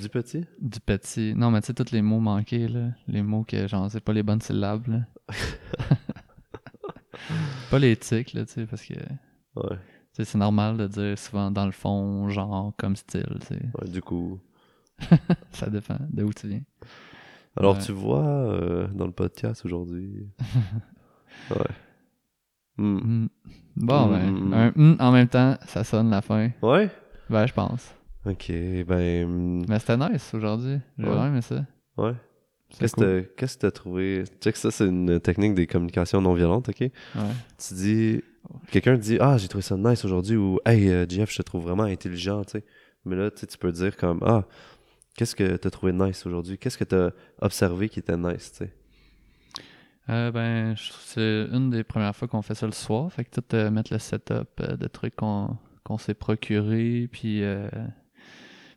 [0.02, 0.46] Du petit?
[0.62, 1.34] Du petit.
[1.36, 2.90] Non, mais tu sais, tous les mots manqués, là.
[3.08, 5.00] Les mots que, genre, c'est pas les bonnes syllabes, là.
[7.70, 8.94] pas les tics, là, tu sais, parce que...
[9.56, 9.78] Ouais.
[10.14, 14.40] C'est normal de dire souvent dans le fond, genre, comme style, ouais du coup.
[15.52, 16.62] Ça dépend de où tu viens.
[17.58, 17.82] Alors, Ouais.
[17.82, 20.28] tu vois, euh, dans le podcast aujourd'hui.
[21.52, 21.58] ouais.
[22.78, 22.98] Hmm.
[22.98, 23.28] Hmm.
[23.76, 24.54] Bon, Mm, ben, mm.
[24.54, 26.50] un hmm en même temps, ça sonne la fin.
[26.62, 26.90] Ouais?
[27.30, 27.94] Ben, je pense.
[28.26, 28.48] Ok,
[28.88, 29.28] ben.
[29.28, 30.80] hmm, Mais c'était nice aujourd'hui.
[30.98, 31.28] J'ai Ouais.
[31.28, 31.66] aimé ça.
[31.98, 32.14] Ouais.
[32.80, 33.28] Qu'est-ce cool.
[33.36, 34.24] que que t'as trouvé?
[34.26, 36.80] Tu sais que ça, c'est une technique des communications non violentes, ok?
[36.82, 36.92] Ouais.
[37.60, 38.24] Tu dis.
[38.72, 41.42] Quelqu'un te dit Ah, j'ai trouvé ça nice aujourd'hui ou Hey, euh, Jeff, je te
[41.44, 42.66] trouve vraiment intelligent, tu sais.
[43.06, 44.46] Mais là, tu peux dire comme Ah,
[45.16, 46.58] qu'est-ce que t'as trouvé nice aujourd'hui?
[46.58, 48.74] Qu'est-ce que t'as observé qui était nice, tu sais?
[50.10, 53.12] Euh, ben, je trouve que c'est une des premières fois qu'on fait ça le soir.
[53.12, 57.44] Fait que tout euh, mettre le setup euh, de trucs qu'on qu'on s'est procuré, puis
[57.44, 57.68] euh,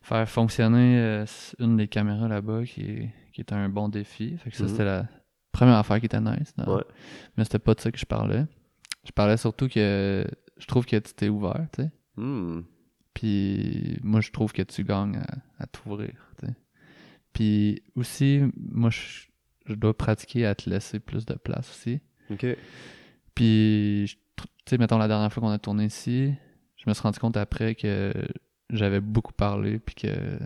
[0.03, 1.25] faire fonctionner euh,
[1.61, 4.37] une des caméras là-bas qui est, qui était un bon défi.
[4.39, 4.69] Fait que ça, Mhm.
[4.71, 5.07] c'était la
[5.53, 6.53] première affaire qui était nice.
[6.59, 6.77] non?
[6.77, 6.83] Ouais.
[7.37, 8.45] Mais c'était pas de ça que je parlais.
[9.07, 10.27] Je parlais surtout que
[10.59, 11.91] je trouve que tu t'es ouvert, tu sais.
[12.17, 12.63] Hmm.
[13.15, 16.55] Puis moi, je trouve que tu gagnes à, à t'ouvrir, tu sais.
[17.33, 19.27] Puis aussi, moi, je,
[19.67, 22.01] je dois pratiquer à te laisser plus de place aussi.
[22.31, 22.47] Ok.
[23.35, 26.33] Puis, tu sais, mettons, la dernière fois qu'on a tourné ici,
[26.77, 28.13] je me suis rendu compte après que
[28.71, 30.39] j'avais beaucoup parlé, puis que...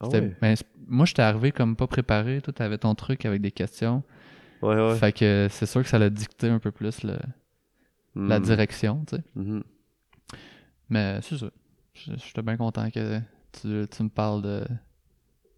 [0.00, 0.34] Ouais.
[0.40, 0.54] ben,
[0.86, 2.40] moi, j'étais arrivé comme pas préparé.
[2.40, 4.02] Toi, t'avais ton truc avec des questions.
[4.62, 4.96] Ouais, ouais.
[4.96, 7.18] Fait que c'est sûr que ça l'a dicté un peu plus le-
[8.26, 8.42] la Hmm.
[8.42, 9.22] direction, tu sais.
[9.36, 9.62] Mhm.
[10.90, 11.50] Mais c'est ça.
[11.94, 13.18] Je- J'étais bien content que
[13.52, 14.64] tu, tu me parles de,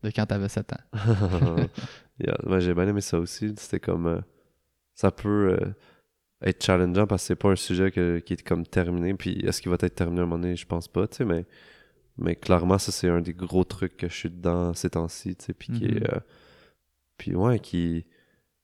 [0.02, 0.82] de quand t'avais 7 ans.
[2.22, 3.54] Yeah, ouais, j'ai bien aimé ça aussi.
[3.56, 4.06] C'était comme.
[4.06, 4.20] euh,
[4.94, 5.72] ça peut euh,
[6.42, 9.14] être challengeant parce que c'est pas un sujet que- qui est comme terminé.
[9.14, 10.54] Puis est-ce qu'il va être terminé à un moment donné?
[10.54, 11.46] Je pense pas, tu sais, mais,
[12.18, 15.46] mais clairement, ça, c'est un des gros trucs que je suis dedans ces temps-ci, tu
[15.46, 15.54] sais.
[15.54, 16.00] Puis qui est.
[16.00, 16.06] Mhm.
[16.12, 16.20] euh,
[17.16, 18.04] puis ouais, qui.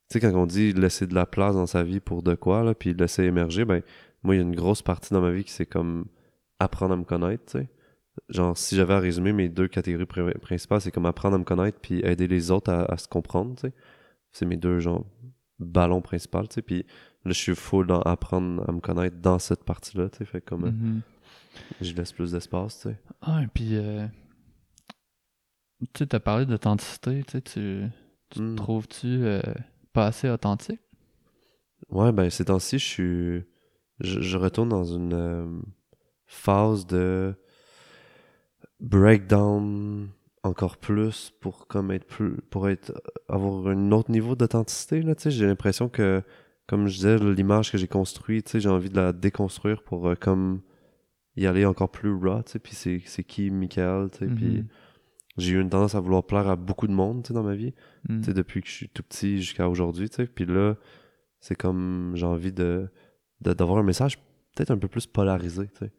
[0.09, 2.63] Tu sais, quand on dit laisser de la place dans sa vie pour de quoi,
[2.63, 3.83] là, puis laisser émerger, ben,
[4.23, 6.07] moi, il y a une grosse partie dans ma vie qui c'est comme
[6.61, 7.69] apprendre à me connaître, tu sais.
[8.31, 11.45] Genre, si j'avais à résumer mes deux catégories pri- principales, c'est comme apprendre à me
[11.45, 13.73] connaître puis aider les autres à, à se comprendre, tu sais.
[14.33, 15.05] C'est mes deux, genre,
[15.59, 16.63] ballons principaux, tu sais.
[16.63, 16.79] Puis
[17.25, 20.25] là, je suis full dans apprendre à me connaître dans cette partie-là, tu sais.
[20.25, 21.01] Fait comme, Mhm.
[21.81, 22.97] je laisse plus d'espace, tu sais.
[23.23, 24.07] Ah, et puis, euh,
[25.81, 27.83] tu sais, t'as parlé d'authenticité, tu sais, tu,
[28.31, 28.57] tu Mm.
[28.57, 29.41] trouves-tu euh,
[29.97, 30.81] pas assez authentique?
[31.91, 33.45] Ouais, ben, ces temps-ci, je suis.
[34.01, 35.47] Je, je retourne dans une euh,
[36.27, 37.35] phase de
[38.81, 40.09] breakdown
[40.43, 42.93] encore plus pour comme être plus pour être
[43.29, 46.23] avoir un autre niveau d'authenticité là tu sais j'ai l'impression que
[46.67, 50.09] comme je disais l'image que j'ai construite tu sais j'ai envie de la déconstruire pour
[50.09, 50.61] euh, comme
[51.37, 52.75] y aller encore plus raw tu sais puis
[53.07, 54.67] c'est qui Michael tu sais puis Mhm.
[55.39, 57.55] J'ai eu une tendance à vouloir plaire à beaucoup de monde tu sais dans ma
[57.55, 57.75] vie
[58.09, 58.21] Mm.
[58.21, 60.27] tu sais, depuis que je suis tout petit jusqu'à aujourd'hui, tu sais.
[60.27, 60.77] Puis là,
[61.41, 62.89] c'est comme j'ai envie de
[63.41, 64.19] d'avoir un message
[64.55, 65.93] peut-être un peu plus polarisé, tu sais.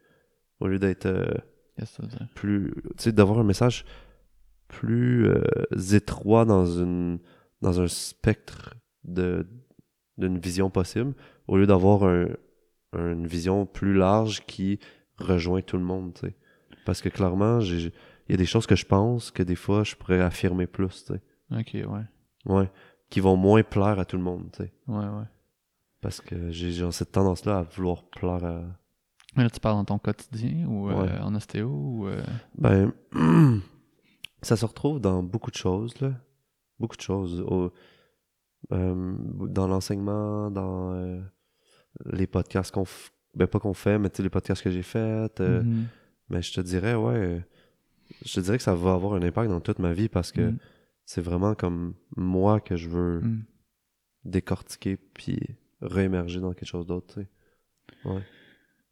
[0.60, 1.34] Au lieu d'être euh,
[1.78, 2.28] dire?
[2.34, 3.86] plus tu sais d'avoir un message
[4.68, 5.44] plus euh,
[5.94, 7.20] étroit dans une
[7.62, 9.46] dans un spectre de
[10.18, 11.14] d'une vision possible
[11.48, 12.28] au lieu d'avoir un,
[12.94, 14.80] une vision plus large qui
[15.20, 16.36] rejoint tout le monde, tu sais.
[16.86, 17.92] Parce que clairement, j'ai
[18.28, 21.06] il y a des choses que je pense que des fois je pourrais affirmer plus,
[21.06, 21.22] tu sais.
[21.52, 22.06] Ok, ouais.
[22.46, 22.72] Ouais,
[23.10, 24.74] qui vont moins plaire à tout le monde, tu sais.
[24.88, 25.26] Ouais, ouais.
[26.02, 28.62] Parce que j'ai cette tendance-là à vouloir plaire à.
[29.36, 31.20] Mais là, tu parles dans ton quotidien ou euh, Ouais.
[31.20, 32.08] en ostéo ou.
[32.08, 32.22] euh,
[32.58, 32.92] Ben,
[34.42, 36.12] ça se retrouve dans beaucoup de choses, là.
[36.80, 37.42] Beaucoup de choses.
[37.42, 37.72] Au-
[38.72, 39.16] euh,
[39.48, 41.22] dans l'enseignement, dans
[42.06, 44.84] les podcasts qu'on f- Ben, pas qu'on fait, mais tu sais, les podcasts que j'ai
[44.84, 45.40] faits.
[45.42, 45.86] euh, mhm.
[46.30, 47.46] Mais je te dirais, ouais.
[48.26, 50.58] Je dirais que ça va avoir un impact dans toute ma vie parce que Mm.
[51.06, 53.46] c'est vraiment comme moi que je veux Mm.
[54.26, 55.40] décortiquer puis
[55.82, 57.28] réémerger dans quelque chose d'autre, tu sais.
[58.06, 58.22] Ouais.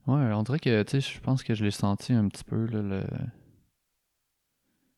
[0.07, 2.65] Ouais, on dirait que, tu sais, je pense que je l'ai senti un petit peu,
[2.67, 3.03] là, le...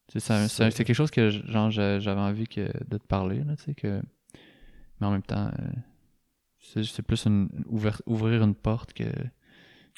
[0.07, 3.55] Tu sais, c'est quelque chose que, genre, j'a- j'avais envie que, de te parler, là,
[3.57, 4.01] tu sais, que...
[4.99, 5.71] Mais en même temps, euh,
[6.59, 9.03] c'est plus une, ouvert- ouvrir une porte que,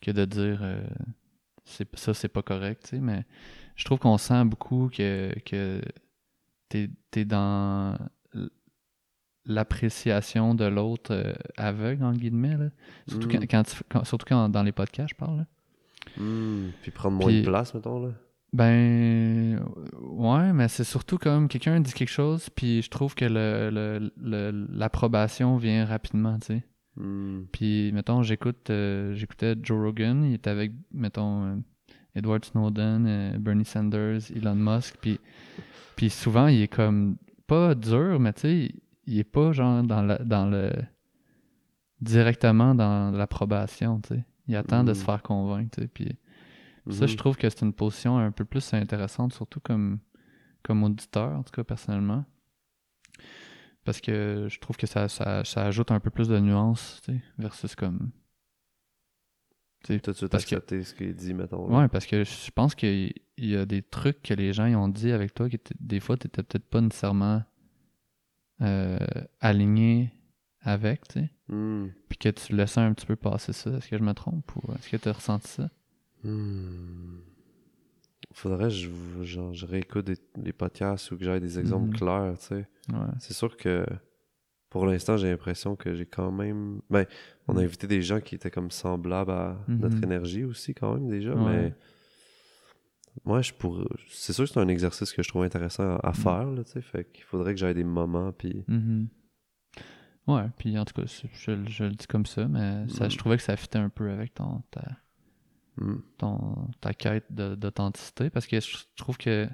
[0.02, 0.84] que de dire euh,
[1.64, 3.24] c'est ça, c'est pas correct, tu sais, mais
[3.80, 5.82] je trouve qu'on sent beaucoup que, que
[6.68, 7.96] t'es es dans
[9.46, 12.70] l'appréciation de l'autre euh, aveugle, en guillemets, là.
[13.08, 13.32] Surtout, Mm.
[13.32, 15.38] quand, quand tu- quand- surtout quand dans les podcasts, je parle.
[15.38, 15.46] là.
[16.18, 18.12] Hmm, Puis prendre moins Puis- de place, mettons, là.
[18.52, 19.60] Ben,
[20.02, 24.12] ouais, mais c'est surtout comme quelqu'un dit quelque chose, puis je trouve que le- le-
[24.18, 26.64] le- l'approbation vient rapidement, tu sais.
[26.96, 27.44] Hmm.
[27.52, 31.64] Puis, mettons, j'écoute, euh, j'écoutais Joe Rogan, il était avec, mettons,
[32.16, 35.20] Edward Snowden, euh, Bernie Sanders, Elon Musk, puis,
[35.96, 38.72] puis souvent, il est comme, pas dur, mais tu sais,
[39.06, 40.72] il est pas genre dans, la, dans le,
[42.02, 44.26] directement dans l'approbation, tu sais.
[44.48, 44.96] Il attend de Mm.
[44.96, 46.18] se faire convaincre, tu sais, puis
[46.90, 47.18] ça, je Mhm.
[47.18, 50.00] trouve que c'est une position un peu plus intéressante, surtout comme,
[50.64, 52.26] comme auditeur, en tout cas, personnellement.
[53.86, 57.14] Parce que je trouve que ça, ça, ça ajoute un peu plus de nuances, tu
[57.14, 58.12] sais, versus comme...
[59.84, 61.68] tu sais, Tout de suite parce que- accepter ce qu'il dit, mettons.
[61.70, 61.78] là?
[61.80, 64.90] Ouais, parce que je pense qu'il y a des trucs que les gens ils ont
[64.90, 67.44] dit avec toi qui étaient- des fois, t'étais peut-être pas nécessairement
[68.62, 68.98] euh,
[69.40, 70.12] aligné
[70.62, 71.30] avec, tu sais.
[71.48, 71.88] Hmm.
[72.10, 73.70] Puis que tu laissais un petit peu passer ça.
[73.72, 75.70] Est-ce que je me trompe ou est-ce que tu as ressenti ça?
[76.24, 77.20] Hmm.
[78.34, 78.90] Faudrait que je,
[79.24, 81.96] genre, je réécoute des, des podcasts ou que j'aille des exemples Mhm.
[81.96, 82.68] clairs, tu sais.
[82.92, 83.00] Ouais.
[83.20, 83.86] C'est sûr que
[84.70, 86.82] pour l'instant, j'ai l'impression que j'ai quand même.
[86.90, 87.06] Ben,
[87.48, 87.66] on a Mhm.
[87.66, 89.80] invité des gens qui étaient comme semblables à Mhm.
[89.80, 91.44] notre énergie aussi, quand même, déjà, Ouais.
[91.46, 91.76] mais
[93.26, 93.86] moi, je pourrais.
[94.10, 96.72] C'est sûr que c'est un exercice que je trouve intéressant à, à faire, là, tu
[96.72, 96.82] sais.
[96.82, 98.64] Fait qu'il faudrait que j'aille des moments, puis.
[98.68, 99.08] Mhm.
[100.28, 103.10] Ouais, puis en tout cas, je, je le dis comme ça, mais ça, Mm.
[103.12, 104.84] je trouvais que ça fitait un peu avec ton, ta,
[106.20, 109.48] ton, ta quête d'authenticité parce que je trouve que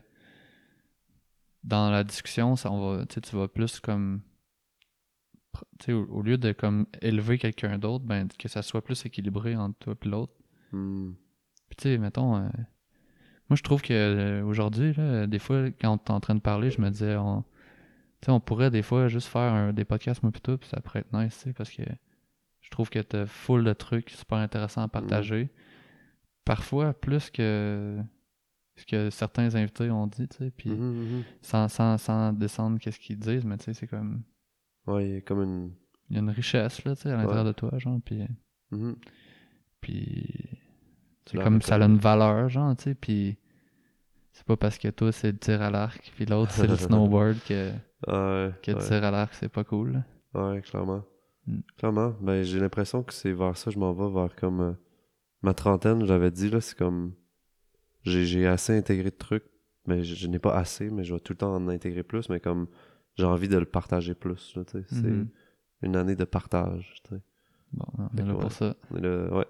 [1.63, 4.21] dans la discussion, ça, on va, tu vas plus comme.
[5.89, 9.77] Au, au lieu de comme élever quelqu'un d'autre, ben, que ça soit plus équilibré entre
[9.79, 10.33] toi et l'autre.
[10.71, 11.11] Hmm.
[11.69, 12.47] Puis tu sais, mettons, euh,
[13.49, 16.41] moi je trouve que euh, aujourd'hui, là, des fois, quand on est en train de
[16.41, 17.43] parler, je me disais, on,
[18.27, 21.13] on pourrait des fois juste faire un- des podcasts, moi plutôt, puis ça pourrait être
[21.13, 21.83] nice, parce que
[22.61, 25.49] je trouve que t'as full de trucs super intéressants à partager.
[26.43, 27.97] Parfois, plus que
[28.77, 30.77] ce que certains invités ont dit, tu sais, puis Mhm,
[31.17, 31.23] mhm.
[31.41, 34.21] sans, sans, sans descendre qu'est-ce qu'ils disent, mais tu sais, c'est comme,
[34.87, 35.71] Ouais, il y a comme une.
[36.09, 38.23] il y a une richesse, là, tu sais, à l'intérieur de toi, genre, puis...
[38.71, 38.95] Mhm.
[39.81, 40.49] Puis
[41.25, 43.37] c'est comme ça a une valeur, genre, tu sais, puis
[44.31, 47.37] c'est pas parce que toi c'est le tir à l'arc, puis l'autre c'est le snowboard
[47.47, 47.71] que,
[48.07, 49.93] Ouais, que le tir à l'arc c'est pas cool.
[49.93, 50.03] là.
[50.53, 51.03] Ouais, clairement.
[51.47, 51.59] Mm.
[51.77, 52.15] Clairement.
[52.21, 54.73] Ben, j'ai l'impression que c'est vers ça, je m'en vais vers comme euh,
[55.41, 57.13] ma trentaine, j'avais dit, là, c'est comme.
[58.03, 59.45] J'ai j'ai assez intégré de trucs,
[59.87, 62.29] mais je, je n'ai pas assez, mais je vais tout le temps en intégrer plus,
[62.29, 62.67] mais comme
[63.15, 64.63] j'ai envie de le partager plus, là.
[64.71, 65.27] C'est Mhm.
[65.81, 66.93] une année de partage.
[67.73, 68.75] Bon, on est là pour ça.
[68.91, 69.45] On est là, ouais.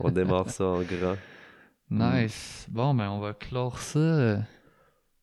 [0.00, 1.16] On démarre ça en grand.
[1.90, 2.66] Nice.
[2.68, 4.40] Bon, ben on va clore ça.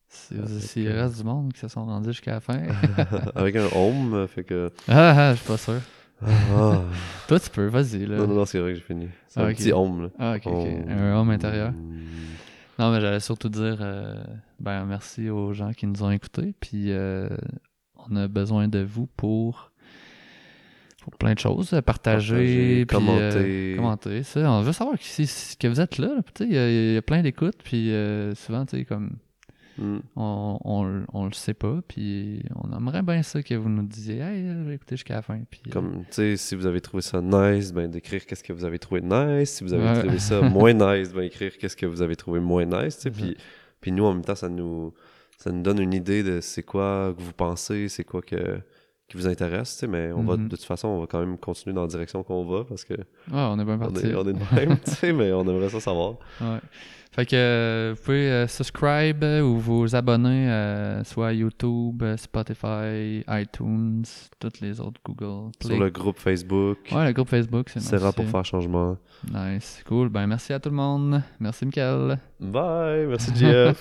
[0.08, 2.62] S'il euh, reste du monde qui se sont rendus jusqu'à la fin.
[3.34, 4.70] Avec un home, fait que.
[4.88, 5.80] ah, ah, je suis pas sûr.
[6.22, 6.80] Ah.
[7.28, 8.16] Toi tu peux, vas-y là.
[8.16, 9.08] non, non, non, c'est vrai que j'ai fini.
[9.28, 10.08] C'est Ah, un petit home, là.
[10.18, 10.52] Ah, ok, ok.
[10.54, 10.88] Home.
[10.88, 11.72] Un homme intérieur.
[11.72, 12.00] Mm.
[12.78, 14.24] Non, mais j'allais surtout dire euh,
[14.58, 16.54] ben merci aux gens qui nous ont écoutés.
[16.60, 17.28] Puis euh,
[18.10, 19.70] on a besoin de vous pour,
[21.02, 21.72] pour plein de choses.
[21.74, 23.22] euh, Partager, Partager, puis, commenter.
[23.22, 24.22] euh, commenter.
[24.22, 24.50] Ça.
[24.50, 26.20] On veut savoir que, vous êtes là.
[26.40, 27.62] Il y, a- il y a plein d'écoutes.
[27.62, 29.16] Puis euh, souvent, tu sais, comme
[29.76, 29.98] Mm.
[30.14, 31.80] on, on, on le sait pas.
[31.88, 35.40] Puis on aimerait bien ça que vous nous disiez Hey, écouté jusqu'à la fin.
[35.50, 38.64] Puis, Comme, tu sais, si vous avez trouvé ça nice, ben d'écrire qu'est-ce que vous
[38.64, 39.50] avez trouvé nice.
[39.56, 39.98] Si vous avez Ouais.
[39.98, 43.10] trouvé ça moins nice, ben écrire qu'est-ce que vous avez trouvé moins nice, tu sais.
[43.10, 43.36] Puis,
[43.80, 44.94] puis nous, en même temps, ça nous,
[45.38, 48.58] ça nous donne une idée de c'est quoi que vous pensez, c'est quoi que,
[49.08, 49.86] qui vous intéresse, tu sais.
[49.86, 50.48] Mais on va, Mhm.
[50.48, 52.94] de toute façon, on va quand même continuer dans la direction qu'on va parce que
[52.94, 54.06] ouais, on est bien on parti.
[54.06, 56.14] est, on est de même, tu sais, mais on aimerait ça savoir.
[56.40, 56.58] Ouais.
[57.12, 62.16] Fait que euh, vous pouvez euh, subscribe ou vous abonner euh, soit à YouTube, euh,
[62.16, 64.02] Spotify, iTunes,
[64.40, 65.76] toutes les autres Google Play.
[65.76, 68.96] Sur le groupe Facebook, Ouais, le groupe Facebook, c'est c'est rare pour faire changement.
[69.32, 70.08] Nice, cool.
[70.08, 71.22] Ben merci à tout le monde.
[71.38, 72.18] Merci Michael.
[72.40, 73.06] Bye!
[73.06, 73.44] Merci, JF!